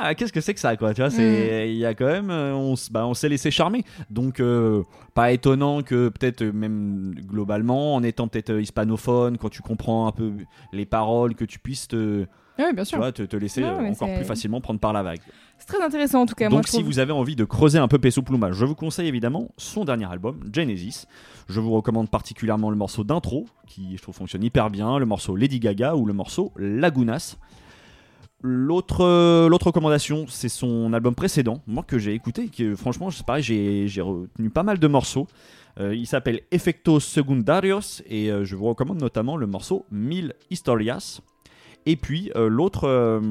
Ah, 0.01 0.13
qu'est-ce 0.13 0.33
que 0.33 0.41
c'est 0.41 0.53
que 0.53 0.59
ça 0.59 0.75
quoi? 0.75 0.93
Tu 0.93 1.01
vois 1.01 1.09
c'est 1.09 1.69
il 1.69 1.77
y 1.77 1.85
a 1.85 1.93
quand 1.93 2.07
même 2.07 2.29
euh, 2.29 2.53
on, 2.53 2.73
bah, 2.91 3.07
on 3.07 3.13
s'est 3.13 3.29
laissé 3.29 3.51
charmer. 3.51 3.85
Donc 4.09 4.39
euh, 4.39 4.83
pas 5.13 5.31
étonnant 5.31 5.83
que 5.83 6.09
peut-être 6.09 6.41
euh, 6.41 6.51
même 6.51 7.13
globalement 7.15 7.95
en 7.95 8.03
étant 8.03 8.27
peut-être 8.27 8.59
hispanophone 8.59 9.37
quand 9.37 9.49
tu 9.49 9.61
comprends 9.61 10.07
un 10.07 10.11
peu 10.11 10.33
les 10.73 10.85
paroles 10.85 11.35
que 11.35 11.45
tu 11.45 11.59
puisses 11.59 11.87
te, 11.87 12.25
bien 12.57 12.83
tu 12.83 12.97
vois, 12.97 13.13
te, 13.13 13.23
te 13.23 13.37
laisser 13.37 13.63
encore 13.63 14.13
plus 14.13 14.25
facilement 14.25 14.59
prendre 14.59 14.81
par 14.81 14.91
la 14.91 15.03
vague 15.03 15.21
C'est 15.57 15.67
très 15.67 15.83
intéressant 15.83 16.21
en 16.21 16.25
tout 16.25 16.35
cas. 16.35 16.49
moi, 16.49 16.59
donc 16.59 16.67
je 16.67 16.71
si 16.71 16.77
trouve. 16.77 16.87
vous 16.87 16.99
avez 16.99 17.11
envie 17.11 17.35
de 17.35 17.43
creuser 17.43 17.79
un 17.79 17.87
peu 17.87 17.97
Peso 17.97 18.21
Pluma, 18.21 18.51
je 18.51 18.65
vous 18.65 18.75
conseille 18.75 19.07
évidemment 19.07 19.49
son 19.57 19.85
dernier 19.85 20.05
album, 20.05 20.39
Genesis. 20.53 21.05
Je 21.49 21.59
vous 21.59 21.71
recommande 21.71 22.09
particulièrement 22.09 22.69
le 22.69 22.75
morceau 22.75 23.03
d'intro, 23.03 23.45
qui 23.67 23.97
je 23.97 24.01
trouve 24.01 24.15
fonctionne 24.15 24.43
hyper 24.43 24.69
bien, 24.69 24.99
le 24.99 25.05
morceau 25.05 25.35
Lady 25.35 25.59
Gaga 25.59 25.95
ou 25.95 26.05
le 26.05 26.13
morceau 26.13 26.51
Lagunas. 26.57 27.37
L'autre 28.41 29.03
euh, 29.03 29.49
l'autre 29.49 29.67
recommandation, 29.67 30.25
c'est 30.27 30.49
son 30.49 30.93
album 30.93 31.15
précédent, 31.15 31.61
moi 31.65 31.83
que 31.83 31.97
j'ai 31.97 32.13
écouté, 32.13 32.49
qui 32.49 32.63
euh, 32.63 32.75
franchement, 32.75 33.09
c'est 33.09 33.25
pareil, 33.25 33.41
j'ai 33.41 33.87
j'ai 33.87 34.01
retenu 34.01 34.49
pas 34.51 34.63
mal 34.63 34.77
de 34.77 34.87
morceaux. 34.87 35.27
Euh, 35.79 35.93
il 35.93 36.07
s'appelle 36.07 36.41
Efectos 36.51 37.01
Secundarios 37.01 38.01
et 38.07 38.31
euh, 38.31 38.45
je 38.45 38.55
vous 38.55 38.65
recommande 38.65 39.01
notamment 39.01 39.35
le 39.35 39.47
morceau 39.47 39.85
Mille 39.91 40.33
Historias. 40.49 41.21
Et 41.85 41.97
puis 41.97 42.31
euh, 42.35 42.47
l'autre 42.47 43.21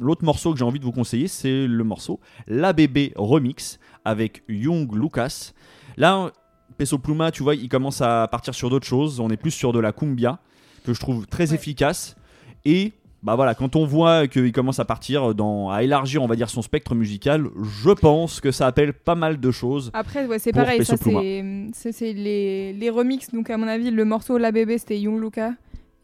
l'autre 0.00 0.24
morceau 0.24 0.52
que 0.52 0.58
j'ai 0.58 0.64
envie 0.64 0.78
de 0.78 0.84
vous 0.84 0.92
conseiller, 0.92 1.28
c'est 1.28 1.66
le 1.66 1.84
morceau 1.84 2.20
La 2.46 2.72
Bébé 2.72 3.12
Remix 3.16 3.78
avec 4.04 4.42
Young 4.48 4.92
Lucas. 4.94 5.52
Là, 5.96 6.30
Peso 6.76 6.98
Pluma, 6.98 7.30
tu 7.30 7.42
vois, 7.42 7.54
il 7.54 7.68
commence 7.68 8.00
à 8.00 8.28
partir 8.30 8.54
sur 8.54 8.70
d'autres 8.70 8.86
choses. 8.86 9.20
On 9.20 9.28
est 9.30 9.36
plus 9.36 9.50
sur 9.50 9.72
de 9.72 9.80
la 9.80 9.92
cumbia 9.92 10.38
que 10.84 10.94
je 10.94 11.00
trouve 11.00 11.26
très 11.26 11.50
Ouais. 11.50 11.54
efficace. 11.56 12.16
Et 12.64 12.92
bah 13.22 13.34
voilà, 13.34 13.54
quand 13.56 13.74
on 13.74 13.84
voit 13.84 14.28
qu'il 14.28 14.52
commence 14.52 14.78
à 14.78 14.84
partir 14.84 15.34
dans, 15.34 15.70
à 15.70 15.82
élargir, 15.82 16.22
on 16.22 16.28
va 16.28 16.36
dire, 16.36 16.48
son 16.48 16.62
spectre 16.62 16.94
musical, 16.94 17.48
je 17.82 17.90
pense 17.90 18.40
que 18.40 18.52
ça 18.52 18.66
appelle 18.68 18.92
pas 18.92 19.16
mal 19.16 19.40
de 19.40 19.50
choses. 19.50 19.90
Après, 19.92 20.24
ouais, 20.26 20.38
c'est 20.38 20.52
pareil, 20.52 20.78
Peso 20.78 20.96
ça 20.96 21.92
c'est 21.92 22.12
les, 22.12 22.72
les 22.72 22.90
remixes. 22.90 23.32
Donc, 23.32 23.50
à 23.50 23.56
mon 23.56 23.66
avis, 23.66 23.90
le 23.90 24.04
morceau 24.04 24.38
La 24.38 24.52
Bébé 24.52 24.78
c'était 24.78 25.00
Young 25.00 25.20
Luca. 25.20 25.52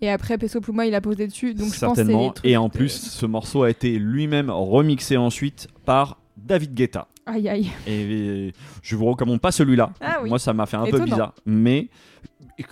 Et 0.05 0.11
après, 0.11 0.37
Peso 0.37 0.61
Pluma 0.61 0.85
il 0.85 0.95
a 0.95 1.01
posé 1.01 1.27
dessus. 1.27 1.55
Donc, 1.55 1.73
je 1.73 1.81
pense 1.81 1.97
certainement. 1.97 2.35
Et 2.45 2.59
en 2.59 2.69
plus, 2.69 2.90
ce 2.90 3.25
morceau 3.25 3.62
a 3.62 3.71
été 3.71 3.99
lui-même 3.99 4.51
remixé 4.51 5.17
ensuite 5.17 5.69
par 5.87 6.19
David 6.37 6.75
Guetta. 6.75 7.09
Aïe 7.25 7.49
aïe. 7.49 7.71
Et 7.87 8.53
je 8.83 8.97
vous 8.97 9.07
recommande 9.07 9.40
pas 9.40 9.51
celui-là. 9.51 9.90
Ah 10.03 10.19
oui. 10.23 10.29
Moi, 10.29 10.38
ça 10.38 10.53
m'a 10.53 10.67
fait 10.67 10.77
un 10.77 10.85
peu 10.85 11.01
bizarre. 11.01 11.33
Mais, 11.47 11.88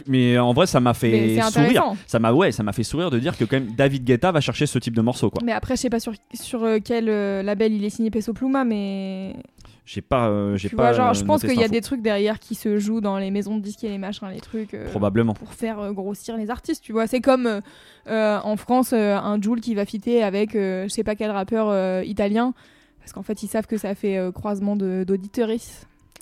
mais 0.07 0.39
en 0.39 0.53
vrai, 0.53 0.67
ça 0.67 0.79
m'a 0.79 0.93
fait 0.93 1.41
sourire. 1.51 1.95
Ça 2.07 2.19
m'a 2.19 2.35
ouais, 2.35 2.53
ça 2.53 2.63
m'a 2.63 2.75
fait 2.75 2.85
sourire 2.85 3.09
de 3.09 3.19
dire 3.19 3.35
que 3.39 3.45
quand 3.45 3.57
même 3.57 3.75
David 3.75 4.05
Guetta 4.05 4.31
va 4.31 4.43
chercher 4.43 4.67
ce 4.67 4.79
type 4.79 4.95
de 4.95 5.01
morceau 5.01 5.31
quoi. 5.31 5.41
Mais 5.43 5.53
après, 5.53 5.77
je 5.77 5.81
sais 5.81 5.91
pas 5.91 6.01
sur, 6.01 6.13
sur 6.35 6.63
euh, 6.65 6.81
quel 6.85 7.09
euh, 7.09 7.43
label 7.43 7.73
il 7.73 7.83
est 7.83 7.91
signé 7.91 8.11
Peso 8.11 8.35
Pluma, 8.35 8.65
mais. 8.65 9.37
J'ai 9.85 10.01
pas 10.01 10.29
euh, 10.29 10.57
j'ai 10.57 10.69
pas 10.69 10.77
vois, 10.77 10.93
genre, 10.93 11.13
je 11.15 11.23
euh, 11.23 11.27
pense 11.27 11.41
qu'il 11.43 11.59
y 11.59 11.65
a 11.65 11.69
des 11.69 11.81
trucs 11.81 12.03
derrière 12.03 12.39
qui 12.39 12.55
se 12.55 12.79
jouent 12.79 13.01
dans 13.01 13.19
les 13.19 13.33
maisons 13.33 13.57
de 13.57 13.63
disques 13.63 13.83
et 13.83 13.89
les 13.89 13.99
machins, 13.99 14.29
les 14.33 14.41
trucs. 14.41 14.75
euh, 14.75 14.89
probablement. 14.91 15.35
pour 15.35 15.53
faire 15.53 15.81
euh, 15.81 15.93
grossir 15.93 16.37
les 16.37 16.51
artistes, 16.51 16.85
tu 16.85 16.93
vois. 16.93 17.09
C'est 17.09 17.21
comme 17.21 17.47
euh, 17.47 17.61
euh, 18.09 18.39
en 18.45 18.57
France, 18.57 18.93
euh, 18.93 19.17
un 19.17 19.41
Joule 19.43 19.61
qui 19.61 19.75
va 19.75 19.85
fitter 19.85 20.23
avec 20.23 20.55
euh, 20.55 20.85
je 20.85 20.89
sais 20.89 21.03
pas 21.03 21.17
quel 21.17 21.33
rappeur 21.33 21.69
euh, 21.69 22.03
italien, 22.05 22.55
parce 23.01 23.13
qu'en 23.13 23.23
fait, 23.23 23.43
ils 23.43 23.49
savent 23.49 23.67
que 23.67 23.77
ça 23.77 23.95
fait 23.97 24.19
euh, 24.19 24.31
croisement. 24.31 24.77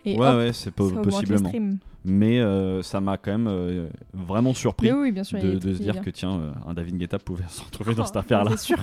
Et 0.05 0.17
ouais 0.17 0.27
hop, 0.27 0.37
ouais, 0.37 0.53
c'est 0.55 0.71
possiblement. 0.71 1.53
Mais 2.03 2.41
euh, 2.41 2.81
ça 2.83 3.01
m'a 3.01 3.19
quand 3.19 3.33
même 3.33 3.47
euh, 3.47 3.89
vraiment 4.15 4.55
surpris 4.55 4.87
Mais 4.91 4.95
oui, 4.95 5.13
bien 5.13 5.23
sûr. 5.23 5.39
il 5.39 5.59
de, 5.59 5.75
se 5.75 5.83
dire 5.83 5.93
bien. 5.93 6.03
que 6.03 6.09
tiens 6.09 6.33
euh, 6.41 6.51
un 6.67 6.73
David 6.73 6.97
Guetta 6.97 7.19
pouvait 7.19 7.45
se 7.49 7.63
retrouver 7.63 7.95
dans 7.95 8.05
Oh, 8.05 8.07
cette 8.07 8.17
affaire 8.17 8.43
là. 8.43 8.53
C'est 8.53 8.69
sûr. 8.69 8.79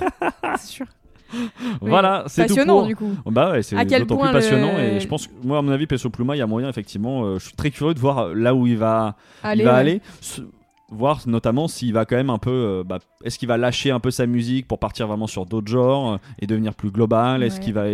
c'est 0.58 0.68
sûr. 0.68 0.86
Voilà, 1.82 2.24
c'est 2.28 2.44
tout 2.44 2.48
Passionnant, 2.56 2.78
pour. 2.80 2.88
du 2.88 2.96
coup. 2.96 3.12
Bah 3.26 3.52
ouais, 3.52 3.64
c'est 3.64 3.76
d'autant 4.00 4.18
plus 4.18 4.32
passionnant 4.32 4.74
le- 4.74 4.80
et 4.84 5.00
je 5.00 5.08
pense 5.08 5.28
que 5.28 5.34
moi 5.44 5.60
à 5.60 5.62
mon 5.62 5.72
avis 5.72 5.88
Peso 5.88 6.10
Pluma 6.10 6.36
il 6.36 6.40
y 6.40 6.42
a 6.42 6.48
moyen 6.48 6.70
effectivement 6.70 7.24
euh, 7.26 7.40
je 7.40 7.46
suis 7.48 7.56
très 7.56 7.72
curieux 7.72 7.94
de 7.94 8.00
voir 8.00 8.20
euh, 8.20 8.34
là 8.34 8.54
où 8.56 8.68
il 8.68 8.78
va 8.78 9.16
il 9.56 9.64
va 9.64 9.74
ouais. 9.74 9.80
aller 9.80 10.02
voir 10.90 11.22
notamment 11.28 11.68
s'il 11.68 11.94
va 11.94 12.06
quand 12.06 12.16
même 12.16 12.30
un 12.30 12.38
peu 12.38 12.50
euh, 12.50 12.84
bah, 12.86 13.00
est-ce 13.24 13.38
qu'il 13.38 13.48
va 13.48 13.58
lâcher 13.58 13.92
un 13.92 14.00
peu 14.00 14.10
sa 14.12 14.26
musique 14.26 14.68
pour 14.68 14.80
partir 14.80 15.08
vraiment 15.08 15.28
sur 15.28 15.46
d'autres 15.46 15.68
genres 15.70 16.14
euh, 16.14 16.18
et 16.40 16.48
devenir 16.48 16.74
plus 16.74 16.92
global 16.92 17.44
est-ce 17.44 17.58
Ouais. 17.58 17.64
qu'il 17.64 17.74
va 17.74 17.86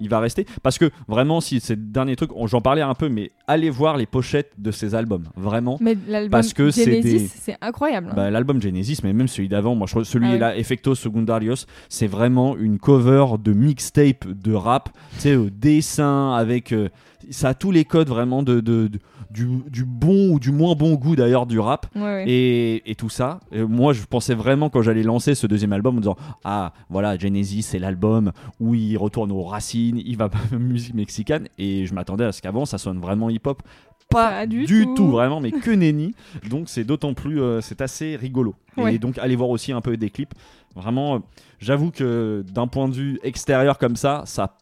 il 0.00 0.08
va 0.08 0.18
rester? 0.18 0.44
Parce 0.64 0.76
que 0.78 0.90
vraiment 1.06 1.40
si 1.40 1.60
ces 1.60 1.76
derniers 1.76 2.16
trucs 2.16 2.30
j'en 2.46 2.60
parlais 2.60 2.82
un 2.82 2.94
peu 2.94 3.08
mais 3.08 3.30
allez 3.46 3.70
voir 3.70 3.96
les 3.96 4.06
pochettes 4.06 4.52
de 4.58 4.72
ces 4.72 4.94
albums 4.96 5.24
vraiment 5.36 5.78
Mais 5.80 5.96
l'album 6.08 6.30
Parce 6.30 6.52
que 6.52 6.70
c'est 6.70 6.84
Genesis, 6.90 7.02
des- 7.22 7.28
c'est 7.28 7.56
incroyable. 7.60 8.08
hein. 8.10 8.14
bah, 8.16 8.30
l'album 8.30 8.60
Genesis, 8.60 8.98
mais 9.04 9.12
même 9.12 9.28
celui 9.28 9.48
d'avant, 9.48 9.74
moi 9.76 9.86
je 9.86 10.02
celui 10.02 10.32
Ah 10.32 10.38
là, 10.38 10.56
Effecto 10.56 10.94
Secundarios, 10.96 11.66
c'est 11.88 12.06
vraiment 12.08 12.56
une 12.56 12.78
cover 12.78 13.26
de 13.42 13.52
mixtape 13.52 14.26
de 14.26 14.52
rap, 14.54 14.88
tu 15.14 15.20
sais, 15.20 15.36
au 15.36 15.50
dessin, 15.50 16.32
avec. 16.34 16.72
euh, 16.72 16.88
ça 17.30 17.50
a 17.50 17.54
tous 17.54 17.70
les 17.70 17.84
codes 17.84 18.08
vraiment 18.08 18.42
de, 18.42 18.60
de- 18.60 18.88
de- 18.88 18.98
du, 19.30 19.46
du 19.68 19.84
bon 19.84 20.30
ou 20.32 20.38
du 20.38 20.52
moins 20.52 20.74
bon 20.74 20.94
goût 20.94 21.16
d'ailleurs 21.16 21.46
du 21.46 21.58
rap. 21.58 21.86
Ouais, 21.96 22.02
ouais. 22.02 22.24
Et, 22.28 22.90
et 22.90 22.94
tout 22.94 23.08
ça, 23.08 23.40
Et 23.52 23.62
moi 23.62 23.92
je 23.92 24.02
pensais 24.04 24.34
vraiment 24.34 24.70
quand 24.70 24.82
j'allais 24.82 25.02
lancer 25.02 25.34
ce 25.34 25.46
deuxième 25.46 25.72
album 25.72 25.96
en 25.96 26.00
disant 26.00 26.16
Ah 26.44 26.72
voilà, 26.88 27.16
Genesis 27.18 27.62
c'est 27.62 27.78
l'album 27.78 28.32
où 28.60 28.74
il 28.74 28.96
retourne 28.96 29.32
aux 29.32 29.42
racines, 29.42 30.00
il 30.04 30.16
va 30.16 30.30
musique 30.52 30.94
mexicaine, 30.94 31.48
et 31.58 31.86
je 31.86 31.94
m'attendais 31.94 32.24
à 32.24 32.32
ce 32.32 32.40
qu'avant 32.42 32.64
ça 32.64 32.78
sonne 32.78 33.00
vraiment 33.00 33.28
hip-hop. 33.30 33.62
Pas, 34.10 34.30
Pas 34.30 34.46
du 34.46 34.66
du, 34.66 34.84
tout. 34.84 34.94
tout. 34.94 35.08
vraiment, 35.08 35.40
mais 35.40 35.50
que 35.50 35.70
nenni. 35.74 36.14
Donc 36.48 36.68
c'est 36.68 36.84
d'autant 36.84 37.14
plus, 37.14 37.40
euh, 37.40 37.60
c'est 37.60 37.80
assez 37.80 38.16
rigolo. 38.16 38.54
Ouais. 38.76 38.94
Et 38.94 38.98
donc 38.98 39.18
allez 39.18 39.34
voir 39.34 39.48
aussi 39.48 39.72
un 39.72 39.80
peu 39.80 39.96
des 39.96 40.10
clips. 40.10 40.34
Vraiment, 40.76 41.16
euh, 41.16 41.18
j'avoue 41.58 41.90
que 41.90 42.44
d'un 42.52 42.66
point 42.66 42.88
de 42.88 42.94
vue 42.94 43.18
extérieur 43.24 43.78
comme 43.78 43.96
ça, 43.96 44.22
ça, 44.26 44.56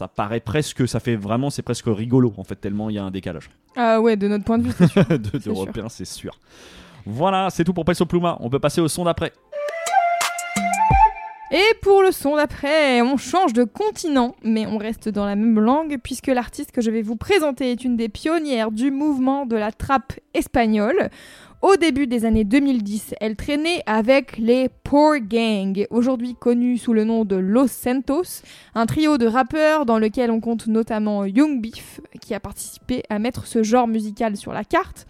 ça 0.00 0.08
paraît 0.08 0.40
presque, 0.40 0.88
ça 0.88 0.98
fait 0.98 1.14
vraiment, 1.14 1.50
c'est 1.50 1.60
presque 1.60 1.84
rigolo 1.86 2.32
en 2.38 2.44
fait 2.44 2.56
tellement 2.56 2.88
il 2.88 2.96
y 2.96 2.98
a 2.98 3.04
un 3.04 3.10
décalage 3.10 3.50
Ah 3.76 4.00
ouais, 4.00 4.16
de 4.16 4.28
notre 4.28 4.44
point 4.44 4.56
de 4.56 4.62
vue, 4.64 4.72
c'est 4.78 5.08
de, 5.10 5.36
de 5.36 5.38
sûr. 5.42 5.54
repères, 5.54 5.90
c'est 5.90 6.06
sûr. 6.06 6.38
Voilà, 7.04 7.50
c'est 7.50 7.64
tout 7.64 7.74
pour 7.74 7.84
Peso 7.84 8.06
Pluma. 8.06 8.38
On 8.40 8.48
peut 8.48 8.58
passer 8.58 8.80
au 8.80 8.88
son 8.88 9.04
d'après. 9.04 9.30
Et 11.52 11.74
pour 11.82 12.00
le 12.02 12.12
son 12.12 12.36
d'après, 12.36 13.02
on 13.02 13.18
change 13.18 13.52
de 13.52 13.64
continent, 13.64 14.36
mais 14.42 14.66
on 14.66 14.78
reste 14.78 15.10
dans 15.10 15.26
la 15.26 15.36
même 15.36 15.60
langue, 15.60 15.98
puisque 16.02 16.28
l'artiste 16.28 16.72
que 16.72 16.80
je 16.80 16.90
vais 16.90 17.02
vous 17.02 17.16
présenter 17.16 17.70
est 17.72 17.84
une 17.84 17.96
des 17.96 18.08
pionnières 18.08 18.70
du 18.70 18.90
mouvement 18.90 19.44
de 19.44 19.56
la 19.56 19.70
trappe 19.72 20.14
espagnole. 20.32 21.10
Au 21.62 21.76
début 21.76 22.06
des 22.06 22.24
années 22.24 22.44
2010, 22.44 23.16
elle 23.20 23.36
traînait 23.36 23.82
avec 23.84 24.38
les 24.38 24.70
Poor 24.82 25.18
Gang, 25.18 25.86
aujourd'hui 25.90 26.34
connus 26.34 26.78
sous 26.78 26.94
le 26.94 27.04
nom 27.04 27.26
de 27.26 27.36
Los 27.36 27.68
Santos, 27.68 28.40
un 28.74 28.86
trio 28.86 29.18
de 29.18 29.26
rappeurs 29.26 29.84
dans 29.84 29.98
lequel 29.98 30.30
on 30.30 30.40
compte 30.40 30.68
notamment 30.68 31.26
Young 31.26 31.60
Beef, 31.60 32.00
qui 32.22 32.32
a 32.32 32.40
participé 32.40 33.02
à 33.10 33.18
mettre 33.18 33.46
ce 33.46 33.62
genre 33.62 33.88
musical 33.88 34.38
sur 34.38 34.54
la 34.54 34.64
carte. 34.64 35.06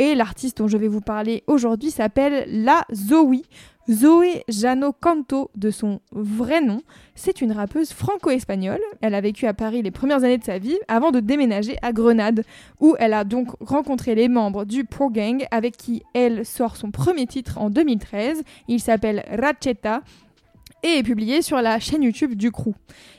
Et 0.00 0.16
l'artiste 0.16 0.58
dont 0.58 0.66
je 0.66 0.76
vais 0.76 0.88
vous 0.88 1.00
parler 1.00 1.44
aujourd'hui 1.46 1.92
s'appelle 1.92 2.46
La 2.48 2.84
Zoe, 2.92 3.42
Zoé 3.88 4.42
Jano 4.48 4.92
Canto 4.92 5.50
de 5.54 5.70
son 5.70 6.00
vrai 6.10 6.60
nom. 6.60 6.80
C'est 7.14 7.40
une 7.40 7.52
rappeuse 7.52 7.92
franco-espagnole. 7.92 8.80
Elle 9.00 9.14
a 9.14 9.20
vécu 9.20 9.46
à 9.46 9.54
Paris 9.54 9.82
les 9.82 9.92
premières 9.92 10.24
années 10.24 10.38
de 10.38 10.44
sa 10.44 10.58
vie 10.58 10.76
avant 10.88 11.12
de 11.12 11.20
déménager 11.20 11.76
à 11.82 11.92
Grenade, 11.92 12.42
où 12.80 12.96
elle 12.98 13.12
a 13.12 13.22
donc 13.22 13.50
rencontré 13.60 14.16
les 14.16 14.28
membres 14.28 14.64
du 14.64 14.84
Pro 14.84 15.08
Gang 15.08 15.46
avec 15.52 15.76
qui 15.76 16.02
elle 16.14 16.44
sort 16.44 16.76
son 16.76 16.90
premier 16.90 17.26
titre 17.26 17.58
en 17.58 17.70
2013. 17.70 18.42
Il 18.66 18.80
s'appelle 18.80 19.24
Racheta 19.30 20.02
et 20.82 20.98
est 20.98 21.02
publié 21.02 21.40
sur 21.42 21.60
la 21.62 21.78
chaîne 21.78 22.02
YouTube 22.02 22.34
du 22.34 22.50
crew. 22.50 22.74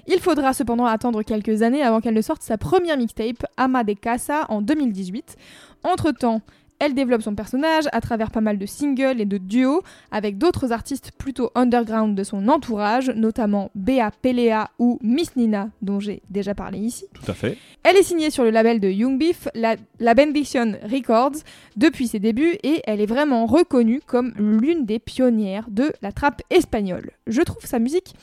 Il 0.06 0.20
faudra 0.20 0.54
cependant 0.54 0.86
attendre 0.86 1.24
quelques 1.24 1.62
années 1.62 1.82
avant 1.82 2.02
qu'elle 2.02 2.14
ne 2.14 2.22
sorte 2.22 2.42
sa 2.42 2.58
première 2.58 2.98
mixtape, 2.98 3.46
Ama 3.56 3.84
de 3.84 3.94
Casa, 3.94 4.46
en 4.50 4.62
2018. 4.62 5.38
Entre-temps, 5.84 6.42
Elle 6.80 6.94
développe 6.94 7.24
son 7.24 7.34
personnage 7.36 7.86
à 7.92 8.02
travers 8.02 8.30
pas 8.32 8.42
mal 8.42 8.58
de 8.58 8.66
singles 8.66 9.20
et 9.20 9.26
de 9.26 9.38
duos 9.38 9.82
avec 10.12 10.38
d'autres 10.38 10.72
artistes 10.72 11.12
plutôt 11.18 11.52
underground 11.56 12.16
de 12.16 12.24
son 12.24 12.48
entourage, 12.48 13.10
notamment 13.10 13.72
Bea 13.74 14.12
Pelea 14.22 14.70
ou 14.78 15.00
Miss 15.02 15.36
Nina, 15.36 15.70
dont 15.82 16.00
j'ai 16.00 16.22
déjà 16.30 16.54
parlé 16.54 16.80
ici. 16.80 17.06
Tout 17.14 17.32
à 17.32 17.34
fait. 17.34 17.58
Elle 17.84 17.98
est 17.98 18.04
signée 18.04 18.30
sur 18.30 18.44
le 18.44 18.52
label 18.52 18.80
de 18.80 18.90
Young 18.90 19.18
Beef, 19.18 19.48
la, 19.56 19.76
la 20.00 20.14
Bendition 20.14 20.74
Records, 20.84 21.38
depuis 21.76 22.08
ses 22.08 22.20
débuts 22.20 22.58
et 22.64 22.82
elle 22.86 23.02
est 23.02 23.08
vraiment 23.08 23.46
reconnue 23.46 24.02
comme 24.06 24.34
l'une 24.38 24.86
des 24.86 25.00
pionnières 25.00 25.68
de 25.70 25.92
la 26.02 26.12
trappe 26.12 26.42
espagnole. 26.50 27.12
Je 27.26 27.42
trouve 27.42 27.66
sa 27.66 27.80
musique 27.80 28.14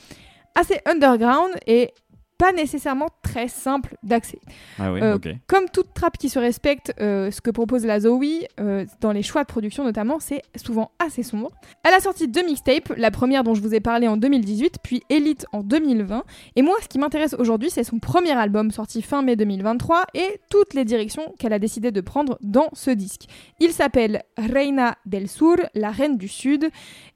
assez 0.55 0.79
underground 0.85 1.51
et 1.67 1.91
pas 2.37 2.51
nécessairement 2.51 3.07
très 3.21 3.47
simple 3.47 3.95
d'accès. 4.03 4.39
Ah 4.77 4.91
oui, 4.91 4.99
Euh. 5.01 5.17
Comme 5.47 5.69
toute 5.71 5.93
trappe 5.93 6.17
qui 6.17 6.29
se 6.29 6.39
respecte, 6.39 6.93
euh, 6.99 7.31
ce 7.31 7.41
que 7.41 7.49
propose 7.49 7.85
la 7.85 7.99
Zoe, 8.01 8.45
euh, 8.59 8.85
dans 9.01 9.11
les 9.11 9.23
choix 9.23 9.43
de 9.43 9.47
production 9.47 9.83
notamment, 9.83 10.19
c'est 10.19 10.41
souvent 10.55 10.91
assez 10.99 11.23
sombre. 11.23 11.51
Elle 11.83 11.93
a 11.93 11.99
sorti 11.99 12.27
deux 12.27 12.43
mixtapes, 12.45 12.93
la 12.97 13.11
première 13.11 13.43
dont 13.43 13.53
je 13.53 13.61
vous 13.61 13.73
ai 13.73 13.79
parlé 13.79 14.07
en 14.07 14.17
2018, 14.17 14.77
puis 14.83 15.03
Elite 15.09 15.45
en 15.53 15.61
2020. 15.61 16.23
Et 16.55 16.61
moi, 16.61 16.75
ce 16.81 16.87
qui 16.87 16.99
m'intéresse 16.99 17.35
aujourd'hui, 17.37 17.69
c'est 17.69 17.83
son 17.83 17.99
premier 17.99 18.31
album 18.31 18.71
sorti 18.71 19.01
fin 19.01 19.21
mai 19.21 19.35
2023 19.35 20.03
et 20.13 20.41
toutes 20.49 20.73
les 20.73 20.83
directions 20.85 21.33
qu'elle 21.39 21.53
a 21.53 21.59
décidé 21.59 21.91
de 21.91 22.01
prendre 22.01 22.37
dans 22.41 22.69
ce 22.73 22.91
disque. 22.91 23.27
Il 23.59 23.71
s'appelle 23.71 24.23
Reina 24.37 24.97
del 25.05 25.29
Sur, 25.29 25.55
la 25.73 25.91
reine 25.91 26.17
du 26.17 26.27
Sud. 26.27 26.69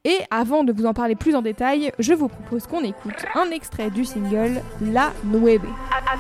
Et 0.06 0.18
avant 0.32 0.64
de 0.64 0.72
vous 0.72 0.86
en 0.86 0.94
parler 0.94 1.16
plus 1.16 1.36
en 1.36 1.42
détail, 1.42 1.92
je 2.00 2.14
vous 2.14 2.30
propose 2.30 2.68
qu'on 2.68 2.84
écoute 2.84 3.26
un 3.36 3.52
extrait 3.52 3.92
du 3.92 4.06
single 4.06 4.62
La 4.82 5.09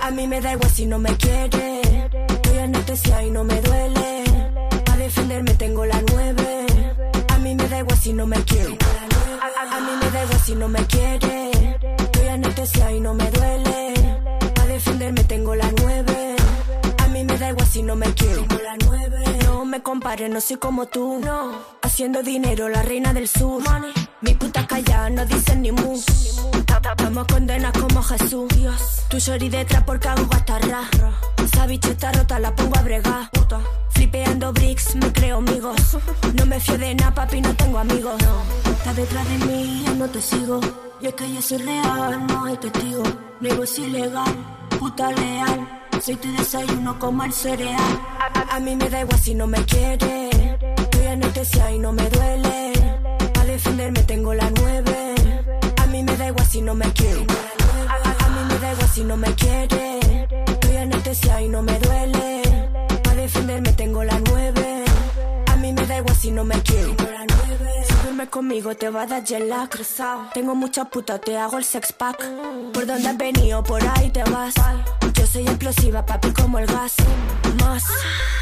A, 0.01 0.11
mí 0.11 0.27
me 0.27 0.41
da 0.41 0.53
igual 0.53 0.71
si 0.71 0.85
no 0.85 0.97
me 0.99 1.15
quiere. 1.17 1.81
Estoy 2.27 2.57
anestesia 2.57 3.23
y 3.23 3.31
no 3.31 3.43
me 3.43 3.61
duele. 3.61 4.23
Para 4.85 4.97
defenderme 4.97 5.53
tengo 5.55 5.85
la 5.85 6.01
9. 6.11 6.65
A 7.29 7.37
mí 7.37 7.55
me 7.55 7.67
da 7.67 7.79
igual 7.79 7.97
si 7.97 8.13
no 8.13 8.25
me 8.25 8.37
quiere. 8.43 8.77
A, 8.81 9.79
mí 9.79 9.91
me 10.01 10.11
da 10.11 10.23
igual 10.23 10.39
si 10.41 10.55
no 10.55 10.67
me 10.67 10.85
quiere. 10.87 11.51
Estoy 11.97 12.27
anestesia 12.27 12.91
y 12.91 12.99
no 12.99 13.13
me 13.13 13.29
duele. 13.31 13.93
Para 14.55 14.67
defenderme 14.67 15.23
tengo 15.23 15.55
la 15.55 15.71
9 15.71 16.28
mí 17.19 17.25
me 17.25 17.37
da 17.37 17.49
igual 17.49 17.67
si 17.67 17.83
no 17.83 17.95
me 17.95 18.13
quiere. 18.13 18.45
la 18.63 18.77
nueve. 18.85 19.23
No 19.43 19.65
me 19.65 19.81
compares, 19.81 20.29
no 20.29 20.39
soy 20.39 20.57
como 20.57 20.85
tú. 20.87 21.19
No. 21.23 21.51
Haciendo 21.81 22.23
dinero, 22.23 22.69
la 22.69 22.81
reina 22.81 23.13
del 23.13 23.27
sur. 23.27 23.61
Mi 24.21 24.33
puta 24.35 24.65
calla, 24.67 25.09
no 25.09 25.25
dicen 25.25 25.61
ni 25.61 25.71
mu. 25.71 25.95
Estamos 25.95 27.25
condenas 27.27 27.73
como 27.73 28.01
Jesús. 28.01 28.47
Dios. 28.55 29.03
Tu 29.09 29.19
shorty 29.19 29.49
detrás 29.49 29.83
porque 29.83 30.07
hago 30.07 30.27
gastarra. 30.27 30.83
Esa 31.43 31.65
bicha 31.65 31.89
está 31.89 32.11
rota, 32.11 32.39
la 32.39 32.55
pongo 32.55 32.77
a 32.77 32.81
bregar. 32.81 33.29
Flipeando 33.89 34.53
bricks, 34.53 34.95
me 34.95 35.11
creo 35.11 35.37
amigos. 35.37 35.97
No 36.35 36.45
me 36.45 36.59
fío 36.59 36.77
de 36.77 36.95
nada, 36.95 37.13
papi, 37.13 37.41
no 37.41 37.53
tengo 37.55 37.79
amigos. 37.79 38.15
Estás 38.65 38.95
detrás 38.95 39.27
de 39.27 39.37
mí, 39.45 39.83
yo 39.85 39.95
no 39.95 40.07
te 40.07 40.21
sigo. 40.21 40.61
Y 41.01 41.07
es 41.07 41.13
que 41.13 41.33
yo 41.33 41.41
soy 41.41 41.59
real, 41.59 42.27
no 42.27 42.45
hay 42.45 42.57
testigo. 42.57 43.03
Negocio 43.39 43.85
ilegal, 43.85 44.35
puta 44.77 45.09
leal. 45.11 45.81
Soy 46.01 46.15
tu 46.15 46.29
desayuno 46.35 46.99
como 46.99 47.23
el 47.23 47.31
cereal. 47.31 47.99
A, 48.51 48.59
mí 48.59 48.75
me 48.75 48.89
da 48.89 49.01
igual 49.01 49.19
si 49.19 49.33
no 49.33 49.47
me 49.47 49.63
quiere. 49.63 50.29
Estoy 50.77 51.07
anestesia 51.07 51.71
y 51.71 51.79
no 51.79 51.93
me 51.93 52.09
duele. 52.09 52.73
A 53.39 53.45
defenderme 53.45 54.03
tengo 54.03 54.33
la 54.33 54.49
nueve. 54.49 55.15
A 55.81 55.85
mí 55.87 56.03
me 56.03 56.17
da 56.17 56.27
igual 56.27 56.45
si 56.47 56.61
no 56.61 56.75
me 56.75 56.91
quiere. 56.91 57.25
A, 58.19 58.29
mí 58.29 58.41
me 58.49 58.59
da 58.59 58.73
igual 58.73 58.89
si 58.89 59.03
no 59.05 59.15
me 59.15 59.33
quiere. 59.35 59.99
Estoy 60.47 60.77
anestesia 60.77 61.41
y 61.41 61.47
no 61.47 61.61
me 61.61 61.79
duele. 61.79 62.41
A 63.09 63.15
defenderme 63.15 63.71
tengo 63.71 64.03
la 64.03 64.19
nueve. 64.19 64.83
A 65.47 65.55
mí 65.55 65.71
me 65.71 65.85
da 65.85 65.97
igual 65.97 66.15
si 66.17 66.31
no 66.31 66.43
me 66.43 66.61
quiere. 66.61 66.93
Conmigo 68.27 68.75
te 68.75 68.89
va 68.89 69.03
a 69.03 69.05
dar 69.05 69.23
jet 69.23 69.47
lag. 69.47 69.69
Tengo 70.33 70.53
mucha 70.53 70.85
puta, 70.85 71.19
te 71.19 71.37
hago 71.37 71.57
el 71.57 71.63
sex 71.63 71.93
pack. 71.93 72.17
Por 72.73 72.85
donde 72.85 73.07
has 73.07 73.17
venido, 73.17 73.63
por 73.63 73.81
ahí 73.81 74.11
te 74.11 74.23
vas. 74.23 74.53
Yo 75.13 75.25
soy 75.25 75.43
explosiva, 75.43 76.05
papi, 76.05 76.31
como 76.31 76.59
el 76.59 76.65
gas. 76.65 76.95
Más, 77.61 77.83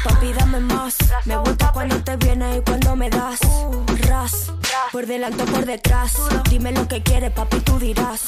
papi, 0.04 0.32
dame 0.32 0.60
más. 0.60 0.96
Me 1.24 1.36
gusta 1.36 1.70
cuando 1.72 2.02
te 2.02 2.16
vienes 2.16 2.58
y 2.58 2.60
cuando 2.62 2.96
me 2.96 3.08
das. 3.08 3.38
Ras, 4.08 4.52
por 4.90 5.06
delante 5.06 5.44
o 5.44 5.46
por 5.46 5.64
detrás. 5.64 6.12
Dime 6.50 6.72
lo 6.72 6.86
que 6.88 7.02
quieres, 7.02 7.30
papi, 7.30 7.60
tú 7.60 7.78
dirás. 7.78 8.22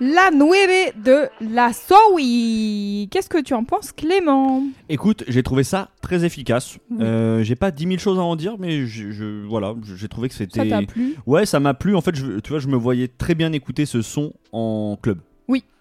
La 0.00 0.30
Nueve 0.32 0.92
de 1.04 1.28
la 1.40 1.70
Zoe. 1.72 3.06
Qu'est-ce 3.10 3.28
que 3.28 3.40
tu 3.40 3.54
en 3.54 3.64
penses, 3.64 3.92
Clément? 3.92 4.62
Écoute, 4.88 5.22
j'ai 5.28 5.42
trouvé 5.42 5.62
ça 5.62 5.90
très 6.02 6.24
efficace. 6.24 6.78
Oui. 6.90 6.98
Euh, 7.00 7.42
j'ai 7.44 7.54
pas 7.54 7.70
10 7.70 7.84
000 7.86 7.98
choses 7.98 8.18
à 8.18 8.22
en 8.22 8.34
dire, 8.36 8.56
mais 8.58 8.86
je, 8.86 9.10
je- 9.12 9.46
voilà, 9.46 9.74
j'ai 9.96 10.08
trouvé 10.08 10.28
que 10.28 10.34
Ça 10.34 10.38
c'était. 10.40 10.68
t'a 10.68 10.82
plu? 10.82 11.14
Ouais, 11.26 11.46
ça 11.46 11.60
m'a 11.60 11.74
plu. 11.74 11.94
En 11.94 12.00
fait, 12.00 12.14
je, 12.16 12.40
tu 12.40 12.50
vois, 12.50 12.58
je 12.58 12.68
me 12.68 12.76
voyais 12.76 13.08
très 13.08 13.34
bien 13.34 13.52
écouter 13.52 13.86
ce 13.86 14.02
son 14.02 14.32
en 14.52 14.98
club. 15.00 15.18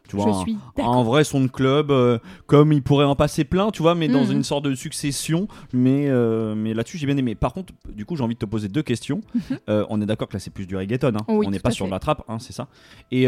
Tu 0.07 0.17
vois, 0.17 0.25
Je 0.25 0.29
un- 0.31 0.41
suis 0.41 0.51
un, 0.53 0.57
d'accord. 0.77 1.03
vrai 1.05 1.23
son 1.23 1.41
de 1.41 1.47
club, 1.47 1.89
euh, 1.89 2.19
comme 2.45 2.73
il 2.73 2.83
pourrait 2.83 3.05
en 3.05 3.15
passer 3.15 3.45
plein, 3.45 3.71
tu 3.71 3.81
vois, 3.81 3.95
mais 3.95 4.07
dans 4.09 4.25
Mhm. 4.25 4.31
une 4.33 4.43
sorte 4.43 4.65
de 4.65 4.75
succession. 4.75 5.47
Mais, 5.71 6.07
euh, 6.09 6.55
mais 6.55 6.73
là-dessus, 6.73 6.97
j'ai 6.97 7.05
bien 7.07 7.17
aimé. 7.17 7.35
Par 7.35 7.53
contre, 7.53 7.73
du 7.89 8.05
coup, 8.05 8.15
j'ai 8.15 8.23
envie 8.23 8.35
de 8.35 8.39
te 8.39 8.45
poser 8.45 8.67
deux 8.67 8.83
questions. 8.83 9.21
Euh, 9.69 9.85
on 9.89 10.01
est 10.01 10.05
d'accord 10.05 10.27
que 10.27 10.33
là, 10.33 10.39
c'est 10.39 10.51
plus 10.53 10.65
du 10.67 10.75
reggaeton. 10.75 11.13
hein. 11.15 11.25
Oui, 11.29 11.45
on 11.47 11.51
n'est 11.51 11.59
pas 11.59 11.71
sur 11.71 11.85
de 11.85 11.91
la 11.91 11.99
trappe, 11.99 12.23
hein, 12.27 12.37
c'est 12.39 12.51
ça. 12.53 12.67
Et 13.11 13.27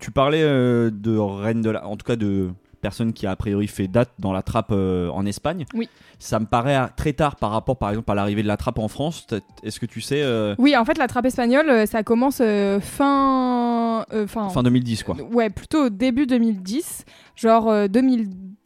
tu 0.00 0.10
parlais 0.10 0.42
de 0.42 1.16
reine 1.16 1.62
de 1.62 1.70
la, 1.70 1.86
en 1.86 1.96
tout 1.96 2.04
cas 2.04 2.16
de 2.16 2.50
personne 2.80 3.12
qui 3.12 3.26
a 3.26 3.30
a 3.32 3.36
priori 3.36 3.66
fait 3.68 3.88
date 3.88 4.10
dans 4.18 4.32
la 4.32 4.42
trappe 4.42 4.70
euh, 4.72 5.10
en 5.10 5.26
Espagne. 5.26 5.66
Oui. 5.74 5.88
Ça 6.18 6.40
me 6.40 6.46
paraît 6.46 6.78
très 6.96 7.12
tard 7.12 7.36
par 7.36 7.50
rapport, 7.50 7.76
par 7.76 7.90
exemple, 7.90 8.10
à 8.10 8.14
l'arrivée 8.14 8.42
de 8.42 8.48
la 8.48 8.56
trappe 8.56 8.78
en 8.78 8.88
France. 8.88 9.26
Est-ce 9.62 9.78
que 9.78 9.86
tu 9.86 10.00
sais 10.00 10.22
euh, 10.22 10.54
Oui, 10.58 10.76
en 10.76 10.84
fait, 10.84 10.98
la 10.98 11.06
trappe 11.06 11.26
espagnole, 11.26 11.68
euh, 11.68 11.86
ça 11.86 12.02
commence 12.02 12.40
euh, 12.40 12.80
fin. 12.80 14.04
fin. 14.26 14.48
fin 14.48 14.62
2010 14.62 15.04
quoi 15.04 15.16
Ouais, 15.32 15.50
plutôt 15.50 15.90
début 15.90 16.26
2010, 16.26 17.04
genre 17.36 17.68
euh, 17.68 17.88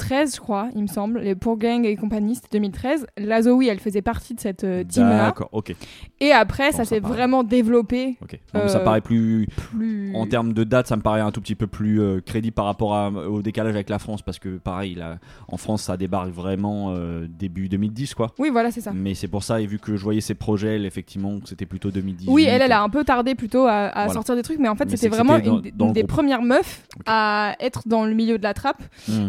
2013, 0.08 0.34
je 0.36 0.40
crois, 0.40 0.68
il 0.74 0.82
me 0.82 0.86
semble. 0.86 1.20
Les 1.20 1.34
Pour 1.34 1.56
Gang 1.58 1.84
et 1.84 1.96
compagnie, 1.96 2.34
c'était 2.34 2.48
2013. 2.58 3.06
La 3.18 3.42
Zoe, 3.42 3.62
elle 3.68 3.78
faisait 3.80 4.02
partie 4.02 4.34
de 4.34 4.40
cette 4.40 4.64
euh, 4.64 4.84
team-là. 4.84 5.26
D'accord, 5.26 5.48
ok, 5.52 5.74
Et 6.20 6.32
après, 6.32 6.70
Bon, 6.70 6.76
ça 6.76 6.84
ça 6.84 6.84
s'est 6.84 7.00
paraît. 7.00 7.14
vraiment 7.14 7.42
développé 7.42 8.16
ok. 8.22 8.38
Non, 8.54 8.60
mais 8.64 8.68
ça 8.68 8.78
Euh, 8.78 8.84
paraît 8.84 9.00
plus 9.00 9.46
plus. 9.70 10.12
En 10.14 10.26
termes 10.26 10.52
de 10.52 10.64
date, 10.64 10.86
ça 10.88 10.96
me 10.96 11.02
paraît 11.02 11.20
un 11.20 11.30
tout 11.30 11.40
petit 11.40 11.54
peu 11.54 11.66
plus 11.66 12.00
euh, 12.00 12.20
crédible 12.20 12.54
par 12.54 12.64
rapport 12.64 12.94
à- 12.94 13.10
au 13.10 13.42
décalage 13.42 13.74
avec 13.74 13.88
la 13.90 13.98
France, 13.98 14.22
parce 14.22 14.38
que 14.38 14.58
pareil, 14.58 14.94
là, 14.94 15.18
en 15.48 15.56
France, 15.56 15.82
ça 15.82 15.96
débarque 15.96 16.30
vraiment 16.30 16.94
euh, 16.96 17.26
début 17.28 17.68
2010, 17.68 18.14
quoi. 18.14 18.32
Oui, 18.38 18.50
voilà, 18.50 18.70
c'est 18.70 18.80
ça. 18.80 18.92
Mais 18.92 19.14
c'est 19.14 19.28
pour 19.28 19.42
ça, 19.44 19.60
et 19.60 19.66
vu 19.66 19.78
que 19.78 19.96
je 19.96 20.02
voyais 20.02 20.20
ses 20.20 20.34
projets, 20.34 20.76
elle, 20.76 20.86
effectivement, 20.86 21.38
c'était 21.44 21.66
plutôt 21.66 21.90
2018. 21.90 22.30
Oui, 22.32 22.44
elle, 22.48 22.62
elle 22.62 22.72
a 22.72 22.82
un 22.82 22.88
peu 22.88 23.04
tardé 23.04 23.34
plutôt 23.34 23.66
à, 23.66 23.72
à 23.86 24.04
Voilà. 24.04 24.12
sortir 24.14 24.34
des 24.36 24.42
trucs, 24.42 24.58
mais 24.58 24.68
en 24.68 24.74
fait, 24.76 24.90
c'était 24.90 25.08
vraiment 25.08 25.38
dans- 25.38 25.56
une, 25.56 25.60
des- 25.62 25.70
dans 25.72 25.84
le 25.86 25.88
une 25.90 25.94
des 25.94 26.00
groupe. 26.02 26.10
premières 26.12 26.42
meufs 26.42 26.82
à 27.06 27.54
être 27.60 27.82
dans 27.86 28.04
le 28.04 28.14
milieu 28.14 28.38
de 28.38 28.42
la 28.42 28.54
trappe. 28.54 28.82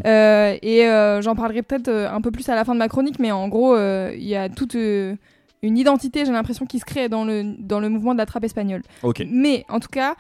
Euh, 0.06 0.56
et 0.64 0.88
euh, 0.88 1.22
j'en 1.22 1.36
parlerai 1.36 1.62
peut-être 1.62 1.90
euh, 1.90 2.10
un 2.10 2.22
peu 2.22 2.32
plus 2.32 2.48
à 2.48 2.56
la 2.56 2.64
fin 2.64 2.74
de 2.74 2.80
ma 2.80 2.88
chronique, 2.88 3.20
mais 3.20 3.34
en 3.34 3.50
gros, 3.50 3.76
euh, 3.76 4.14
il 4.16 4.24
y 4.24 4.36
a 4.36 4.48
toute 4.48 4.76
une 4.76 5.18
identité, 5.78 6.26
j'ai 6.26 6.32
l'impression, 6.32 6.66
qui 6.66 6.80
se 6.80 6.86
crée 6.86 7.10
dans 7.10 7.26
le, 7.26 7.56
dans 7.60 7.82
le 7.82 7.90
mouvement 7.90 8.14
de 8.14 8.18
la 8.18 8.26
trappe 8.26 8.46
espagnole. 8.46 8.82
Ok. 9.04 9.24
Mais 9.30 9.66
en 9.68 9.82
tout 9.82 9.90
cas, 9.90 10.16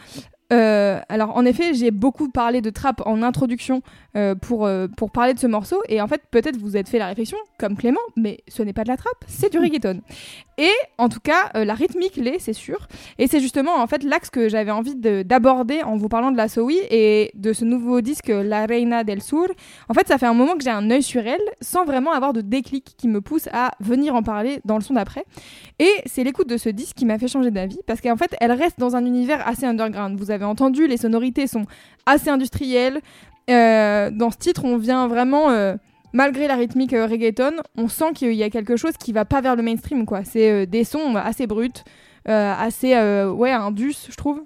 euh, 0.54 1.00
alors 1.10 1.36
en 1.36 1.46
effet, 1.46 1.74
j'ai 1.74 1.92
beaucoup 1.92 2.30
parlé 2.30 2.62
de 2.62 2.70
trap 2.70 3.02
en 3.06 3.24
introduction 3.24 3.82
euh, 4.16 4.36
pour, 4.36 4.66
euh, 4.66 4.88
pour 4.88 5.12
parler 5.12 5.34
de 5.34 5.40
ce 5.40 5.48
morceau. 5.48 5.82
Et 5.90 6.02
en 6.02 6.08
fait, 6.08 6.22
peut-être 6.30 6.58
vous 6.58 6.78
êtes 6.78 6.90
fait 6.90 7.00
la 7.00 7.08
réflexion, 7.08 7.38
comme 7.58 7.76
Clément, 7.76 8.02
mais 8.16 8.40
ce 8.48 8.62
n'est 8.62 8.74
pas 8.74 8.84
de 8.84 8.90
la 8.90 8.98
trappe, 8.98 9.24
c'est 9.28 9.52
du 9.52 9.60
reggaeton. 9.60 10.02
Et 10.58 10.72
en 10.98 11.10
tout 11.10 11.20
cas, 11.20 11.50
euh, 11.56 11.66
la 11.66 11.74
rythmique 11.74 12.16
l'est, 12.16 12.40
c'est 12.40 12.54
sûr. 12.54 12.88
Et 13.18 13.28
c'est 13.28 13.40
justement 13.40 13.76
en 13.78 13.88
fait 13.88 14.04
l'axe 14.04 14.30
que 14.30 14.50
j'avais 14.50 14.72
envie 14.72 14.96
de- 14.96 15.24
d'aborder 15.24 15.82
en 15.84 15.98
vous 15.98 16.10
parlant 16.10 16.32
de 16.32 16.38
la 16.38 16.48
Sowi 16.48 16.78
et 16.92 17.32
de 17.34 17.54
ce 17.54 17.66
nouveau 17.66 18.02
disque 18.02 18.28
La 18.30 18.66
Reina 18.66 19.04
del 19.04 19.22
Sur. 19.22 19.48
En 19.90 19.94
fait, 19.94 20.08
ça 20.08 20.18
fait 20.18 20.26
un 20.28 20.34
moment 20.34 20.54
que 20.56 20.64
j'ai 20.64 20.70
un 20.70 20.90
œil 20.92 21.02
sur 21.04 21.26
elle, 21.26 21.42
sans 21.62 21.86
vraiment 21.86 22.12
avoir 22.12 22.34
de 22.34 22.42
déclic 22.42 22.94
qui 22.98 23.08
me 23.08 23.20
pousse 23.22 23.48
à 23.52 23.72
venir 23.80 24.14
en 24.16 24.22
parler 24.24 24.60
dans 24.66 24.76
le 24.78 24.84
son 24.84 24.94
d'après. 24.94 25.26
Et 25.80 25.92
c'est 26.06 26.24
l'écoute 26.24 26.48
de 26.48 26.58
ce 26.58 26.70
disque 26.70 26.96
qui 26.98 27.06
m'a 27.06 27.18
fait 27.18 27.28
changer 27.28 27.50
d'avis, 27.52 27.80
parce 27.88 28.00
qu'en 28.02 28.16
fait, 28.18 28.36
elle 28.40 28.52
reste 28.52 28.80
dans 28.80 28.96
un 28.96 29.06
univers 29.06 29.46
assez 29.48 29.66
underground. 29.66 30.20
Vous 30.20 30.30
avez 30.32 30.46
entendu, 30.46 30.88
les 30.88 30.98
sonorités 30.98 31.48
sont 31.48 31.66
assez 32.06 32.30
industrielles. 32.30 33.02
Euh, 33.50 34.10
dans 34.12 34.32
ce 34.32 34.38
titre, 34.38 34.64
on 34.66 34.78
vient 34.78 35.08
vraiment, 35.08 35.50
euh, 35.50 35.76
malgré 36.14 36.48
la 36.48 36.56
rythmique 36.56 36.94
euh, 36.94 37.06
reggaeton, 37.06 37.54
on 37.78 37.88
sent 37.88 38.14
qu'il 38.16 38.34
y 38.34 38.44
a 38.44 38.50
quelque 38.50 38.78
chose 38.78 38.94
qui 38.98 39.12
va 39.12 39.26
pas 39.26 39.42
vers 39.42 39.56
le 39.56 39.64
mainstream, 39.64 40.06
quoi. 40.06 40.24
C'est 40.24 40.52
euh, 40.52 40.66
des 40.66 40.84
sons 40.84 41.16
assez 41.16 41.48
bruts, 41.48 41.70
euh, 42.30 42.54
assez, 42.58 42.96
euh, 42.96 43.30
ouais, 43.32 43.52
indus, 43.52 44.08
je 44.10 44.16
trouve. 44.16 44.42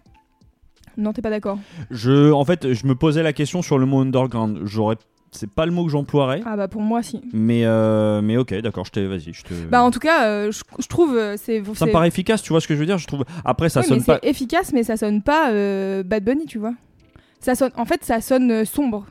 Non, 0.98 1.14
t'es 1.14 1.22
pas 1.22 1.30
d'accord? 1.30 1.60
Je, 1.92 2.32
en 2.32 2.44
fait, 2.44 2.74
je 2.74 2.88
me 2.88 2.96
posais 2.96 3.22
la 3.22 3.32
question 3.34 3.62
sur 3.62 3.78
le 3.78 3.86
mot 3.86 4.00
underground. 4.02 4.62
J'aurais, 4.64 4.96
c'est 5.32 5.48
pas 5.50 5.68
le 5.68 5.72
mot 5.72 5.86
que 5.86 5.92
j'emploierais. 5.92 6.42
Ah 6.44 6.58
bah 6.58 6.68
pour 6.68 6.82
moi, 6.82 7.04
si. 7.04 7.22
Mais, 7.34 7.66
euh, 7.66 8.20
mais 8.24 8.36
ok, 8.38 8.56
d'accord, 8.62 8.86
je 8.86 8.92
te, 8.92 9.00
vas-y, 9.02 9.32
je 9.32 9.44
te. 9.44 9.54
Bah 9.70 9.84
en 9.84 9.92
tout 9.92 10.00
cas, 10.00 10.26
euh, 10.26 10.52
je, 10.52 10.64
je 10.80 10.88
trouve 10.88 11.16
euh, 11.16 11.36
c'est 11.38 11.62
ça 11.76 11.86
me 11.86 11.92
paraît 11.92 12.08
efficace, 12.08 12.42
tu 12.42 12.50
vois 12.50 12.62
ce 12.62 12.68
que 12.68 12.74
je 12.74 12.80
veux 12.80 12.88
dire? 12.88 12.98
Je 12.98 13.06
trouve. 13.06 13.26
Après, 13.46 13.70
ça 13.70 13.82
Oui, 13.82 13.86
sonne 13.86 14.00
mais 14.08 14.18
pas. 14.18 14.20
efficace, 14.24 14.74
mais 14.74 14.82
ça 14.84 14.98
sonne 14.98 15.22
pas 15.22 15.52
euh, 15.52 16.02
Bad 16.02 16.24
Bunny, 16.24 16.48
tu 16.48 16.58
vois. 16.58 16.74
Ça 17.42 17.54
sonne, 17.54 17.72
en 17.78 17.86
fait, 17.86 18.04
ça 18.04 18.20
sonne 18.20 18.50
euh, 18.50 18.66
sombre. 18.66 19.06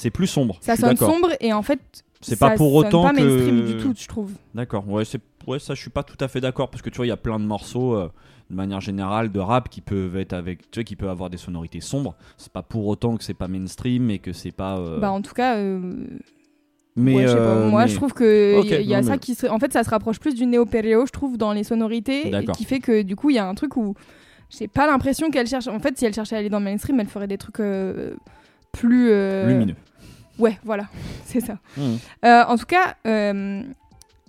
C'est 0.00 0.10
plus 0.10 0.26
sombre. 0.28 0.58
Ça 0.60 0.76
sonne 0.76 0.96
sombre 0.96 1.30
et 1.40 1.52
en 1.52 1.62
fait, 1.62 1.80
C'est 2.20 2.38
pas 2.38 2.50
pour 2.52 2.72
autant 2.74 3.02
pas 3.02 3.12
que. 3.12 3.20
mainstream 3.20 3.64
du 3.64 3.76
tout, 3.78 3.94
je 3.96 4.06
trouve. 4.06 4.30
D'accord, 4.54 4.88
ouais, 4.88 5.02
ouais, 5.46 5.58
ça 5.58 5.74
je 5.74 5.80
suis 5.80 5.90
pas 5.90 6.02
tout 6.04 6.16
à 6.20 6.28
fait 6.28 6.40
d'accord 6.40 6.70
parce 6.70 6.82
que 6.82 6.90
tu 6.90 6.96
vois, 6.98 7.06
il 7.06 7.10
y 7.10 7.12
a 7.12 7.16
plein 7.16 7.38
de 7.40 7.44
morceaux 7.44 7.94
euh, 7.96 8.08
de 8.50 8.54
manière 8.54 8.80
générale 8.80 9.32
de 9.32 9.40
rap 9.40 9.68
qui 9.68 9.80
peuvent 9.80 10.16
être 10.16 10.32
avec 10.34 10.70
tu 10.70 10.78
vois 10.80 10.84
qui 10.84 10.94
peuvent 10.96 11.08
avoir 11.10 11.30
des 11.30 11.36
sonorités 11.36 11.80
sombres, 11.80 12.14
c'est 12.36 12.52
pas 12.52 12.62
pour 12.62 12.86
autant 12.86 13.16
que 13.16 13.24
c'est 13.24 13.34
pas 13.34 13.48
mainstream 13.48 14.10
et 14.10 14.18
que 14.20 14.32
c'est 14.32 14.52
pas 14.52 14.78
euh, 14.78 15.00
Bah 15.00 15.10
en 15.10 15.20
tout 15.20 15.34
cas, 15.34 15.56
euh, 15.56 15.80
mais 16.96 17.16
ouais, 17.16 17.26
pas. 17.26 17.66
moi 17.68 17.82
mais- 17.84 17.88
je 17.88 17.96
trouve 17.96 18.12
que 18.12 18.60
il 18.64 18.86
y 18.86 18.94
a, 18.94 19.00
non, 19.00 19.06
ça 19.06 19.12
mais- 19.14 19.18
qui 19.18 19.34
se... 19.34 19.46
en 19.48 19.58
fait 19.58 19.72
ça 19.72 19.82
se 19.84 19.90
rapproche 19.90 20.18
plus 20.20 20.34
du 20.34 20.46
néo-péréo, 20.46 21.06
je 21.06 21.12
trouve, 21.12 21.36
dans 21.38 21.52
les 21.52 21.64
sonorités, 21.64 22.28
et 22.34 22.44
qui 22.56 22.64
fait 22.64 22.80
que 22.80 23.02
du 23.02 23.16
coup 23.16 23.30
il 23.30 23.36
y 23.36 23.38
a 23.40 23.48
un 23.48 23.54
truc 23.54 23.76
où 23.76 23.94
j'ai 24.50 24.66
pas 24.68 24.86
l'impression 24.86 25.30
qu'elle 25.30 25.46
cherche. 25.46 25.66
En 25.68 25.78
fait, 25.78 25.98
si 25.98 26.06
elle 26.06 26.14
cherchait 26.14 26.36
à 26.36 26.38
aller 26.38 26.48
dans 26.48 26.58
le 26.60 26.64
mainstream, 26.64 26.98
elle 27.00 27.06
ferait 27.08 27.26
des 27.28 27.36
trucs 27.36 27.60
plus 28.72 29.10
euh, 29.10 29.46
lumineux. 29.48 29.76
Ouais, 30.38 30.58
voilà, 30.64 30.88
c'est 31.24 31.40
ça. 31.40 31.58
Mhm. 31.76 31.98
Euh, 32.24 32.44
en 32.44 32.56
tout 32.56 32.66
cas, 32.66 32.96
euh, 33.06 33.62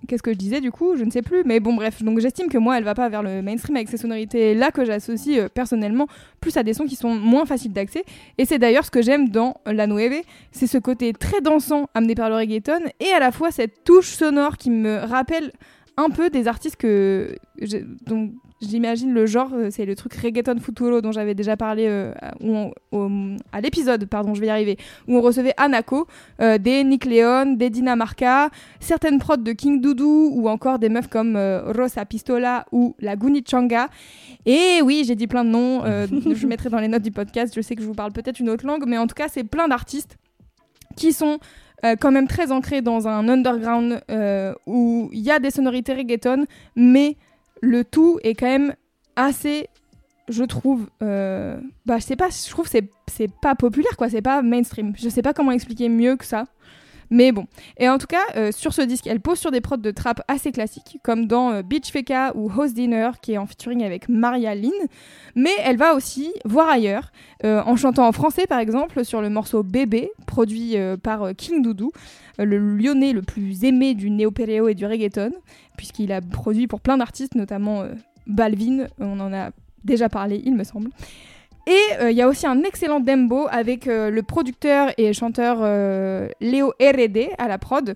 qu'est-ce 0.08 0.22
que 0.22 0.32
je 0.32 0.38
disais 0.38 0.60
du 0.60 0.72
coup? 0.72 0.96
Je 0.96 1.04
ne 1.04 1.10
sais 1.10 1.22
plus. 1.22 1.42
Mais 1.44 1.60
bon, 1.60 1.74
bref. 1.74 2.02
Donc 2.02 2.18
j'estime 2.18 2.48
que 2.48 2.58
moi, 2.58 2.78
elle 2.78 2.84
va 2.84 2.94
pas 2.94 3.08
vers 3.08 3.22
le 3.22 3.42
mainstream 3.42 3.76
avec 3.76 3.88
ces 3.88 3.96
sonorités 3.96 4.54
là 4.54 4.70
que 4.70 4.84
j'associe 4.84 5.38
euh, 5.38 5.48
personnellement 5.48 6.06
plus 6.40 6.56
à 6.56 6.62
des 6.62 6.74
sons 6.74 6.86
qui 6.86 6.96
sont 6.96 7.14
moins 7.14 7.46
faciles 7.46 7.72
d'accès. 7.72 8.04
Et 8.38 8.44
c'est 8.44 8.58
d'ailleurs 8.58 8.84
ce 8.84 8.90
que 8.90 9.02
j'aime 9.02 9.28
dans 9.28 9.56
La 9.66 9.86
Nueve. 9.86 10.22
C'est 10.52 10.66
ce 10.66 10.78
côté 10.78 11.12
très 11.12 11.40
dansant 11.40 11.88
amené 11.94 12.14
par 12.14 12.28
le 12.28 12.36
reggaeton 12.36 12.80
et 12.98 13.12
à 13.12 13.20
la 13.20 13.30
fois 13.30 13.50
cette 13.50 13.84
touche 13.84 14.08
sonore 14.08 14.56
qui 14.56 14.70
me 14.70 14.98
rappelle 14.98 15.52
un 15.96 16.10
peu 16.10 16.30
des 16.30 16.48
artistes 16.48 16.76
que 16.76 17.36
donc 18.06 18.32
j'imagine 18.60 19.12
le 19.12 19.26
genre 19.26 19.50
euh, 19.54 19.68
c'est 19.70 19.86
le 19.86 19.96
truc 19.96 20.14
reggaeton 20.14 20.58
futuro 20.58 21.00
dont 21.00 21.12
j'avais 21.12 21.34
déjà 21.34 21.56
parlé 21.56 21.86
euh, 21.88 22.12
à- 22.20 22.34
on- 22.42 22.72
l'épisode 23.62 24.04
pardon 24.06 24.34
je 24.34 24.40
vais 24.40 24.48
y 24.48 24.50
arriver 24.50 24.76
où 25.08 25.16
on 25.16 25.20
recevait 25.20 25.54
Anako 25.56 26.06
euh, 26.40 26.58
des 26.58 26.84
Nick 26.84 27.04
Leon, 27.04 27.54
des 27.56 27.70
Dinamarca, 27.70 28.50
certaines 28.80 29.18
prods 29.18 29.36
de 29.38 29.52
King 29.52 29.80
Doudou 29.80 30.30
ou 30.34 30.48
encore 30.48 30.78
des 30.78 30.88
meufs 30.88 31.08
comme 31.08 31.36
euh, 31.36 31.72
Rosa 31.72 32.04
Pistola 32.04 32.66
ou 32.72 32.94
la 33.00 33.16
Gunichanga. 33.16 33.88
Et 34.46 34.80
oui, 34.82 35.04
j'ai 35.06 35.14
dit 35.14 35.26
plein 35.26 35.44
de 35.44 35.50
noms, 35.50 35.84
euh, 35.84 36.06
je 36.34 36.46
mettrai 36.46 36.68
dans 36.70 36.80
les 36.80 36.88
notes 36.88 37.02
du 37.02 37.10
podcast, 37.12 37.52
je 37.54 37.60
sais 37.60 37.74
que 37.76 37.82
je 37.82 37.86
vous 37.86 37.94
parle 37.94 38.12
peut-être 38.12 38.40
une 38.40 38.50
autre 38.50 38.66
langue, 38.66 38.84
mais 38.86 38.98
en 38.98 39.06
tout 39.06 39.14
cas, 39.14 39.28
c'est 39.28 39.44
plein 39.44 39.68
d'artistes 39.68 40.16
qui 40.96 41.12
sont 41.12 41.38
euh, 41.84 41.96
quand 41.98 42.10
même 42.10 42.26
très 42.28 42.50
ancrés 42.52 42.82
dans 42.82 43.08
un 43.08 43.28
underground 43.28 44.00
euh, 44.10 44.52
où 44.66 45.08
il 45.12 45.20
y 45.20 45.30
a 45.30 45.38
des 45.38 45.50
sonorités 45.50 45.94
reggaeton, 45.94 46.44
mais 46.76 47.16
le 47.60 47.84
tout 47.84 48.18
est 48.22 48.34
quand 48.34 48.46
même 48.46 48.74
assez 49.16 49.68
je 50.28 50.44
trouve 50.44 50.88
euh, 51.02 51.58
bah 51.86 51.98
je 51.98 52.04
sais 52.04 52.16
pas 52.16 52.28
je 52.30 52.48
trouve 52.50 52.68
c'est 52.68 52.88
c'est 53.08 53.30
pas 53.42 53.54
populaire 53.54 53.96
quoi 53.96 54.08
c'est 54.08 54.22
pas 54.22 54.42
mainstream. 54.42 54.92
Je 54.96 55.08
sais 55.08 55.22
pas 55.22 55.34
comment 55.34 55.52
expliquer 55.52 55.88
mieux 55.88 56.16
que 56.16 56.24
ça 56.24 56.46
mais 57.10 57.32
bon. 57.32 57.46
Et 57.76 57.88
en 57.88 57.98
tout 57.98 58.06
cas 58.06 58.22
euh, 58.36 58.52
sur 58.52 58.72
ce 58.72 58.82
disque 58.82 59.06
elle 59.08 59.20
pose 59.20 59.38
sur 59.38 59.50
des 59.50 59.60
prods 59.60 59.76
de 59.76 59.90
trap 59.90 60.22
assez 60.28 60.52
classiques 60.52 60.98
comme 61.02 61.26
dans 61.26 61.50
euh, 61.50 61.62
Beach 61.62 61.90
Feka 61.90 62.32
ou 62.36 62.48
House 62.50 62.72
Dinner 62.72 63.10
qui 63.20 63.32
est 63.32 63.38
en 63.38 63.46
featuring 63.46 63.82
avec 63.82 64.08
Maria 64.08 64.54
Lynn. 64.54 64.70
Mais 65.34 65.50
elle 65.64 65.76
va 65.76 65.94
aussi 65.94 66.32
voir 66.44 66.68
ailleurs 66.68 67.10
euh, 67.44 67.62
en 67.66 67.74
chantant 67.74 68.06
en 68.06 68.12
français 68.12 68.46
par 68.46 68.60
exemple 68.60 69.04
sur 69.04 69.20
le 69.20 69.28
morceau 69.28 69.64
Bébé 69.64 70.10
produit 70.26 70.76
par 71.02 71.34
King 71.36 71.62
Doudou 71.62 71.90
le 72.44 72.58
lyonnais 72.58 73.12
le 73.12 73.22
plus 73.22 73.64
aimé 73.64 73.94
du 73.94 74.10
néo-péréo 74.10 74.68
et 74.68 74.74
du 74.74 74.86
reggaeton 74.86 75.32
puisqu'il 75.76 76.12
a 76.12 76.20
produit 76.20 76.66
pour 76.66 76.80
plein 76.80 76.98
d'artistes 76.98 77.34
notamment 77.34 77.82
euh, 77.82 77.92
Balvin 78.26 78.86
on 78.98 79.18
en 79.20 79.32
a 79.32 79.50
déjà 79.84 80.08
parlé, 80.08 80.42
il 80.44 80.54
me 80.54 80.64
semble. 80.64 80.90
Et 81.66 82.00
euh, 82.00 82.10
il 82.10 82.16
y 82.16 82.22
a 82.22 82.28
aussi 82.28 82.46
un 82.46 82.62
excellent 82.62 83.00
dembo 83.00 83.46
avec 83.50 83.86
euh, 83.86 84.10
le 84.10 84.22
producteur 84.22 84.90
et 84.98 85.12
chanteur 85.12 85.58
Léo 86.40 86.72
R&D 86.80 87.30
à 87.38 87.48
la 87.48 87.58
prod. 87.58 87.94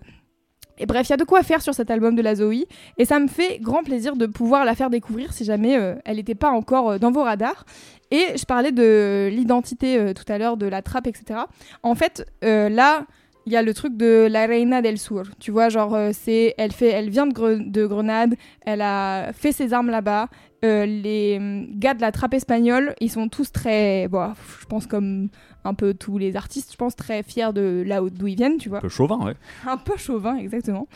Et 0.78 0.86
bref, 0.86 1.06
il 1.08 1.10
y 1.10 1.12
a 1.12 1.16
de 1.16 1.24
quoi 1.24 1.42
faire 1.42 1.62
sur 1.62 1.72
cet 1.72 1.90
album 1.90 2.16
de 2.16 2.22
la 2.22 2.34
Zoe. 2.34 2.64
Et 2.98 3.04
ça 3.04 3.20
me 3.20 3.28
fait 3.28 3.58
grand 3.60 3.84
plaisir 3.84 4.16
de 4.16 4.26
pouvoir 4.26 4.64
la 4.64 4.74
faire 4.74 4.90
découvrir 4.90 5.32
si 5.32 5.44
jamais 5.44 5.78
elle 6.04 6.16
n'était 6.16 6.34
pas 6.34 6.50
encore 6.50 6.98
dans 6.98 7.12
vos 7.12 7.22
radars. 7.22 7.64
Et 8.10 8.36
je 8.36 8.44
parlais 8.44 8.72
de 8.72 9.28
l'identité 9.30 10.12
tout 10.14 10.24
à 10.32 10.36
l'heure, 10.36 10.56
de 10.56 10.66
la 10.66 10.82
trappe, 10.82 11.06
etc. 11.06 11.40
En 11.84 11.94
fait, 11.94 12.26
là, 12.42 13.06
il 13.46 13.52
y 13.52 13.56
a 13.56 13.62
le 13.62 13.74
truc 13.74 13.96
de 13.96 14.26
la 14.30 14.46
Reina 14.46 14.80
del 14.82 14.98
Sur. 14.98 15.24
Tu 15.38 15.50
vois, 15.50 15.68
genre, 15.68 15.94
euh, 15.94 16.10
c'est, 16.12 16.54
elle, 16.58 16.72
fait, 16.72 16.88
elle 16.88 17.10
vient 17.10 17.26
de, 17.26 17.32
Gre- 17.34 17.70
de 17.70 17.86
Grenade, 17.86 18.34
elle 18.62 18.80
a 18.80 19.32
fait 19.32 19.52
ses 19.52 19.72
armes 19.72 19.90
là-bas. 19.90 20.28
Euh, 20.64 20.86
les 20.86 21.36
hum, 21.38 21.66
gars 21.78 21.92
de 21.92 22.00
la 22.00 22.10
trappe 22.10 22.32
espagnole, 22.34 22.94
ils 23.00 23.10
sont 23.10 23.28
tous 23.28 23.52
très, 23.52 24.08
bon, 24.08 24.32
je 24.60 24.64
pense 24.64 24.86
comme 24.86 25.28
un 25.64 25.74
peu 25.74 25.92
tous 25.92 26.16
les 26.16 26.36
artistes, 26.36 26.72
je 26.72 26.76
pense 26.76 26.96
très 26.96 27.22
fiers 27.22 27.52
de 27.54 27.82
là 27.86 28.02
où- 28.02 28.08
d'où 28.08 28.26
ils 28.28 28.36
viennent, 28.36 28.56
tu 28.56 28.70
vois 28.70 28.78
Un 28.78 28.82
peu 28.82 28.88
chauvin, 28.88 29.18
ouais. 29.26 29.34
un 29.66 29.76
peu 29.76 29.96
chauvin 29.98 30.36
exactement 30.36 30.86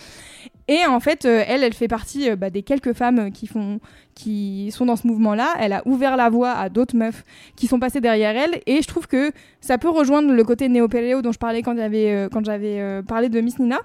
et 0.69 0.87
en 0.87 1.01
fait 1.01 1.25
euh, 1.25 1.43
elle 1.47 1.65
elle 1.65 1.73
fait 1.75 1.89
partie 1.89 2.31
euh, 2.31 2.37
bah, 2.37 2.51
des 2.51 2.63
quelques 2.63 2.93
femmes 2.93 3.33
qui 3.33 3.47
font 3.47 3.81
qui 4.15 4.71
sont 4.71 4.87
dans 4.87 4.97
ce 4.97 5.07
mouvement 5.07 5.35
là 5.35 5.55
elle 5.59 5.73
a 5.73 5.83
ouvert 5.87 6.17
la 6.17 6.29
voie 6.31 6.53
à 6.53 6.69
d'autres 6.69 6.97
meufs 6.97 7.25
qui 7.57 7.67
sont 7.67 7.81
passées 7.81 8.01
derrière 8.01 8.37
elle 8.37 8.61
et 8.67 8.83
je 8.83 8.87
trouve 8.89 9.07
que 9.07 9.33
ça 9.61 9.79
peut 9.79 9.89
rejoindre 9.91 10.33
le 10.33 10.45
côté 10.45 10.69
néo-péréo 10.69 11.23
dont 11.23 11.33
je 11.33 11.39
parlais 11.39 11.63
quand 11.63 11.77
j'avais 11.77 12.11
euh, 12.13 12.29
quand 12.31 12.45
j'avais 12.45 12.81
euh, 12.81 13.03
parlé 13.03 13.29
de 13.29 13.41
Miss 13.41 13.59
Nina 13.59 13.79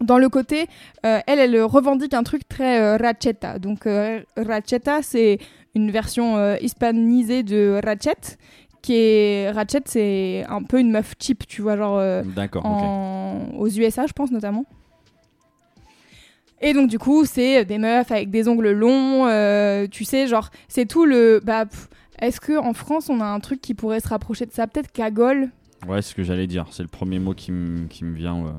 dans 0.00 0.18
le 0.18 0.28
côté, 0.28 0.66
euh, 1.04 1.18
elle, 1.26 1.40
elle 1.40 1.60
revendique 1.62 2.14
un 2.14 2.22
truc 2.22 2.48
très 2.48 2.80
euh, 2.80 2.96
racheta. 2.96 3.58
Donc, 3.58 3.84
euh, 3.84 4.20
racheta, 4.36 5.02
c'est 5.02 5.38
une 5.74 5.90
version 5.90 6.36
euh, 6.36 6.56
hispanisée 6.60 7.42
de 7.42 7.80
ratchet, 7.84 8.38
qui 8.80 8.94
est 8.94 9.50
ratchet, 9.50 9.82
c'est 9.86 10.44
un 10.48 10.62
peu 10.62 10.78
une 10.78 10.92
meuf 10.92 11.14
cheap, 11.18 11.48
tu 11.48 11.62
vois, 11.62 11.76
genre 11.76 11.98
euh, 11.98 12.22
aux 13.58 13.68
USA, 13.68 14.06
je 14.06 14.12
pense 14.12 14.30
notamment. 14.30 14.66
Et 16.60 16.72
donc 16.72 16.88
du 16.88 16.98
coup, 16.98 17.24
c'est 17.24 17.64
des 17.64 17.78
meufs 17.78 18.10
avec 18.10 18.30
des 18.30 18.48
ongles 18.48 18.72
longs, 18.72 19.26
euh, 19.26 19.86
tu 19.88 20.04
sais, 20.04 20.26
genre 20.26 20.50
c'est 20.68 20.86
tout 20.86 21.04
le. 21.04 21.40
Bah, 21.44 21.66
est-ce 22.20 22.40
que 22.40 22.58
en 22.58 22.72
France 22.72 23.08
on 23.08 23.20
a 23.20 23.26
un 23.26 23.40
truc 23.40 23.60
qui 23.60 23.74
pourrait 23.74 24.00
se 24.00 24.08
rapprocher 24.08 24.46
de 24.46 24.52
ça? 24.52 24.66
Peut-être 24.66 24.90
cagole. 24.90 25.50
Ouais, 25.86 26.02
c'est 26.02 26.10
ce 26.10 26.14
que 26.16 26.24
j'allais 26.24 26.48
dire. 26.48 26.66
C'est 26.72 26.82
le 26.82 26.88
premier 26.88 27.20
mot 27.20 27.34
qui 27.34 27.52
me 27.52 28.14
vient. 28.14 28.56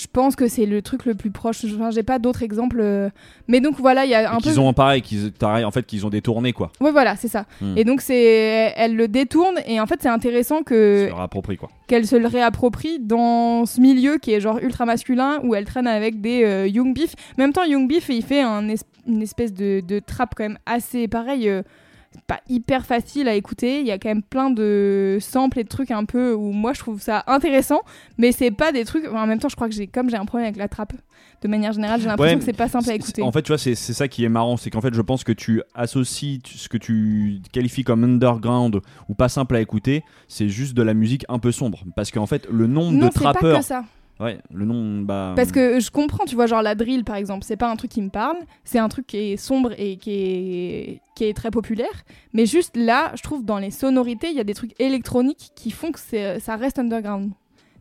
Je 0.00 0.06
pense 0.10 0.34
que 0.36 0.48
c'est 0.48 0.64
le 0.66 0.80
truc 0.80 1.04
le 1.04 1.14
plus 1.14 1.30
proche. 1.30 1.64
Enfin, 1.64 1.90
j'ai 1.90 2.02
pas 2.02 2.18
d'autres 2.18 2.42
exemples. 2.42 2.78
euh, 2.80 3.10
Mais 3.48 3.60
donc 3.60 3.74
voilà, 3.78 4.04
il 4.06 4.10
y 4.10 4.14
a 4.14 4.30
un 4.32 4.38
Et 4.38 4.42
peu. 4.42 4.50
Qu'ils 4.50 4.60
ont 4.60 4.72
pareil, 4.72 5.02
qu'ils 5.02 5.30
en 5.42 5.70
fait 5.70 5.84
qu'ils 5.84 6.06
ont 6.06 6.10
détourné 6.10 6.52
quoi. 6.52 6.70
Ouais, 6.80 6.90
voilà, 6.92 7.16
c'est 7.16 7.28
ça. 7.28 7.44
Hmm. 7.60 7.74
Et 7.76 7.84
donc 7.84 8.00
c'est, 8.00 8.72
elle 8.76 8.96
le 8.96 9.08
détourne 9.08 9.56
et 9.66 9.78
en 9.80 9.86
fait 9.86 9.98
c'est 10.00 10.08
intéressant 10.08 10.62
que 10.62 11.08
Se 11.10 11.56
quoi. 11.56 11.68
qu'elle 11.86 12.06
se 12.06 12.16
le 12.16 12.26
réapproprie 12.28 12.98
dans 12.98 13.66
ce 13.66 13.80
milieu 13.80 14.16
qui 14.18 14.32
est 14.32 14.40
genre 14.40 14.58
ultra 14.62 14.86
masculin 14.86 15.40
où 15.42 15.54
elle 15.54 15.64
traîne 15.66 15.86
avec 15.86 16.20
des 16.20 16.44
euh, 16.44 16.66
Young 16.66 16.94
Beef. 16.94 17.14
En 17.38 17.42
même 17.42 17.52
temps, 17.52 17.64
Young 17.64 17.86
Beef, 17.88 18.08
il 18.08 18.22
fait 18.22 18.40
un 18.42 18.68
es- 18.68 18.76
une 19.06 19.22
espèce 19.22 19.52
de, 19.52 19.80
de 19.86 19.98
trap 19.98 20.34
quand 20.36 20.44
même 20.44 20.58
assez 20.66 21.08
pareil. 21.08 21.48
euh, 21.48 21.62
pas 22.26 22.40
hyper 22.48 22.84
facile 22.84 23.28
à 23.28 23.34
écouter. 23.34 23.80
Il 23.80 23.86
y 23.86 23.90
a 23.90 23.98
quand 23.98 24.08
même 24.08 24.22
plein 24.22 24.50
de 24.50 25.18
samples 25.20 25.60
et 25.60 25.64
de 25.64 25.68
trucs 25.68 25.90
un 25.90 26.04
peu 26.04 26.34
où 26.34 26.52
moi 26.52 26.72
je 26.72 26.80
trouve 26.80 27.00
ça 27.00 27.24
intéressant, 27.26 27.80
mais 28.18 28.32
c'est 28.32 28.50
pas 28.50 28.72
des 28.72 28.84
trucs. 28.84 29.06
enfin, 29.06 29.22
en 29.22 29.26
même 29.26 29.38
temps, 29.38 29.48
je 29.48 29.56
crois 29.56 29.68
que 29.68 29.74
j'ai 29.74 29.86
comme 29.86 30.10
j'ai 30.10 30.16
un 30.16 30.24
problème 30.24 30.46
avec 30.46 30.56
la 30.56 30.68
trap. 30.68 30.92
De 31.42 31.48
manière 31.48 31.72
générale, 31.72 32.00
j'ai 32.00 32.06
l'impression 32.06 32.34
Ouais, 32.34 32.38
que 32.38 32.44
c'est 32.44 32.52
pas 32.52 32.68
simple 32.68 32.90
à 32.90 32.94
écouter. 32.94 33.22
En 33.22 33.32
fait, 33.32 33.42
tu 33.42 33.48
vois, 33.48 33.56
c'est 33.58 33.74
ça 33.74 34.08
qui 34.08 34.24
est 34.24 34.28
marrant, 34.28 34.58
c'est 34.58 34.68
qu'en 34.68 34.82
fait, 34.82 34.92
je 34.92 35.00
pense 35.00 35.24
que 35.24 35.32
tu 35.32 35.62
associes 35.74 36.42
ce 36.44 36.68
que 36.68 36.76
tu 36.76 37.40
qualifies 37.52 37.82
comme 37.82 38.04
underground 38.04 38.80
ou 39.08 39.14
pas 39.14 39.30
simple 39.30 39.56
à 39.56 39.60
écouter, 39.60 40.02
c'est 40.28 40.50
juste 40.50 40.74
de 40.74 40.82
la 40.82 40.92
musique 40.92 41.24
un 41.30 41.38
peu 41.38 41.50
sombre, 41.50 41.84
parce 41.96 42.10
qu'en 42.10 42.26
fait, 42.26 42.46
le 42.50 42.66
nombre 42.66 42.92
non, 42.92 43.06
de 43.06 43.12
c'est 43.14 43.22
pas 43.22 43.32
trappeurs, 43.32 43.60
que 43.60 43.64
ça. 43.64 43.84
Ouais, 44.20 44.38
le 44.52 44.64
nom, 44.64 45.00
bah, 45.02 45.32
Parce 45.36 45.50
que 45.52 45.80
je 45.80 45.90
comprends, 45.90 46.24
tu 46.24 46.34
vois, 46.34 46.46
genre 46.46 46.62
la 46.62 46.74
drill 46.74 47.04
par 47.04 47.16
exemple, 47.16 47.44
c'est 47.44 47.56
pas 47.56 47.70
un 47.70 47.76
truc 47.76 47.90
qui 47.90 48.02
me 48.02 48.10
parle, 48.10 48.36
c'est 48.64 48.78
un 48.78 48.88
truc 48.88 49.06
qui 49.06 49.16
est 49.32 49.36
sombre 49.36 49.72
et 49.78 49.96
qui 49.96 50.10
est, 50.12 51.00
qui 51.16 51.24
est 51.24 51.34
très 51.34 51.50
populaire. 51.50 52.04
Mais 52.32 52.46
juste 52.46 52.76
là, 52.76 53.12
je 53.16 53.22
trouve 53.22 53.44
dans 53.44 53.58
les 53.58 53.70
sonorités, 53.70 54.28
il 54.30 54.36
y 54.36 54.40
a 54.40 54.44
des 54.44 54.54
trucs 54.54 54.78
électroniques 54.80 55.50
qui 55.56 55.70
font 55.70 55.90
que 55.92 55.98
c'est- 56.00 56.38
ça 56.40 56.56
reste 56.56 56.78
underground. 56.78 57.32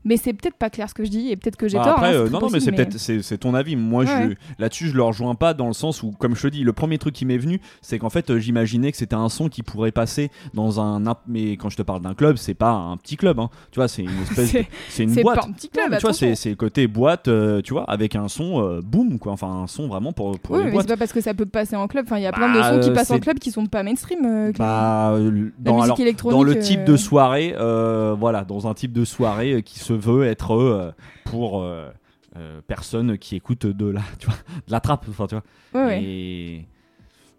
Mais 0.05 0.15
c'est 0.17 0.33
peut-être 0.33 0.55
pas 0.55 0.69
clair 0.69 0.87
ce 0.89 0.93
que 0.93 1.03
je 1.03 1.09
dis 1.09 1.29
et 1.29 1.35
peut-être 1.35 1.57
que 1.57 1.67
j'ai 1.67 1.77
Bah, 1.77 1.83
tort. 1.83 1.93
après, 1.93 2.09
hein, 2.15 2.21
euh, 2.25 2.29
non, 2.29 2.49
mais 2.51 2.59
c'est 2.59 2.71
peut-être 2.71 2.97
c'est 2.97 3.37
ton 3.37 3.53
avis. 3.53 3.75
Moi, 3.75 4.05
Ouais. 4.05 4.29
je 4.57 4.61
là-dessus, 4.61 4.87
je 4.87 4.95
le 4.95 5.03
rejoins 5.03 5.35
pas 5.35 5.53
dans 5.53 5.67
le 5.67 5.73
sens 5.73 6.03
où, 6.03 6.11
comme 6.11 6.35
je 6.35 6.41
te 6.43 6.47
dis, 6.47 6.63
le 6.63 6.71
premier 6.73 6.97
truc 6.97 7.13
qui 7.13 7.25
m'est 7.25 7.37
venu, 7.37 7.59
c'est 7.81 7.99
qu'en 7.99 8.09
fait, 8.09 8.29
euh, 8.29 8.39
j'imaginais 8.39 8.91
que 8.91 8.97
c'était 8.97 9.15
un 9.15 9.27
son 9.29 9.49
qui 9.49 9.61
pourrait 9.61 9.91
passer 9.91 10.31
dans 10.53 10.79
un, 10.79 11.01
mais 11.27 11.51
quand 11.57 11.69
je 11.69 11.77
te 11.77 11.81
parle 11.81 12.01
d'un 12.01 12.13
club, 12.13 12.37
c'est 12.37 12.53
pas 12.53 12.71
un 12.71 12.95
petit 12.97 13.17
club, 13.17 13.39
hein. 13.39 13.49
Tu 13.71 13.79
vois, 13.79 13.87
c'est 13.87 14.03
une 14.03 14.21
espèce, 14.21 14.55
C'est- 14.89 15.03
une 15.03 15.09
c'est 15.09 15.21
boîte. 15.21 15.39
pas 15.41 15.47
un 15.47 15.51
petit 15.51 15.69
club, 15.69 15.87
mais 15.91 15.97
tu 15.97 16.03
vois, 16.03 16.13
c'est 16.13 16.49
le 16.49 16.55
côté 16.55 16.87
boîte, 16.87 17.27
euh, 17.27 17.61
tu 17.61 17.73
vois, 17.73 17.83
avec 17.89 18.15
un 18.15 18.27
son 18.29 18.61
euh, 18.63 18.81
boom, 18.81 19.19
quoi. 19.19 19.33
Enfin, 19.33 19.63
un 19.63 19.67
son 19.67 19.87
vraiment 19.87 20.13
pour 20.13 20.39
pour 20.39 20.55
Oui, 20.55 20.63
les 20.65 20.71
mais 20.71 20.77
c'est 20.81 20.87
pas 20.87 20.97
parce 20.97 21.11
que 21.13 21.21
ça 21.21 21.33
peut 21.33 21.45
passer 21.45 21.75
en 21.75 21.87
club. 21.87 22.05
Enfin, 22.07 22.17
il 22.17 22.23
y 22.23 22.27
a 22.27 22.31
plein 22.31 22.53
de 22.53 22.59
Bah, 22.59 22.69
sons 22.73 22.79
qui 22.87 22.93
passent 22.95 23.11
en 23.11 23.19
club 23.19 23.37
qui 23.39 23.51
sont 23.51 23.65
pas 23.65 23.83
mainstream. 23.83 24.51
Bah, 24.57 25.11
dans, 25.59 25.75
musique 25.75 25.83
alors, 25.83 25.99
électronique, 25.99 26.37
dans 26.37 26.43
le 26.43 26.57
type 26.59 26.85
de 26.85 26.95
soirée, 26.95 27.53
voilà, 27.57 28.45
dans 28.45 28.67
un 28.67 28.73
type 28.73 28.93
de 28.93 29.03
soirée 29.05 29.61
qui 29.63 29.79
se 29.89 29.93
veut 29.93 30.25
être 30.25 30.51
euh, 30.53 30.91
pour 31.25 31.61
euh, 31.61 31.89
euh, 32.37 32.61
personnes 32.67 33.17
qui 33.17 33.35
écoutent 33.35 33.65
de 33.65 33.87
la, 33.87 34.01
tu 34.19 34.27
vois, 34.27 34.35
de 34.67 34.71
la 34.71 34.79
trappe, 34.79 35.05
enfin, 35.09 35.27
tu 35.27 35.35
vois. 35.35 35.43
Ouais, 35.73 35.87
ouais. 35.87 36.03
Et 36.03 36.65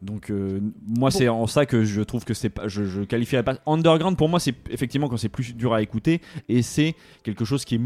donc 0.03 0.31
euh, 0.31 0.61
moi 0.87 1.11
c'est 1.11 1.29
en 1.29 1.47
ça 1.47 1.67
que 1.67 1.85
je 1.85 2.01
trouve 2.01 2.25
que 2.25 2.33
c'est 2.33 2.49
pas, 2.49 2.69
je, 2.69 2.85
je 2.85 3.03
qualifierais 3.03 3.43
pas 3.43 3.57
underground. 3.67 4.17
Pour 4.17 4.29
moi 4.29 4.41
c'est 4.41 4.55
effectivement 4.71 5.09
quand 5.09 5.19
c'est 5.19 5.29
plus 5.29 5.55
dur 5.55 5.75
à 5.75 5.83
écouter 5.83 6.23
et 6.49 6.63
c'est 6.63 6.95
quelque 7.23 7.45
chose 7.45 7.65
qui 7.67 7.75
est 7.75 7.81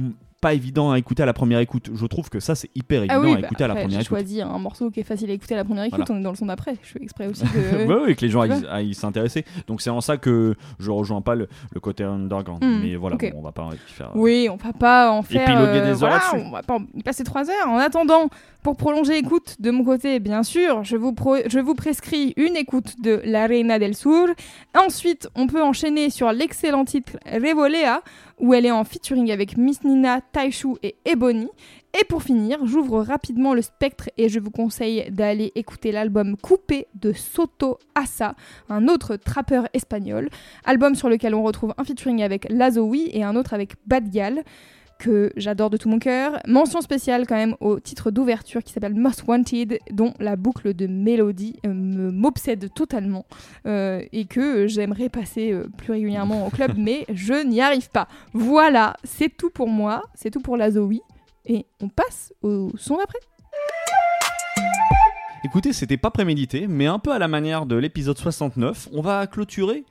pas 0.45 0.53
évident 0.55 0.90
à 0.92 0.99
écouter 0.99 1.22
à 1.22 1.26
la 1.26 1.32
première 1.32 1.59
écoute. 1.59 1.88
Je 1.95 2.05
trouve 2.07 2.28
que 2.28 2.38
ça, 2.38 2.55
c'est 2.55 2.68
hyper 2.74 3.01
Ah 3.09 3.14
évident 3.16 3.22
oui, 3.22 3.32
à 3.32 3.40
bah, 3.40 3.47
écouter 3.47 3.64
à 3.64 3.66
la 3.68 3.72
après, 3.72 3.84
première 3.84 4.01
j'ai 4.01 4.05
écoute. 4.05 4.18
choisi 4.18 4.42
un 4.42 4.59
morceau 4.59 4.90
qui 4.90 5.01
est 5.01 5.05
facile 5.05 5.30
à 5.30 5.32
écouter 5.32 5.55
à 5.55 5.57
la 5.57 5.64
première 5.64 5.84
écoute, 5.84 6.01
Voilà. 6.07 6.14
on 6.14 6.20
est 6.20 6.22
dans 6.22 6.30
le 6.32 6.36
son 6.36 6.45
d'après. 6.47 6.76
Je 6.82 6.88
fais 6.90 7.03
exprès 7.03 7.26
aussi 7.28 7.42
de. 7.45 8.12
Que 8.12 8.20
les 8.20 8.28
gens 8.28 8.42
aillent 8.42 8.92
s'intéresser. 8.92 9.45
Donc 9.66 9.80
c'est 9.80 9.88
en 9.90 10.03
ça 10.03 10.18
que 10.18 10.55
je 10.78 10.90
rejoins 10.90 11.22
pas 11.22 11.34
le, 11.34 11.49
le 11.72 11.80
côté 11.80 12.05
underground. 12.05 12.62
Hmm, 12.62 12.80
Mais 12.82 12.97
voilà, 12.97 13.16
bon, 13.16 13.30
on 13.36 13.40
va 13.42 13.53
pas 13.53 13.68
faire. 13.86 14.11
Oui, 14.14 14.49
on 14.51 14.57
va 14.57 14.72
pas 14.74 15.11
en 15.11 15.22
faire. 15.22 15.42
Épiloguer 15.49 15.80
des 15.80 16.03
heures 16.05 16.11
voilà, 16.11 16.20
on 16.34 16.51
va 16.51 16.62
pas 16.62 16.74
en 16.74 16.84
passer 17.03 17.24
trois 17.24 17.49
heures. 17.49 17.68
En 17.68 17.78
attendant, 17.78 18.28
pour 18.62 18.76
prolonger 18.76 19.14
l'écoute 19.14 19.57
de 19.61 19.70
mon 19.70 19.82
côté, 19.84 20.20
bien 20.20 20.42
sûr, 20.42 20.84
je 20.84 20.97
vous, 20.97 21.12
pro- 21.14 21.36
je 21.49 21.59
vous 21.59 21.74
prescris 21.74 22.34
une 22.36 22.57
écoute 22.57 22.95
de 23.03 23.22
La 23.24 23.47
Reina 23.47 23.78
del 23.78 23.95
Sur. 23.95 24.26
Ensuite, 24.78 25.28
on 25.34 25.47
peut 25.47 25.62
enchaîner 25.62 26.11
sur 26.11 26.32
l'excellent 26.32 26.84
titre 26.84 27.12
Revolea, 27.26 28.03
où 28.39 28.55
elle 28.55 28.66
est 28.66 28.70
en 28.70 28.85
featuring 28.85 29.30
avec 29.30 29.57
Miss 29.57 29.85
Nina, 29.85 30.20
Taishu 30.20 30.74
et 30.82 30.97
Ebony. 31.05 31.49
Et 32.01 32.05
pour 32.05 32.22
finir, 32.22 32.59
j'ouvre 32.66 33.03
rapidement 33.03 33.55
le 33.55 33.62
spectre 33.62 34.11
et 34.16 34.28
je 34.28 34.41
vous 34.41 34.51
conseille 34.51 35.09
d'aller 35.11 35.53
écouter 35.55 35.93
l'album 35.93 36.37
Coupé 36.37 36.89
de 36.95 37.12
Soto 37.12 37.78
Asa, 37.95 38.35
un 38.68 38.89
autre 38.89 39.16
trappeur 39.16 39.68
espagnol. 39.74 40.28
Album 40.64 40.97
sur 40.97 41.09
lequel 41.09 41.35
on 41.35 41.45
retrouve 41.45 41.72
un 41.78 41.85
featuring 41.85 42.22
avec 42.22 42.47
Lazoui 42.51 43.11
et 43.12 43.22
un 43.22 43.37
autre 43.37 43.55
avec 43.55 43.74
Bad 43.87 44.11
Gal 44.11 44.43
que 45.05 45.33
j'adore 45.37 45.69
de 45.69 45.77
tout 45.77 45.91
mon 45.91 45.99
cœur. 45.99 46.39
Mention 46.47 46.81
spéciale 46.81 47.27
quand 47.27 47.35
même 47.35 47.57
au 47.61 47.79
titre 47.79 48.11
d'ouverture 48.11 48.63
qui 48.63 48.73
s'appelle 48.73 48.95
Most 48.95 49.25
Wanted, 49.29 49.79
dont 49.91 50.15
la 50.19 50.35
boucle 50.35 50.73
de 50.73 50.87
mélodie 50.87 51.57
euh, 51.67 51.73
m'obsède 51.75 52.73
totalement 52.73 53.27
euh, 53.67 54.03
et 54.13 54.25
que 54.25 54.67
j'aimerais 54.67 55.11
passer 55.11 55.53
euh, 55.53 55.69
plus 55.77 55.93
régulièrement 55.93 56.47
au 56.47 56.51
club, 56.51 56.73
mais 56.79 57.05
je 57.13 57.47
n'y 57.47 57.61
arrive 57.61 57.91
pas. 57.91 58.09
Voilà, 58.33 58.97
c'est 59.05 59.29
tout 59.29 59.51
pour 59.51 59.69
moi, 59.69 60.05
c'est 60.15 60.31
tout 60.31 60.41
pour 60.41 60.57
la 60.57 60.71
Zoe. 60.71 61.01
Et 61.45 61.67
on 61.83 61.91
passe 61.91 62.33
au 62.41 62.73
son 62.79 62.97
d'après. 62.97 63.19
Écoutez, 65.45 65.75
c'était 65.75 65.99
pas 65.99 66.11
prémédité, 66.11 66.67
mais 66.67 66.87
un 66.87 66.99
peu 66.99 67.13
à 67.13 67.19
la 67.19 67.29
manière 67.29 67.67
de 67.67 67.77
l'épisode 67.77 68.17
69, 68.17 68.89
on 68.95 69.03
va 69.03 69.27
clôturer 69.27 69.85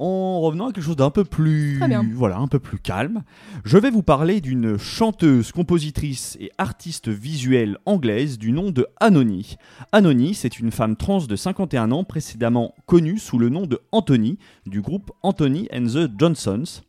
en 0.00 0.40
revenant 0.40 0.68
à 0.68 0.72
quelque 0.72 0.84
chose 0.84 0.96
d'un 0.96 1.10
peu 1.10 1.24
plus 1.24 1.76
Très 1.78 1.88
bien. 1.88 2.04
voilà, 2.14 2.38
un 2.38 2.48
peu 2.48 2.58
plus 2.58 2.78
calme. 2.78 3.22
Je 3.64 3.76
vais 3.76 3.90
vous 3.90 4.02
parler 4.02 4.40
d'une 4.40 4.78
chanteuse, 4.78 5.52
compositrice 5.52 6.36
et 6.40 6.50
artiste 6.58 7.08
visuelle 7.08 7.76
anglaise 7.84 8.38
du 8.38 8.52
nom 8.52 8.70
de 8.70 8.86
Anony. 8.98 9.56
Anony, 9.92 10.34
c'est 10.34 10.58
une 10.58 10.70
femme 10.70 10.96
trans 10.96 11.20
de 11.26 11.36
51 11.36 11.92
ans 11.92 12.04
précédemment 12.04 12.74
connue 12.86 13.18
sous 13.18 13.38
le 13.38 13.50
nom 13.50 13.66
de 13.66 13.78
Anthony 13.92 14.38
du 14.66 14.80
groupe 14.80 15.12
Anthony 15.22 15.68
and 15.72 15.84
the 15.86 16.10
Johnsons. 16.18 16.82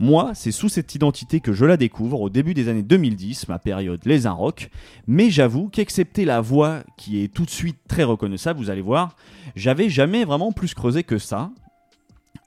Moi, 0.00 0.32
c'est 0.34 0.50
sous 0.50 0.68
cette 0.68 0.94
identité 0.94 1.40
que 1.40 1.52
je 1.52 1.64
la 1.64 1.76
découvre 1.76 2.20
au 2.20 2.28
début 2.28 2.52
des 2.52 2.68
années 2.68 2.82
2010, 2.82 3.48
ma 3.48 3.58
période 3.58 4.00
Les 4.04 4.26
Un 4.26 4.32
Rock, 4.32 4.68
mais 5.06 5.30
j'avoue 5.30 5.68
qu'excepté 5.68 6.24
la 6.24 6.40
voix 6.40 6.80
qui 6.96 7.22
est 7.22 7.28
tout 7.32 7.44
de 7.44 7.50
suite 7.50 7.78
très 7.88 8.02
reconnaissable, 8.02 8.58
vous 8.58 8.70
allez 8.70 8.82
voir, 8.82 9.16
j'avais 9.54 9.88
jamais 9.88 10.24
vraiment 10.24 10.52
plus 10.52 10.74
creusé 10.74 11.04
que 11.04 11.16
ça. 11.18 11.50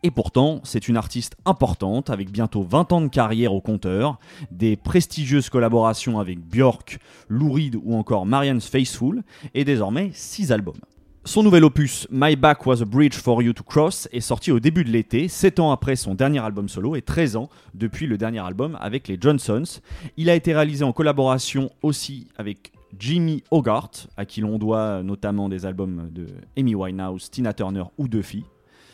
Et 0.03 0.11
pourtant, 0.11 0.61
c'est 0.63 0.87
une 0.87 0.97
artiste 0.97 1.35
importante 1.45 2.09
avec 2.09 2.31
bientôt 2.31 2.61
20 2.61 2.91
ans 2.91 3.01
de 3.01 3.07
carrière 3.07 3.53
au 3.53 3.61
compteur, 3.61 4.19
des 4.51 4.75
prestigieuses 4.75 5.49
collaborations 5.49 6.19
avec 6.19 6.39
Björk, 6.39 6.99
Lou 7.29 7.51
Reed 7.51 7.77
ou 7.83 7.95
encore 7.95 8.25
Marianne 8.25 8.61
Faithfull, 8.61 9.23
et 9.55 9.65
désormais 9.65 10.11
6 10.13 10.51
albums. 10.51 10.79
Son 11.25 11.43
nouvel 11.43 11.65
opus, 11.65 12.07
My 12.09 12.37
Back 12.37 12.65
Was 12.65 12.81
a 12.81 12.85
Bridge 12.85 13.15
for 13.15 13.41
You 13.41 13.51
to 13.51 13.63
Cross, 13.63 14.07
est 14.13 14.21
sorti 14.21 14.51
au 14.51 14.61
début 14.61 14.85
de 14.85 14.89
l'été, 14.89 15.27
7 15.27 15.59
ans 15.59 15.71
après 15.71 15.97
son 15.97 16.15
dernier 16.15 16.39
album 16.39 16.69
solo 16.69 16.95
et 16.95 17.01
13 17.01 17.35
ans 17.35 17.49
depuis 17.73 18.07
le 18.07 18.17
dernier 18.17 18.39
album 18.39 18.77
avec 18.79 19.09
les 19.09 19.17
Johnsons. 19.19 19.81
Il 20.15 20.29
a 20.29 20.35
été 20.35 20.53
réalisé 20.53 20.85
en 20.85 20.93
collaboration 20.93 21.69
aussi 21.81 22.27
avec 22.37 22.71
Jimmy 22.97 23.43
Hogarth, 23.51 24.07
à 24.15 24.25
qui 24.25 24.39
l'on 24.39 24.57
doit 24.57 25.03
notamment 25.03 25.49
des 25.49 25.65
albums 25.65 26.09
de 26.13 26.27
Amy 26.57 26.75
Winehouse, 26.75 27.29
Tina 27.29 27.51
Turner 27.51 27.83
ou 27.97 28.07
Duffy, 28.07 28.45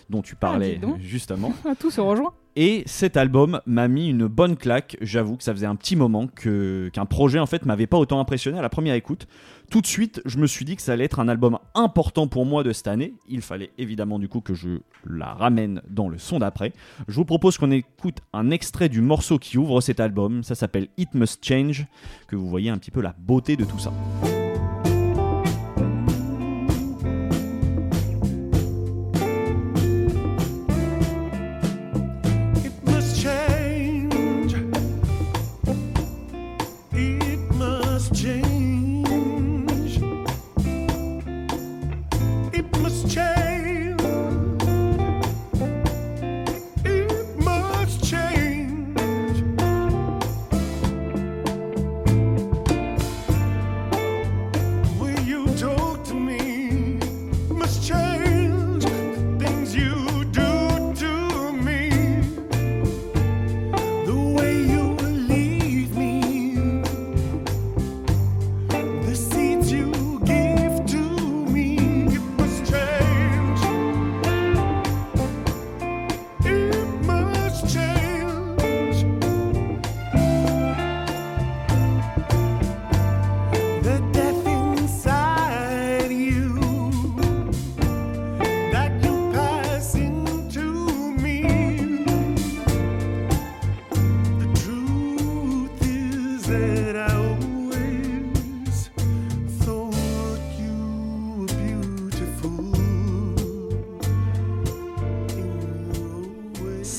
dont 0.09 0.21
tu 0.21 0.35
parlais 0.35 0.79
Ah, 0.83 0.87
justement. 0.99 1.53
Tout 1.79 1.91
se 1.91 2.01
rejoint. 2.01 2.33
Et 2.55 2.83
cet 2.85 3.17
album 3.17 3.61
m'a 3.65 3.87
mis 3.87 4.09
une 4.09 4.27
bonne 4.27 4.55
claque. 4.55 4.95
J'avoue 5.01 5.37
que 5.37 5.43
ça 5.43 5.53
faisait 5.53 5.65
un 5.65 5.75
petit 5.75 5.95
moment 5.95 6.27
que 6.27 6.89
qu'un 6.93 7.05
projet 7.05 7.39
en 7.39 7.47
fait 7.47 7.65
m'avait 7.65 7.87
pas 7.87 7.97
autant 7.97 8.19
impressionné 8.19 8.59
à 8.59 8.61
la 8.61 8.69
première 8.69 8.93
écoute. 8.93 9.27
Tout 9.71 9.81
de 9.81 9.87
suite, 9.87 10.21
je 10.25 10.37
me 10.37 10.45
suis 10.45 10.63
dit 10.65 10.75
que 10.75 10.83
ça 10.83 10.93
allait 10.93 11.05
être 11.05 11.19
un 11.19 11.27
album 11.27 11.57
important 11.73 12.27
pour 12.27 12.45
moi 12.45 12.63
de 12.63 12.71
cette 12.71 12.87
année. 12.87 13.15
Il 13.27 13.41
fallait 13.41 13.71
évidemment 13.79 14.19
du 14.19 14.27
coup 14.29 14.39
que 14.41 14.53
je 14.53 14.81
la 15.09 15.33
ramène 15.33 15.81
dans 15.89 16.09
le 16.09 16.19
son 16.19 16.37
d'après. 16.37 16.73
Je 17.07 17.15
vous 17.15 17.25
propose 17.25 17.57
qu'on 17.57 17.71
écoute 17.71 18.19
un 18.33 18.51
extrait 18.51 18.87
du 18.89 19.01
morceau 19.01 19.39
qui 19.39 19.57
ouvre 19.57 19.81
cet 19.81 19.99
album. 19.99 20.43
Ça 20.43 20.53
s'appelle 20.53 20.89
It 20.97 21.15
Must 21.15 21.43
Change, 21.43 21.87
que 22.27 22.35
vous 22.35 22.47
voyez 22.47 22.69
un 22.69 22.77
petit 22.77 22.91
peu 22.91 23.01
la 23.01 23.15
beauté 23.17 23.55
de 23.55 23.65
tout 23.65 23.79
ça. 23.79 23.91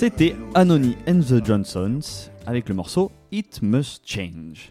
C'était 0.05 0.37
Anony 0.55 0.99
and 1.09 1.21
the 1.21 1.43
Johnsons 1.43 2.29
avec 2.47 2.69
le 2.69 2.75
morceau 2.75 3.11
It 3.33 3.63
Must 3.63 4.03
Change. 4.05 4.71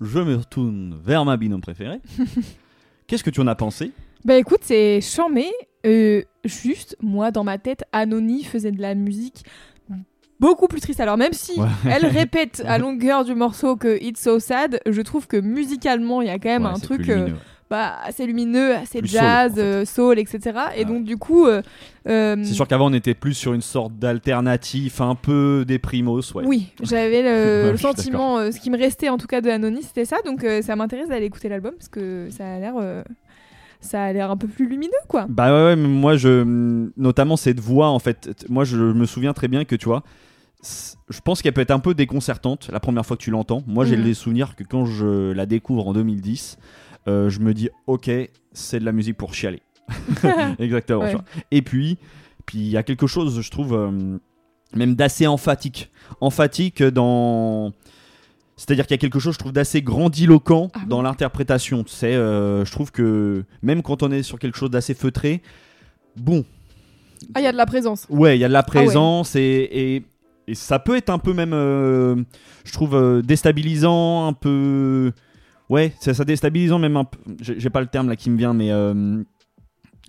Je 0.00 0.18
me 0.18 0.34
retourne 0.34 0.98
vers 1.04 1.24
ma 1.24 1.36
binôme 1.36 1.60
préférée. 1.60 2.00
Qu'est-ce 3.06 3.22
que 3.22 3.30
tu 3.30 3.40
en 3.40 3.46
as 3.46 3.54
pensé? 3.54 3.92
Bah 4.24 4.34
écoute, 4.34 4.58
c'est 4.62 5.00
charmé. 5.00 5.46
Euh, 5.86 6.22
juste, 6.44 6.96
moi, 7.00 7.30
dans 7.30 7.44
ma 7.44 7.58
tête, 7.58 7.84
Anony 7.92 8.42
faisait 8.42 8.72
de 8.72 8.82
la 8.82 8.96
musique 8.96 9.44
beaucoup 10.40 10.66
plus 10.66 10.80
triste. 10.80 10.98
Alors 10.98 11.16
même 11.16 11.32
si 11.32 11.60
Ouais. 11.60 11.68
elle 11.88 12.06
répète 12.18 12.64
à 12.66 12.78
longueur 12.78 13.24
du 13.24 13.36
morceau 13.36 13.76
que 13.76 14.02
It's 14.02 14.20
So 14.20 14.40
Sad, 14.40 14.80
je 14.84 15.00
trouve 15.02 15.28
que 15.28 15.36
musicalement, 15.36 16.22
il 16.22 16.26
y 16.26 16.30
a 16.30 16.40
quand 16.40 16.48
même 16.48 16.64
Ouais, 16.64 16.70
un 16.70 16.80
truc 16.80 17.08
euh. 17.08 17.28
Bah, 17.72 17.96
assez 18.04 18.26
lumineux, 18.26 18.74
assez 18.76 19.00
Plus 19.00 19.08
soul, 19.08 19.18
jazz, 19.20 19.52
en 19.52 19.54
fait. 19.56 19.60
euh, 19.60 19.84
soul, 19.84 20.18
etc. 20.20 20.40
Et 20.76 20.80
Ouais. 20.80 20.84
donc 20.84 21.04
du 21.04 21.16
coup... 21.16 21.46
euh, 21.46 21.60
euh, 22.08 22.36
C'est 22.44 22.54
sûr 22.54 22.68
qu'avant 22.68 22.90
on 22.90 22.92
était 22.92 23.14
plus 23.14 23.34
sur 23.34 23.54
une 23.54 23.60
sorte 23.62 23.94
d'alternative 23.98 25.00
un 25.02 25.14
peu 25.16 25.64
déprimos, 25.66 26.20
ouais. 26.34 26.44
Oui, 26.46 26.68
j'avais 26.82 27.22
le, 27.22 27.70
Ouais, 27.72 27.76
sentiment, 27.78 28.38
euh, 28.38 28.50
ce 28.52 28.60
qui 28.60 28.70
me 28.70 28.78
restait 28.78 29.08
en 29.08 29.18
tout 29.18 29.26
cas 29.26 29.40
de 29.40 29.50
Anony, 29.50 29.82
c'était 29.82 30.04
ça. 30.04 30.18
Donc 30.24 30.44
euh, 30.44 30.62
ça 30.62 30.76
m'intéresse 30.76 31.08
d'aller 31.08 31.26
écouter 31.26 31.48
l'album 31.48 31.72
parce 31.76 31.88
que 31.88 32.28
ça 32.30 32.44
a 32.54 32.58
l'air... 32.60 32.74
ça 33.80 34.04
a 34.04 34.12
l'air 34.12 34.30
un 34.30 34.36
peu 34.36 34.46
plus 34.46 34.68
lumineux, 34.68 34.92
quoi. 35.08 35.26
Bah 35.28 35.52
ouais, 35.52 35.64
ouais, 35.70 35.76
mais 35.76 35.88
moi 35.88 36.16
je 36.16 36.44
notamment 36.96 37.36
cette 37.36 37.58
voix 37.60 37.88
en 37.88 37.98
fait, 37.98 38.44
moi 38.48 38.64
je 38.64 38.76
me 38.76 39.06
souviens 39.06 39.32
très 39.32 39.48
bien 39.48 39.64
que 39.64 39.74
tu 39.74 39.86
vois, 39.86 40.02
je 41.08 41.20
pense 41.24 41.42
qu'elle 41.42 41.52
peut 41.52 41.60
être 41.62 41.72
un 41.72 41.80
peu 41.80 41.92
déconcertante 41.94 42.68
la 42.72 42.78
première 42.78 43.04
fois 43.04 43.16
que 43.16 43.22
tu 43.22 43.30
l'entends. 43.32 43.64
Moi 43.66 43.84
j'ai 43.84 43.96
Mhm. 43.96 44.04
les 44.04 44.14
souvenirs 44.14 44.54
que 44.54 44.62
quand 44.62 44.84
je 44.86 45.32
la 45.32 45.46
découvre 45.46 45.88
en 45.88 45.92
2010, 45.92 46.58
euh, 47.08 47.28
je 47.30 47.40
me 47.40 47.52
dis 47.54 47.68
OK, 47.86 48.10
c'est 48.52 48.78
de 48.80 48.84
la 48.84 48.92
musique 48.92 49.16
pour 49.16 49.34
chialer. 49.34 49.62
Exactement. 50.58 51.02
Ouais. 51.02 51.14
Et 51.50 51.62
puis, 51.62 51.98
puis 52.46 52.58
il 52.58 52.68
y 52.68 52.76
a 52.76 52.82
quelque 52.82 53.06
chose, 53.06 53.40
je 53.40 53.50
trouve, 53.50 53.74
euh, 53.74 54.18
même 54.74 54.94
d'assez 54.94 55.26
emphatique. 55.26 55.90
Emphatique 56.20 56.82
dans. 56.82 57.72
C'est-à-dire 58.56 58.86
qu'il 58.86 58.94
y 58.94 58.98
a 58.98 58.98
quelque 58.98 59.18
chose, 59.18 59.34
je 59.34 59.38
trouve, 59.38 59.52
d'assez 59.52 59.82
grandiloquent 59.82 60.70
Ah 60.74 60.80
dans 60.86 61.02
l'interprétation. 61.02 61.84
Sais, 61.86 62.14
euh, 62.14 62.64
je 62.64 62.70
trouve 62.70 62.92
que 62.92 63.44
même 63.62 63.82
quand 63.82 64.02
on 64.02 64.10
est 64.12 64.22
sur 64.22 64.38
quelque 64.38 64.56
chose 64.58 64.70
d'assez 64.70 64.94
feutré, 64.94 65.42
bon, 66.16 66.44
Ah, 67.34 67.40
il 67.40 67.44
y 67.44 67.46
a 67.46 67.52
de 67.52 67.56
la 67.56 67.66
présence. 67.66 68.06
ouais, 68.10 68.36
il 68.36 68.40
y 68.40 68.44
a 68.44 68.48
de 68.48 68.52
la 68.52 68.60
Ah 68.60 68.62
ouais. 68.62 68.66
présence 68.84 69.34
et, 69.36 69.40
et, 69.72 70.04
et 70.46 70.54
ça 70.54 70.78
peut 70.78 70.96
être 70.96 71.10
un 71.10 71.18
peu 71.18 71.32
même, 71.32 71.54
euh, 71.54 72.14
je 72.64 72.72
trouve, 72.72 73.22
déstabilisant, 73.22 74.28
un 74.28 74.32
peu. 74.32 75.12
Ouais, 75.72 75.94
ça, 76.00 76.12
ça 76.12 76.24
déstabilisant 76.26 76.78
même 76.78 76.96
un 76.98 77.04
peu. 77.04 77.18
J'ai 77.40 77.70
pas 77.70 77.80
le 77.80 77.86
terme 77.86 78.08
là 78.08 78.16
qui 78.16 78.28
me 78.28 78.36
vient, 78.36 78.52
mais 78.52 78.70
euh, 78.70 79.22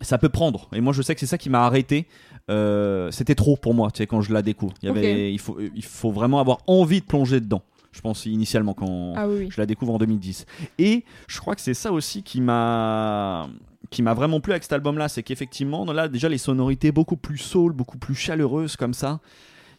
ça 0.01 0.17
peut 0.17 0.27
prendre. 0.27 0.67
Et 0.73 0.81
moi, 0.81 0.91
je 0.91 1.01
sais 1.01 1.13
que 1.13 1.19
c'est 1.21 1.25
ça 1.25 1.37
qui 1.37 1.49
m'a 1.49 1.65
arrêté. 1.65 2.05
Euh, 2.49 3.09
C'était 3.11 3.35
trop 3.35 3.55
pour 3.55 3.73
moi, 3.73 3.89
tu 3.89 3.99
sais, 3.99 4.07
quand 4.07 4.19
je 4.19 4.33
la 4.33 4.41
découvre. 4.41 4.73
Il, 4.81 4.87
y 4.87 4.89
avait, 4.89 5.31
il, 5.31 5.39
faut, 5.39 5.57
il 5.73 5.83
faut 5.85 6.11
vraiment 6.11 6.41
avoir 6.41 6.57
envie 6.67 6.99
de 6.99 7.05
plonger 7.05 7.39
dedans. 7.39 7.61
Je 7.93 8.01
pense 8.01 8.25
initialement 8.25 8.73
quand 8.73 9.13
Ah 9.15 9.29
oui. 9.29 9.47
je 9.49 9.61
la 9.61 9.65
découvre 9.65 9.93
en 9.93 9.97
2010. 9.99 10.45
Et 10.79 11.05
je 11.27 11.39
crois 11.39 11.55
que 11.55 11.61
c'est 11.61 11.73
ça 11.75 11.93
aussi 11.93 12.23
qui 12.23 12.41
m'a 12.41 13.47
qui 13.89 14.01
m'a 14.01 14.13
vraiment 14.15 14.39
plu 14.41 14.51
avec 14.53 14.63
cet 14.63 14.73
album-là, 14.73 15.07
c'est 15.07 15.21
qu'effectivement, 15.21 15.85
là 15.85 16.07
déjà 16.07 16.27
les 16.27 16.39
sonorités 16.39 16.91
beaucoup 16.91 17.15
plus 17.17 17.37
soul, 17.37 17.71
beaucoup 17.73 17.99
plus 17.99 18.15
chaleureuses 18.15 18.75
comme 18.75 18.93
ça, 18.95 19.19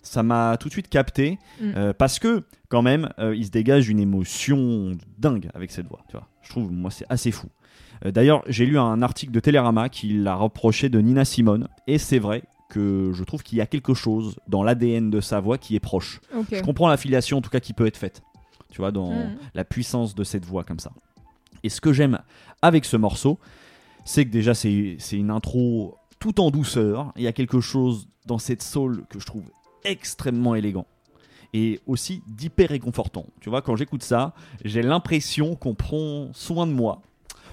ça 0.05 0.23
m'a 0.23 0.57
tout 0.59 0.69
de 0.69 0.73
suite 0.73 0.89
capté 0.89 1.39
Mm. 1.61 1.73
euh, 1.77 1.93
parce 1.93 2.19
que 2.21 2.45
quand 2.69 2.83
même, 2.83 3.09
euh, 3.19 3.35
il 3.35 3.45
se 3.47 3.51
dégage 3.51 3.89
une 3.89 3.99
émotion 4.01 4.93
dingue 5.19 5.49
avec 5.55 5.71
cette 5.73 5.87
voix. 5.89 6.01
Tu 6.09 6.13
vois, 6.17 6.29
je 6.43 6.51
trouve 6.51 6.71
moi 6.73 6.91
c'est 6.91 7.07
assez 7.09 7.31
fou. 7.33 7.49
Euh, 8.05 8.11
D'ailleurs, 8.13 8.43
j'ai 8.47 8.67
lu 8.67 8.79
un 8.79 9.03
article 9.03 9.33
de 9.33 9.41
Télérama 9.41 9.89
qui 9.89 10.09
l'a 10.13 10.35
reproché 10.35 10.89
de 10.89 11.01
Nina 11.01 11.25
Simone, 11.25 11.69
et 11.87 11.99
c'est 11.99 12.19
vrai 12.19 12.43
que 12.71 13.11
je 13.15 13.23
trouve 13.25 13.43
qu'il 13.43 13.59
y 13.59 13.61
a 13.61 13.67
quelque 13.67 13.95
chose 13.95 14.37
dans 14.49 14.63
l'ADN 14.63 15.11
de 15.11 15.21
sa 15.21 15.39
voix 15.41 15.59
qui 15.59 15.77
est 15.77 15.81
proche. 15.81 16.21
Je 16.51 16.61
comprends 16.63 16.89
l'affiliation 16.89 17.39
en 17.39 17.41
tout 17.43 17.51
cas 17.51 17.61
qui 17.61 17.73
peut 17.73 17.87
être 17.87 17.97
faite. 17.97 18.23
Tu 18.71 18.79
vois, 18.81 18.91
dans 18.91 19.11
Mhm. 19.13 19.37
la 19.55 19.65
puissance 19.65 20.15
de 20.17 20.25
cette 20.25 20.45
voix 20.45 20.65
comme 20.65 20.81
ça. 20.81 20.91
Et 21.63 21.69
ce 21.69 21.81
que 21.81 21.93
j'aime 21.93 22.19
avec 22.63 22.85
ce 22.85 22.97
morceau, 22.97 23.39
c'est 24.05 24.25
que 24.25 24.31
déjà 24.31 24.55
c'est 24.55 24.97
une 25.13 25.31
intro 25.31 25.97
tout 26.19 26.41
en 26.41 26.51
douceur. 26.51 27.13
Il 27.17 27.23
y 27.23 27.29
a 27.29 27.33
quelque 27.33 27.61
chose 27.61 28.09
dans 28.27 28.39
cette 28.39 28.63
soul 28.63 29.05
que 29.09 29.21
je 29.21 29.27
trouve 29.27 29.45
extrêmement 29.85 30.55
élégant. 30.55 30.87
Et 31.53 31.81
aussi 31.87 32.23
d'hyper 32.27 32.71
réconfortant. 32.71 33.27
Tu 33.41 33.49
vois, 33.49 33.63
quand 33.63 33.77
j'écoute 33.77 34.03
ça, 34.03 34.35
j'ai 34.65 34.83
l'impression 34.83 35.55
qu'on 35.55 35.75
prend 35.75 36.31
soin 36.33 36.67
de 36.67 36.73
moi, 36.73 37.01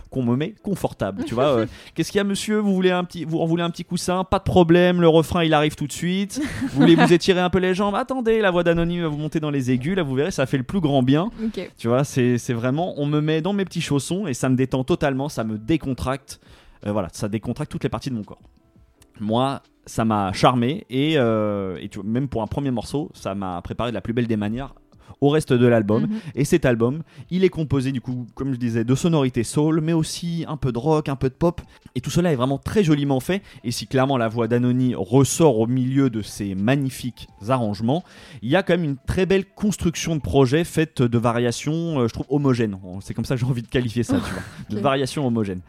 qu'on 0.10 0.24
me 0.24 0.36
met 0.36 0.56
confortable. 0.64 1.24
Tu 1.26 1.36
vois, 1.36 1.46
euh, 1.58 1.66
qu'est-ce 1.94 2.12
qu'il 2.12 2.18
y 2.18 2.22
a, 2.22 2.24
monsieur? 2.24 2.58
Vous 2.58 2.74
voulez 2.74 2.90
un 2.90 3.04
petit, 3.04 3.26
vous 3.26 3.40
en 3.40 3.46
voulez 3.46 3.62
un 3.62 3.70
petit 3.70 3.86
coussin? 3.86 4.24
Pas 4.24 4.40
de 4.40 4.44
problème. 4.44 5.02
Le 5.02 5.08
refrain, 5.08 5.44
il 5.44 5.54
arrive 5.54 5.76
tout 5.76 5.86
de 5.86 5.92
suite. 5.92 6.42
Vous 6.70 6.82
voulez 6.82 6.96
vous 6.96 7.14
étirer 7.14 7.40
un 7.40 7.52
peu 7.52 7.60
les 7.60 7.76
jambes? 7.76 7.94
Attendez, 7.94 8.42
la 8.42 8.50
voix 8.50 8.64
d'anonyme 8.64 9.04
va 9.04 9.08
vous 9.08 9.18
monter 9.18 9.40
dans 9.40 9.52
les 9.52 9.70
aigus. 9.70 9.96
Là, 9.96 10.02
vous 10.02 10.16
verrez, 10.16 10.32
ça 10.32 10.48
fait 10.48 10.58
le 10.58 10.64
plus 10.64 10.82
grand 10.82 11.04
bien. 11.04 11.30
Ok. 11.44 11.72
Tu 11.78 11.88
vois, 11.88 12.04
c'est 12.04 12.40
c'est 12.40 12.54
vraiment, 12.54 12.96
on 12.98 13.06
me 13.06 13.22
met 13.22 13.42
dans 13.42 13.54
mes 13.54 13.66
petits 13.66 13.82
chaussons 13.82 14.26
et 14.26 14.34
ça 14.34 14.50
me 14.50 14.56
détend 14.56 14.84
totalement, 14.84 15.30
ça 15.30 15.44
me 15.44 15.60
décontracte. 15.60 16.40
Euh, 16.88 16.92
voilà, 16.92 17.10
ça 17.14 17.30
décontracte 17.30 17.72
toutes 17.72 17.84
les 17.84 17.90
parties 17.90 18.10
de 18.10 18.16
mon 18.16 18.24
corps. 18.24 18.42
Moi, 19.20 19.62
ça 19.86 20.06
m'a 20.06 20.32
charmé 20.34 20.86
et, 20.90 21.18
euh, 21.18 21.78
et 21.82 21.90
tu 21.90 22.00
vois, 22.00 22.08
même 22.08 22.28
pour 22.28 22.42
un 22.42 22.48
premier 22.48 22.72
morceau, 22.72 23.10
ça 23.14 23.36
m'a 23.36 23.62
préparé 23.62 23.92
de 23.92 23.96
la 23.96 24.02
plus 24.02 24.14
belle 24.14 24.28
des 24.28 24.38
manières 24.38 24.76
au 25.20 25.30
reste 25.30 25.54
de 25.54 25.66
l'album. 25.68 26.04
Mhm. 26.04 26.20
Et 26.36 26.46
cet 26.46 26.66
album, 26.66 27.04
il 27.30 27.44
est 27.44 27.50
composé 27.50 27.92
du 27.92 28.02
coup, 28.02 28.28
comme 28.36 28.54
je 28.54 28.58
disais, 28.58 28.84
de 28.84 28.96
sonorités 28.96 29.44
soul, 29.44 29.82
mais 29.82 29.94
aussi 29.94 30.46
un 30.48 30.58
peu 30.58 30.72
de 30.72 30.78
rock, 30.78 31.10
un 31.10 31.16
peu 31.16 31.30
de 31.30 31.34
pop. 31.34 31.62
Et 31.96 32.02
tout 32.02 32.10
cela 32.10 32.32
est 32.32 32.36
vraiment 32.36 32.58
très 32.58 32.84
joliment 32.84 33.20
fait. 33.20 33.42
Et 33.64 33.72
si 33.72 33.88
clairement 33.88 34.18
la 34.18 34.28
voix 34.28 34.48
d'Anony 34.48 34.96
ressort 34.96 35.60
au 35.60 35.68
milieu 35.68 36.10
de 36.10 36.22
ces 36.22 36.56
magnifiques 36.56 37.28
arrangements, 37.50 38.04
il 38.42 38.50
y 38.50 38.56
a 38.56 38.64
quand 38.64 38.74
même 38.74 38.84
une 38.84 38.98
très 38.98 39.26
belle 39.26 39.46
construction 39.46 40.16
de 40.16 40.22
projet 40.22 40.64
faite 40.64 41.02
de 41.02 41.18
variations, 41.18 42.00
euh, 42.00 42.08
je 42.08 42.14
trouve, 42.14 42.26
homogènes. 42.30 42.78
C'est 43.02 43.14
comme 43.14 43.26
ça 43.26 43.36
que 43.36 43.42
j'ai 43.42 43.48
envie 43.48 43.62
de 43.62 43.68
qualifier 43.68 44.04
ça, 44.04 44.18
tu 44.18 44.32
vois. 44.32 44.44
De 44.70 44.80
variations 44.80 45.26
homogènes. 45.26 45.62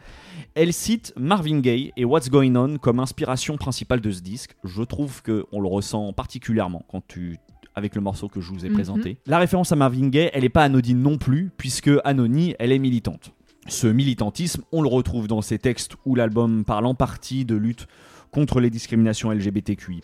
Elle 0.55 0.71
cite 0.71 1.13
Marvin 1.17 1.59
Gaye 1.59 1.91
et 1.97 2.05
What's 2.05 2.29
Going 2.29 2.55
On 2.55 2.77
comme 2.77 2.99
inspiration 2.99 3.57
principale 3.57 4.01
de 4.01 4.11
ce 4.11 4.21
disque. 4.21 4.55
Je 4.63 4.83
trouve 4.83 5.23
qu'on 5.23 5.61
le 5.61 5.67
ressent 5.67 6.13
particulièrement 6.13 6.85
quand 6.87 7.01
tu 7.07 7.37
avec 7.75 7.95
le 7.95 8.01
morceau 8.01 8.27
que 8.27 8.41
je 8.41 8.51
vous 8.51 8.65
ai 8.65 8.69
Mhm. 8.69 8.75
présenté. 8.75 9.17
La 9.25 9.39
référence 9.39 9.71
à 9.71 9.75
Marvin 9.75 10.07
Gaye, 10.09 10.29
elle 10.33 10.43
n'est 10.43 10.49
pas 10.49 10.63
anodine 10.63 11.01
non 11.01 11.17
plus, 11.17 11.51
puisque 11.57 11.89
Anony, 12.03 12.55
elle 12.59 12.71
est 12.71 12.79
militante. 12.79 13.31
Ce 13.67 13.87
militantisme, 13.87 14.63
on 14.71 14.81
le 14.81 14.89
retrouve 14.89 15.27
dans 15.27 15.41
ses 15.41 15.57
textes 15.57 15.93
où 16.05 16.15
l'album 16.15 16.65
parle 16.65 16.85
en 16.85 16.95
partie 16.95 17.45
de 17.45 17.55
lutte 17.55 17.87
contre 18.31 18.59
les 18.59 18.69
discriminations 18.69 19.31
LGBTQI+, 19.31 20.01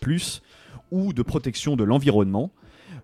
ou 0.92 1.14
de 1.14 1.22
protection 1.22 1.76
de 1.76 1.84
l'environnement. 1.84 2.52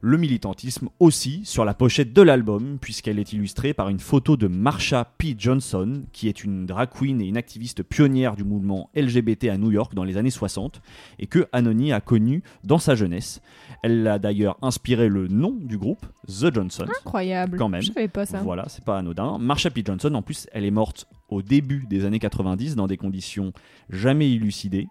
Le 0.01 0.17
militantisme 0.17 0.89
aussi 0.99 1.41
sur 1.45 1.65
la 1.65 1.73
pochette 1.73 2.13
de 2.13 2.21
l'album, 2.21 2.77
puisqu'elle 2.79 3.19
est 3.19 3.33
illustrée 3.33 3.73
par 3.73 3.89
une 3.89 3.99
photo 3.99 4.37
de 4.37 4.47
Marsha 4.47 5.05
P. 5.17 5.35
Johnson, 5.37 6.03
qui 6.11 6.27
est 6.27 6.43
une 6.43 6.65
drag 6.65 6.89
queen 6.89 7.21
et 7.21 7.25
une 7.25 7.37
activiste 7.37 7.83
pionnière 7.83 8.35
du 8.35 8.43
mouvement 8.43 8.89
LGBT 8.95 9.45
à 9.45 9.57
New 9.57 9.71
York 9.71 9.93
dans 9.93 10.03
les 10.03 10.17
années 10.17 10.29
60, 10.29 10.81
et 11.19 11.27
que 11.27 11.47
Anony 11.51 11.93
a 11.93 12.01
connu 12.01 12.43
dans 12.63 12.79
sa 12.79 12.95
jeunesse. 12.95 13.41
Elle 13.83 14.07
a 14.07 14.19
d'ailleurs 14.19 14.57
inspiré 14.61 15.09
le 15.09 15.27
nom 15.27 15.51
du 15.59 15.77
groupe, 15.77 16.05
The 16.27 16.53
Johnsons. 16.53 16.85
Incroyable. 17.01 17.57
Quand 17.57 17.69
même. 17.69 17.81
Je 17.81 17.91
savais 17.91 18.07
pas 18.07 18.25
ça. 18.25 18.41
Voilà, 18.41 18.65
c'est 18.67 18.83
pas 18.83 18.97
anodin. 18.97 19.37
Marsha 19.39 19.69
P. 19.69 19.83
Johnson, 19.85 20.13
en 20.13 20.21
plus, 20.21 20.47
elle 20.51 20.65
est 20.65 20.71
morte 20.71 21.07
au 21.29 21.41
début 21.41 21.85
des 21.89 22.05
années 22.05 22.19
90 22.19 22.75
dans 22.75 22.87
des 22.87 22.97
conditions 22.97 23.53
jamais 23.89 24.31
élucidées. 24.31 24.87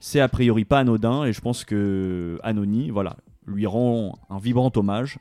C'est 0.00 0.20
a 0.20 0.28
priori 0.28 0.64
pas 0.64 0.80
anodin 0.80 1.24
et 1.24 1.32
je 1.32 1.40
pense 1.40 1.64
que 1.64 2.40
Anony, 2.42 2.90
voilà, 2.90 3.16
lui 3.46 3.66
rend 3.66 4.18
un 4.30 4.38
vibrant 4.38 4.70
hommage 4.76 5.18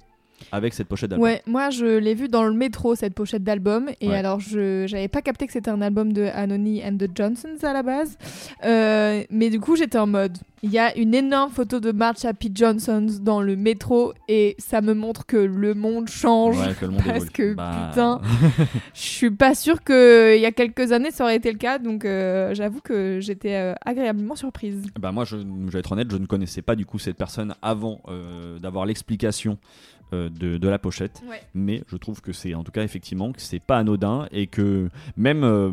avec 0.52 0.74
cette 0.74 0.88
pochette 0.88 1.10
d'album. 1.12 1.26
Ouais, 1.28 1.42
moi 1.46 1.70
je 1.70 1.86
l'ai 1.86 2.14
vu 2.14 2.28
dans 2.30 2.44
le 2.44 2.54
métro 2.54 2.96
cette 2.96 3.14
pochette 3.14 3.44
d'album 3.44 3.90
et 4.02 4.08
Ouais. 4.10 4.16
alors 4.16 4.40
je 4.40 4.86
j'avais 4.88 5.08
pas 5.08 5.22
capté 5.22 5.48
que 5.48 5.54
c'était 5.54 5.70
un 5.72 5.82
album 5.82 6.14
de 6.14 6.24
Anony 6.34 6.84
and 6.86 6.98
the 6.98 7.10
Johnsons 7.16 7.64
à 7.64 7.74
la 7.74 7.84
base, 7.84 8.18
Euh, 8.66 9.24
mais 9.30 9.50
du 9.50 9.60
coup 9.60 9.76
j'étais 9.76 9.98
en 9.98 10.08
mode 10.08 10.38
il 10.64 10.70
y 10.70 10.78
a 10.78 10.96
une 10.96 11.16
énorme 11.16 11.50
photo 11.52 11.80
de 11.80 11.92
Marsha 11.92 12.36
P 12.36 12.50
Johnsons 12.54 13.08
dans 13.22 13.42
le 13.42 13.56
métro 13.56 14.14
et 14.28 14.56
ça 14.60 14.82
me 14.82 14.94
montre 14.94 15.26
que 15.26 15.38
le 15.38 15.74
monde 15.74 16.08
change. 16.08 16.56
Ouais, 16.60 16.76
que 16.80 16.86
le 16.86 16.92
monde 16.92 17.02
Parce 17.04 17.16
évolue. 17.18 17.32
que, 17.32 17.54
Bah, 17.56 17.88
putain, 17.90 18.22
Je 18.94 19.00
suis 19.02 19.32
pas 19.32 19.56
sûre 19.56 19.84
que 19.84 20.36
il 20.36 20.42
y 20.42 20.46
a 20.46 20.52
quelques 20.52 20.92
années 20.92 21.10
ça 21.10 21.24
aurait 21.24 21.38
été 21.38 21.52
le 21.52 21.58
cas, 21.58 21.80
donc 21.80 22.06
euh, 22.06 22.54
j'avoue 22.54 22.80
que 22.82 23.18
j'étais 23.22 23.56
euh, 23.56 23.74
agréablement 23.84 24.36
surprise. 24.36 24.84
Bah 25.00 25.12
moi, 25.12 25.26
je, 25.26 25.38
je 25.38 25.72
vais 25.72 25.80
être 25.80 25.92
honnête, 25.94 26.12
je 26.12 26.18
ne 26.18 26.28
connaissais 26.28 26.62
pas 26.62 26.76
du 26.76 26.86
coup 26.86 27.00
cette 27.00 27.18
personne 27.18 27.56
avant 27.64 28.00
euh, 28.08 28.60
d'avoir 28.60 28.86
l'explication 28.86 29.54
euh, 29.54 30.01
de, 30.12 30.58
de 30.58 30.68
la 30.68 30.80
pochette. 30.80 31.22
Ouais. 31.30 31.42
Mais 31.54 31.84
je 31.88 31.98
trouve 31.98 32.22
que 32.22 32.34
c'est 32.34 32.54
en 32.54 32.64
tout 32.64 32.72
cas 32.72 32.84
effectivement 32.84 33.32
que 33.32 33.42
c'est 33.42 33.60
pas 33.60 33.78
anodin 33.78 34.28
et 34.32 34.48
que 34.48 34.90
même 35.18 35.44
euh, 35.44 35.72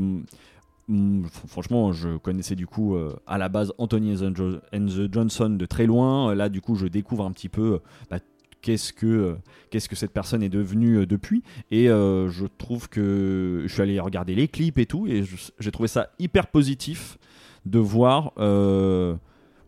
mm, 0.89 1.25
fr- 1.27 1.47
franchement, 1.49 1.93
je 1.93 2.17
connaissais 2.19 2.55
du 2.57 2.67
coup 2.67 2.95
euh, 2.97 3.15
à 3.27 3.39
la 3.39 3.49
base 3.49 3.73
Anthony 3.79 4.15
and 4.25 4.33
the, 4.35 5.13
Johnson 5.13 5.51
de 5.51 5.67
très 5.67 5.87
loin. 5.87 6.35
Là, 6.35 6.49
du 6.49 6.61
coup, 6.61 6.75
je 6.75 6.87
découvre 6.87 7.25
un 7.25 7.33
petit 7.33 7.49
peu. 7.49 7.75
euh, 7.75 7.79
bah, 8.11 8.19
Qu'est-ce 8.61 8.93
que, 8.93 9.07
euh, 9.07 9.35
qu'est-ce 9.71 9.89
que 9.89 9.95
cette 9.95 10.11
personne 10.13 10.43
est 10.43 10.49
devenue 10.49 10.97
euh, 10.99 11.07
depuis 11.07 11.45
Et 11.71 11.89
euh, 11.89 12.29
je 12.29 12.45
trouve 12.45 12.89
que 12.89 13.63
je 13.65 13.73
suis 13.73 13.81
allé 13.83 14.01
regarder 14.01 14.35
les 14.35 14.49
clips 14.49 14.79
et 14.79 14.85
tout, 14.87 15.07
et 15.07 15.23
j'ai 15.61 15.71
trouvé 15.71 15.87
ça 15.87 16.09
hyper 16.19 16.49
positif 16.49 17.19
de 17.67 17.79
voir 17.79 18.33
euh, 18.39 19.15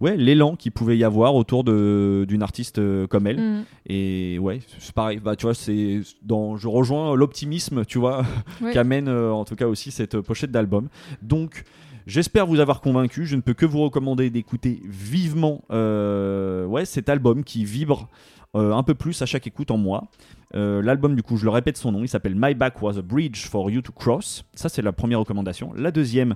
ouais, 0.01 0.17
l'élan 0.17 0.57
qu'il 0.57 0.73
pouvait 0.73 0.97
y 0.97 1.05
avoir 1.05 1.35
autour 1.35 1.65
d'une 1.65 2.43
artiste 2.43 2.79
euh, 2.79 3.07
comme 3.07 3.27
elle. 3.27 3.41
Mm. 3.41 3.65
Et 3.87 4.39
ouais, 4.39 4.61
c'est 4.79 4.93
pareil. 4.93 5.21
Bah, 5.23 5.37
tu 5.37 5.47
vois, 5.47 5.55
c'est 5.55 6.01
dans, 6.23 6.57
je 6.57 6.69
rejoins 6.69 7.15
l'optimisme, 7.15 7.85
tu 7.85 7.99
vois, 7.99 8.25
qu'amène 8.73 9.09
euh, 9.09 9.33
en 9.33 9.45
tout 9.45 9.57
cas 9.57 9.67
aussi 9.67 9.91
cette 9.91 10.17
euh, 10.17 10.23
pochette 10.23 10.51
d'album. 10.51 10.89
Donc, 11.23 11.65
j'espère 12.07 12.47
vous 12.47 12.61
avoir 12.61 12.81
convaincu. 12.81 13.27
Je 13.27 13.37
ne 13.37 13.41
peux 13.41 13.55
que 13.55 13.67
vous 13.67 13.83
recommander 13.83 14.31
d'écouter 14.31 14.81
vivement, 14.85 15.63
euh, 15.71 16.67
ouais, 16.67 16.85
cet 16.85 17.09
album 17.09 17.45
qui 17.45 17.65
vibre 17.65 18.09
euh, 18.57 18.73
un 18.73 18.83
peu 18.83 18.95
plus 18.95 19.23
à 19.23 19.27
chaque 19.27 19.47
écoute 19.47 19.71
en 19.71 19.77
moi. 19.77 20.09
Euh, 20.57 20.83
L'album, 20.83 21.15
du 21.15 21.23
coup, 21.23 21.37
je 21.37 21.45
le 21.45 21.51
répète 21.51 21.77
son 21.77 21.93
nom, 21.93 22.03
il 22.03 22.09
s'appelle 22.09 22.35
My 22.37 22.55
Back 22.55 22.83
Was 22.83 22.99
a 22.99 23.03
Bridge 23.03 23.47
for 23.47 23.71
You 23.71 23.81
to 23.81 23.93
Cross. 23.93 24.45
Ça, 24.55 24.69
c'est 24.69 24.83
la 24.83 24.93
première 24.93 25.21
recommandation. 25.21 25.73
La 25.77 25.93
deuxième, 25.93 26.35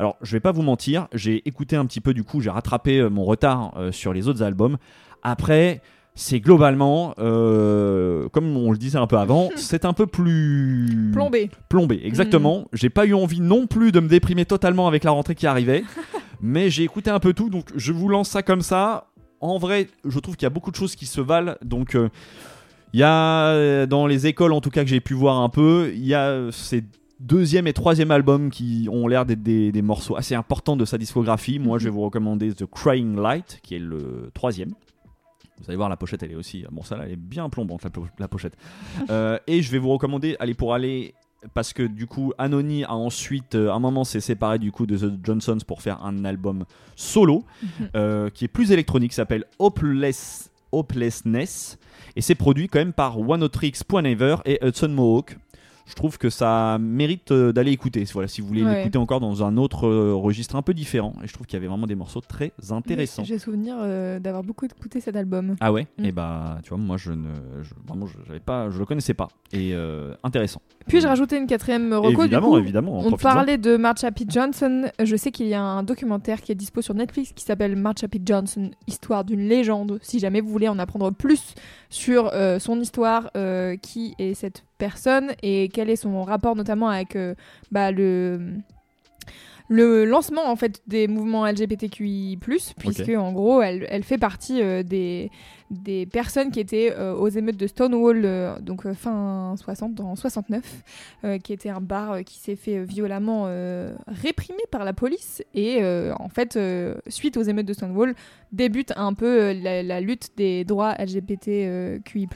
alors 0.00 0.16
je 0.22 0.32
vais 0.32 0.40
pas 0.40 0.50
vous 0.50 0.62
mentir, 0.62 1.08
j'ai 1.12 1.46
écouté 1.46 1.76
un 1.76 1.84
petit 1.84 2.00
peu, 2.00 2.14
du 2.14 2.24
coup, 2.24 2.40
j'ai 2.40 2.48
rattrapé 2.48 3.00
euh, 3.00 3.10
mon 3.10 3.22
retard 3.22 3.74
euh, 3.76 3.92
sur 3.92 4.14
les 4.14 4.28
autres 4.28 4.42
albums. 4.42 4.78
Après, 5.22 5.82
c'est 6.14 6.40
globalement, 6.40 7.14
euh, 7.18 8.26
comme 8.30 8.56
on 8.56 8.72
le 8.72 8.78
disait 8.78 8.96
un 8.96 9.06
peu 9.06 9.18
avant, 9.18 9.50
c'est 9.56 9.84
un 9.84 9.92
peu 9.92 10.06
plus 10.06 11.10
Plombé. 11.12 11.50
plombé. 11.68 12.00
Exactement. 12.02 12.66
J'ai 12.72 12.88
pas 12.88 13.04
eu 13.04 13.12
envie 13.12 13.42
non 13.42 13.66
plus 13.66 13.92
de 13.92 14.00
me 14.00 14.08
déprimer 14.08 14.46
totalement 14.46 14.88
avec 14.88 15.04
la 15.04 15.10
rentrée 15.10 15.34
qui 15.34 15.46
arrivait, 15.46 15.84
mais 16.40 16.70
j'ai 16.70 16.84
écouté 16.84 17.10
un 17.10 17.20
peu 17.20 17.34
tout, 17.34 17.50
donc 17.50 17.66
je 17.76 17.92
vous 17.92 18.08
lance 18.08 18.30
ça 18.30 18.42
comme 18.42 18.62
ça. 18.62 19.08
En 19.42 19.58
vrai, 19.58 19.88
je 20.06 20.18
trouve 20.18 20.36
qu'il 20.36 20.46
y 20.46 20.46
a 20.46 20.50
beaucoup 20.50 20.70
de 20.70 20.76
choses 20.76 20.96
qui 20.96 21.04
se 21.04 21.20
valent, 21.20 21.56
donc 21.62 21.94
euh, 21.94 22.08
il 22.94 23.00
y 23.00 23.04
a 23.04 23.84
dans 23.84 24.06
les 24.06 24.26
écoles 24.26 24.54
en 24.54 24.62
tout 24.62 24.70
cas 24.70 24.82
que 24.82 24.88
j'ai 24.88 25.00
pu 25.00 25.12
voir 25.12 25.40
un 25.40 25.50
peu, 25.50 25.90
il 25.94 26.06
y 26.06 26.14
a 26.14 26.48
ces 26.52 26.84
deuxième 27.20 27.66
et 27.66 27.72
troisième 27.72 28.10
albums 28.10 28.50
qui 28.50 28.88
ont 28.90 29.06
l'air 29.06 29.24
d'être 29.26 29.42
des, 29.42 29.70
des 29.72 29.82
morceaux 29.82 30.16
assez 30.16 30.34
importants 30.34 30.76
de 30.76 30.84
sa 30.84 30.98
discographie. 30.98 31.58
Moi, 31.58 31.78
je 31.78 31.84
vais 31.84 31.90
vous 31.90 32.00
recommander 32.02 32.52
The 32.52 32.66
Crying 32.66 33.16
Light, 33.20 33.60
qui 33.62 33.76
est 33.76 33.78
le 33.80 34.30
troisième. 34.34 34.70
Vous 35.58 35.66
allez 35.68 35.76
voir, 35.76 35.90
la 35.90 35.96
pochette, 35.98 36.22
elle 36.22 36.32
est 36.32 36.36
aussi. 36.36 36.64
Bon, 36.72 36.82
ça, 36.82 36.96
là, 36.96 37.04
elle 37.04 37.12
est 37.12 37.16
bien 37.16 37.50
plombante, 37.50 37.84
la, 37.84 37.90
po- 37.90 38.06
la 38.18 38.28
pochette. 38.28 38.56
Euh, 39.10 39.38
et 39.46 39.60
je 39.62 39.70
vais 39.70 39.78
vous 39.78 39.90
recommander, 39.90 40.36
allez, 40.40 40.54
pour 40.54 40.72
aller. 40.74 41.14
Parce 41.54 41.72
que 41.72 41.82
du 41.82 42.06
coup, 42.06 42.32
Anony 42.36 42.84
a 42.84 42.94
ensuite, 42.94 43.54
euh, 43.54 43.70
à 43.70 43.74
un 43.74 43.78
moment, 43.78 44.04
s'est 44.04 44.20
séparé 44.20 44.58
du 44.58 44.72
coup 44.72 44.86
de 44.86 44.96
The 44.96 45.12
Johnsons 45.24 45.58
pour 45.66 45.80
faire 45.80 46.04
un 46.04 46.24
album 46.26 46.64
solo 46.96 47.44
euh, 47.96 48.28
qui 48.28 48.44
est 48.44 48.48
plus 48.48 48.72
électronique, 48.72 49.14
s'appelle 49.14 49.44
Hopeless, 49.58 50.50
Hopelessness. 50.70 51.78
Et 52.14 52.20
c'est 52.20 52.34
produit 52.34 52.68
quand 52.68 52.78
même 52.78 52.92
par 52.92 53.18
One 53.18 53.48
Never 54.02 54.36
et 54.44 54.58
Hudson 54.62 54.88
Mohawk. 54.88 55.38
Je 55.90 55.96
trouve 55.96 56.18
que 56.18 56.30
ça 56.30 56.78
mérite 56.80 57.32
euh, 57.32 57.52
d'aller 57.52 57.72
écouter. 57.72 58.04
Voilà, 58.12 58.28
si 58.28 58.40
vous 58.40 58.46
voulez 58.46 58.62
Ouais. 58.62 58.76
l'écouter 58.78 58.96
encore 58.98 59.18
dans 59.18 59.42
un 59.44 59.56
autre 59.56 59.88
euh, 59.88 60.14
registre 60.14 60.54
un 60.54 60.62
peu 60.62 60.72
différent. 60.72 61.14
Et 61.24 61.26
je 61.26 61.32
trouve 61.32 61.46
qu'il 61.48 61.56
y 61.56 61.56
avait 61.56 61.66
vraiment 61.66 61.88
des 61.88 61.96
morceaux 61.96 62.20
très 62.20 62.52
intéressants. 62.70 63.24
J'ai 63.24 63.38
souvenir 63.40 63.74
euh, 63.80 64.20
d'avoir 64.20 64.44
beaucoup 64.44 64.66
écouté 64.66 65.00
cet 65.00 65.16
album. 65.16 65.56
Ah 65.60 65.72
ouais? 65.72 65.88
Mm. 65.98 66.04
Et 66.04 66.12
bah, 66.12 66.58
tu 66.62 66.68
vois, 66.68 66.78
moi, 66.78 66.96
je 66.96 67.10
ne, 67.10 67.26
je, 67.62 67.74
vraiment, 67.88 68.06
j'avais 68.28 68.38
pas, 68.38 68.70
je 68.70 68.78
le 68.78 68.86
connaissais 68.86 69.14
pas. 69.14 69.26
Et 69.52 69.72
euh, 69.74 70.14
intéressant. 70.22 70.62
Puis-je 70.86 71.08
rajouter 71.08 71.38
une 71.38 71.48
quatrième 71.48 71.92
reco 71.92 72.22
Évidemment, 72.22 72.46
du 72.48 72.52
coup? 72.52 72.58
évidemment. 72.58 72.98
On 73.04 73.10
parlait 73.16 73.58
de 73.58 73.76
Marsha 73.76 74.12
P. 74.12 74.26
Johnson. 74.28 74.84
Je 75.02 75.16
sais 75.16 75.32
qu'il 75.32 75.48
y 75.48 75.54
a 75.54 75.62
un 75.62 75.82
documentaire 75.82 76.40
qui 76.40 76.52
est 76.52 76.54
dispo 76.54 76.82
sur 76.82 76.94
Netflix 76.94 77.32
qui 77.34 77.44
s'appelle 77.44 77.74
Marsha 77.74 78.06
P. 78.06 78.20
Johnson, 78.24 78.70
histoire 78.86 79.24
d'une 79.24 79.48
légende. 79.48 79.98
Si 80.02 80.20
jamais 80.20 80.40
vous 80.40 80.50
voulez 80.50 80.68
en 80.68 80.78
apprendre 80.78 81.10
plus 81.10 81.54
sur 81.88 82.30
son 82.60 82.80
histoire, 82.80 83.30
qui 83.82 84.14
est 84.18 84.34
cette 84.34 84.62
personne 84.80 85.32
et 85.42 85.68
quel 85.72 85.88
est 85.88 85.96
son 85.96 86.24
rapport 86.24 86.56
notamment 86.56 86.88
avec 86.88 87.14
euh, 87.14 87.36
bah, 87.70 87.92
le 87.92 88.56
le 89.68 90.04
lancement 90.04 90.50
en 90.50 90.56
fait 90.56 90.82
des 90.88 91.06
mouvements 91.06 91.46
LGBTQI+, 91.46 92.36
puisque 92.76 93.10
en 93.10 93.32
gros 93.32 93.62
elle, 93.62 93.86
elle 93.88 94.02
fait 94.02 94.18
partie 94.18 94.60
euh, 94.60 94.82
des, 94.82 95.30
des 95.70 96.04
personnes 96.04 96.50
qui 96.50 96.58
étaient 96.58 96.92
euh, 96.98 97.14
aux 97.14 97.28
émeutes 97.28 97.56
de 97.56 97.66
Stonewall, 97.66 98.22
euh, 98.24 98.58
donc 98.60 98.86
euh, 98.86 98.94
fin 98.94 99.54
60, 99.56 100.00
en 100.00 100.16
69, 100.16 100.62
euh, 101.24 101.38
qui 101.38 101.52
était 101.52 101.68
un 101.68 101.80
bar 101.80 102.24
qui 102.24 102.38
s'est 102.38 102.56
fait 102.56 102.84
violemment 102.84 103.48
réprimer 104.08 104.62
par 104.70 104.84
la 104.84 104.92
police. 104.92 105.42
Et 105.54 105.82
en 106.18 106.28
fait, 106.28 106.58
suite 107.06 107.36
aux 107.36 107.42
émeutes 107.42 107.66
de 107.66 107.72
Stonewall, 107.72 108.14
débute 108.52 108.92
un 108.96 109.14
peu 109.14 109.52
la, 109.52 109.82
la 109.82 110.00
lutte 110.00 110.30
des 110.36 110.64
droits 110.64 110.94
LGBTQI+. 110.98 112.28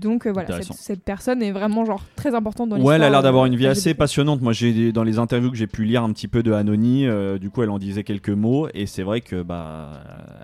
Donc 0.00 0.26
voilà, 0.26 0.62
cette, 0.62 1.02
personne 1.02 1.42
est 1.42 1.50
vraiment 1.50 1.84
genre 1.84 2.04
très 2.14 2.34
importante 2.34 2.68
dans 2.68 2.76
l'histoire. 2.76 2.92
Ouais, 2.92 2.96
elle 2.96 3.02
a 3.02 3.10
l'air 3.10 3.22
d'avoir 3.22 3.46
une 3.46 3.56
vie 3.56 3.66
assez 3.66 3.94
passionnante. 3.94 4.40
Moi, 4.40 4.52
j'ai 4.52 4.92
dans 4.92 5.04
les 5.04 5.18
interviews 5.18 5.50
que 5.50 5.56
j'ai 5.56 5.66
pu 5.66 5.84
lire 5.84 6.04
un 6.04 6.12
petit 6.12 6.28
peu 6.28 6.42
de 6.42 6.52
Anony, 6.52 7.06
du 7.40 7.50
coup, 7.50 7.62
elle 7.62 7.70
en 7.70 7.78
disait 7.78 8.04
quelques 8.04 8.30
mots, 8.30 8.68
et 8.74 8.86
c'est 8.86 9.02
vrai 9.02 9.20
que 9.20 9.42
bah, 9.42 9.90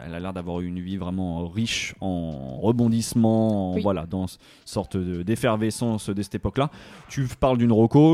elle 0.04 0.14
a 0.14 0.20
l'air 0.20 0.32
d'avoir 0.32 0.60
eu 0.60 0.66
une 0.66 0.80
vie 0.80 0.96
vraiment 0.96 1.46
riche 1.48 1.94
en 2.00 2.15
Oui. 3.74 3.82
voilà, 3.82 4.06
dans 4.06 4.26
une 4.26 4.38
sorte 4.64 4.96
de- 4.96 5.22
d'effervescence 5.22 6.10
de 6.10 6.22
cette 6.22 6.34
époque-là. 6.36 6.70
Tu 7.08 7.26
parles 7.40 7.58
d'une 7.58 7.72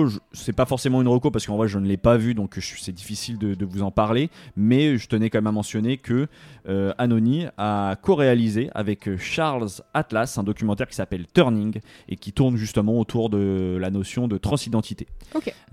je- 0.09 0.19
c'est 0.33 0.53
pas 0.53 0.67
forcément 0.67 1.01
une 1.03 1.09
reco 1.09 1.31
parce 1.31 1.47
qu'en 1.47 1.57
vrai, 1.57 1.69
je 1.69 1.79
ne 1.79 1.87
l'ai 1.87 1.97
pas 1.97 2.17
vue, 2.17 2.35
donc 2.35 2.57
c'est 2.61 2.93
difficile 2.93 3.39
de, 3.39 3.55
de 3.55 3.65
vous 3.65 3.83
en 3.83 3.91
parler, 3.91 4.31
mais 4.57 4.97
je 4.99 5.09
tenais 5.09 5.31
quand 5.31 5.39
même 5.39 5.47
à 5.47 5.53
mentionner 5.53 5.97
que 5.97 6.27
euh, 6.69 6.93
Anony 6.99 7.47
a 7.59 7.97
co-réalisé 8.01 8.71
avec 8.75 9.17
Charles 9.19 9.69
Atlas 9.95 10.39
un 10.39 10.43
documentaire 10.43 10.87
qui 10.89 10.95
s'appelle 10.95 11.27
Turning 11.33 11.81
et 12.09 12.17
qui 12.17 12.33
tourne 12.33 12.57
justement 12.57 12.99
autour 12.99 13.31
de 13.31 13.77
la 13.81 13.91
notion 13.91 14.29
de 14.29 14.39
transidentité. 14.39 15.07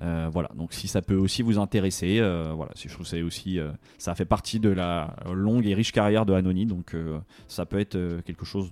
Euh, 0.01 0.29
voilà, 0.31 0.49
donc 0.55 0.73
si 0.73 0.87
ça 0.87 1.01
peut 1.01 1.15
aussi 1.15 1.41
vous 1.41 1.59
intéresser, 1.59 2.19
euh, 2.19 2.53
voilà, 2.55 2.71
si 2.75 2.87
je 2.87 2.93
trouve 2.93 3.05
c'est 3.05 3.21
aussi, 3.21 3.59
euh, 3.59 3.71
ça 3.97 4.15
fait 4.15 4.25
partie 4.25 4.59
de 4.59 4.69
la 4.69 5.15
longue 5.33 5.65
et 5.67 5.73
riche 5.73 5.91
carrière 5.91 6.25
de 6.25 6.33
Anony, 6.33 6.65
donc 6.65 6.95
ça 7.47 7.65
peut 7.65 7.79
être 7.79 7.97
quelque 8.21 8.45
chose 8.45 8.71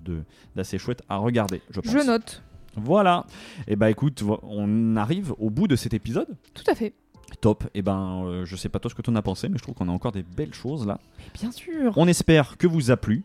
d'assez 0.56 0.78
chouette 0.78 1.02
à 1.08 1.16
regarder, 1.16 1.60
je 1.70 1.80
pense. 1.80 1.92
Je 1.92 1.98
note. 2.06 2.42
Voilà. 2.76 3.24
Et 3.66 3.76
bah 3.76 3.90
écoute, 3.90 4.22
vo- 4.22 4.40
on 4.42 4.96
arrive 4.96 5.34
au 5.38 5.50
bout 5.50 5.66
de 5.68 5.76
cet 5.76 5.94
épisode. 5.94 6.28
Tout 6.54 6.64
à 6.70 6.74
fait. 6.74 6.92
Top. 7.40 7.64
Et 7.74 7.82
ben, 7.82 8.22
euh, 8.24 8.44
je 8.46 8.56
sais 8.56 8.68
pas 8.68 8.78
toi 8.78 8.90
ce 8.90 8.94
que 8.94 9.02
tu 9.02 9.10
en 9.10 9.16
as 9.16 9.22
pensé, 9.22 9.48
mais 9.48 9.58
je 9.58 9.62
trouve 9.62 9.74
qu'on 9.74 9.88
a 9.88 9.92
encore 9.92 10.12
des 10.12 10.22
belles 10.22 10.54
choses 10.54 10.86
là. 10.86 10.98
Mais 11.18 11.24
bien 11.34 11.50
sûr. 11.52 11.92
On 11.96 12.06
espère 12.08 12.56
que 12.56 12.66
vous 12.66 12.90
a 12.90 12.96
plu. 12.96 13.22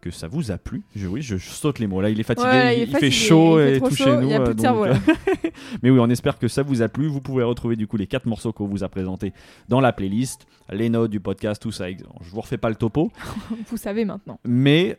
Que 0.00 0.10
ça 0.10 0.26
vous 0.26 0.50
a 0.50 0.58
plu. 0.58 0.82
Je, 0.96 1.06
oui, 1.06 1.22
je 1.22 1.36
saute 1.36 1.78
les 1.78 1.86
mots. 1.86 2.00
Là, 2.00 2.10
il 2.10 2.18
est 2.18 2.24
fatigué, 2.24 2.48
Ouais, 2.48 2.74
il, 2.74 2.78
il 2.78 2.82
est 2.82 2.86
il 2.86 2.90
fatigué, 2.90 3.10
fait 3.12 3.16
chaud 3.16 3.60
il 3.60 3.64
fait 3.64 3.76
et 3.76 3.80
tout 3.80 3.94
chaud, 3.94 4.04
chez 4.04 4.16
nous. 4.16 4.22
il 4.22 4.30
y 4.30 4.34
a 4.34 4.40
plus 4.40 4.54
euh, 4.54 4.58
cerveau, 4.60 4.84
là. 4.86 4.98
Mais 5.82 5.90
oui, 5.90 5.98
on 6.00 6.10
espère 6.10 6.38
que 6.40 6.48
ça 6.48 6.64
vous 6.64 6.82
a 6.82 6.88
plu. 6.88 7.06
Vous 7.06 7.20
pouvez 7.20 7.44
retrouver 7.44 7.76
du 7.76 7.86
coup 7.86 7.96
les 7.96 8.08
quatre 8.08 8.26
morceaux 8.26 8.52
qu'on 8.52 8.66
vous 8.66 8.82
a 8.82 8.88
présentés 8.88 9.32
dans 9.68 9.80
la 9.80 9.92
playlist, 9.92 10.46
les 10.72 10.88
notes 10.90 11.10
du 11.12 11.20
podcast, 11.20 11.62
tout 11.62 11.70
ça. 11.70 11.88
Je 11.90 12.30
vous 12.32 12.40
refais 12.40 12.58
pas 12.58 12.68
le 12.68 12.74
topo. 12.74 13.12
Vous 13.70 13.76
savez 13.76 14.04
maintenant. 14.04 14.40
Mais 14.44 14.98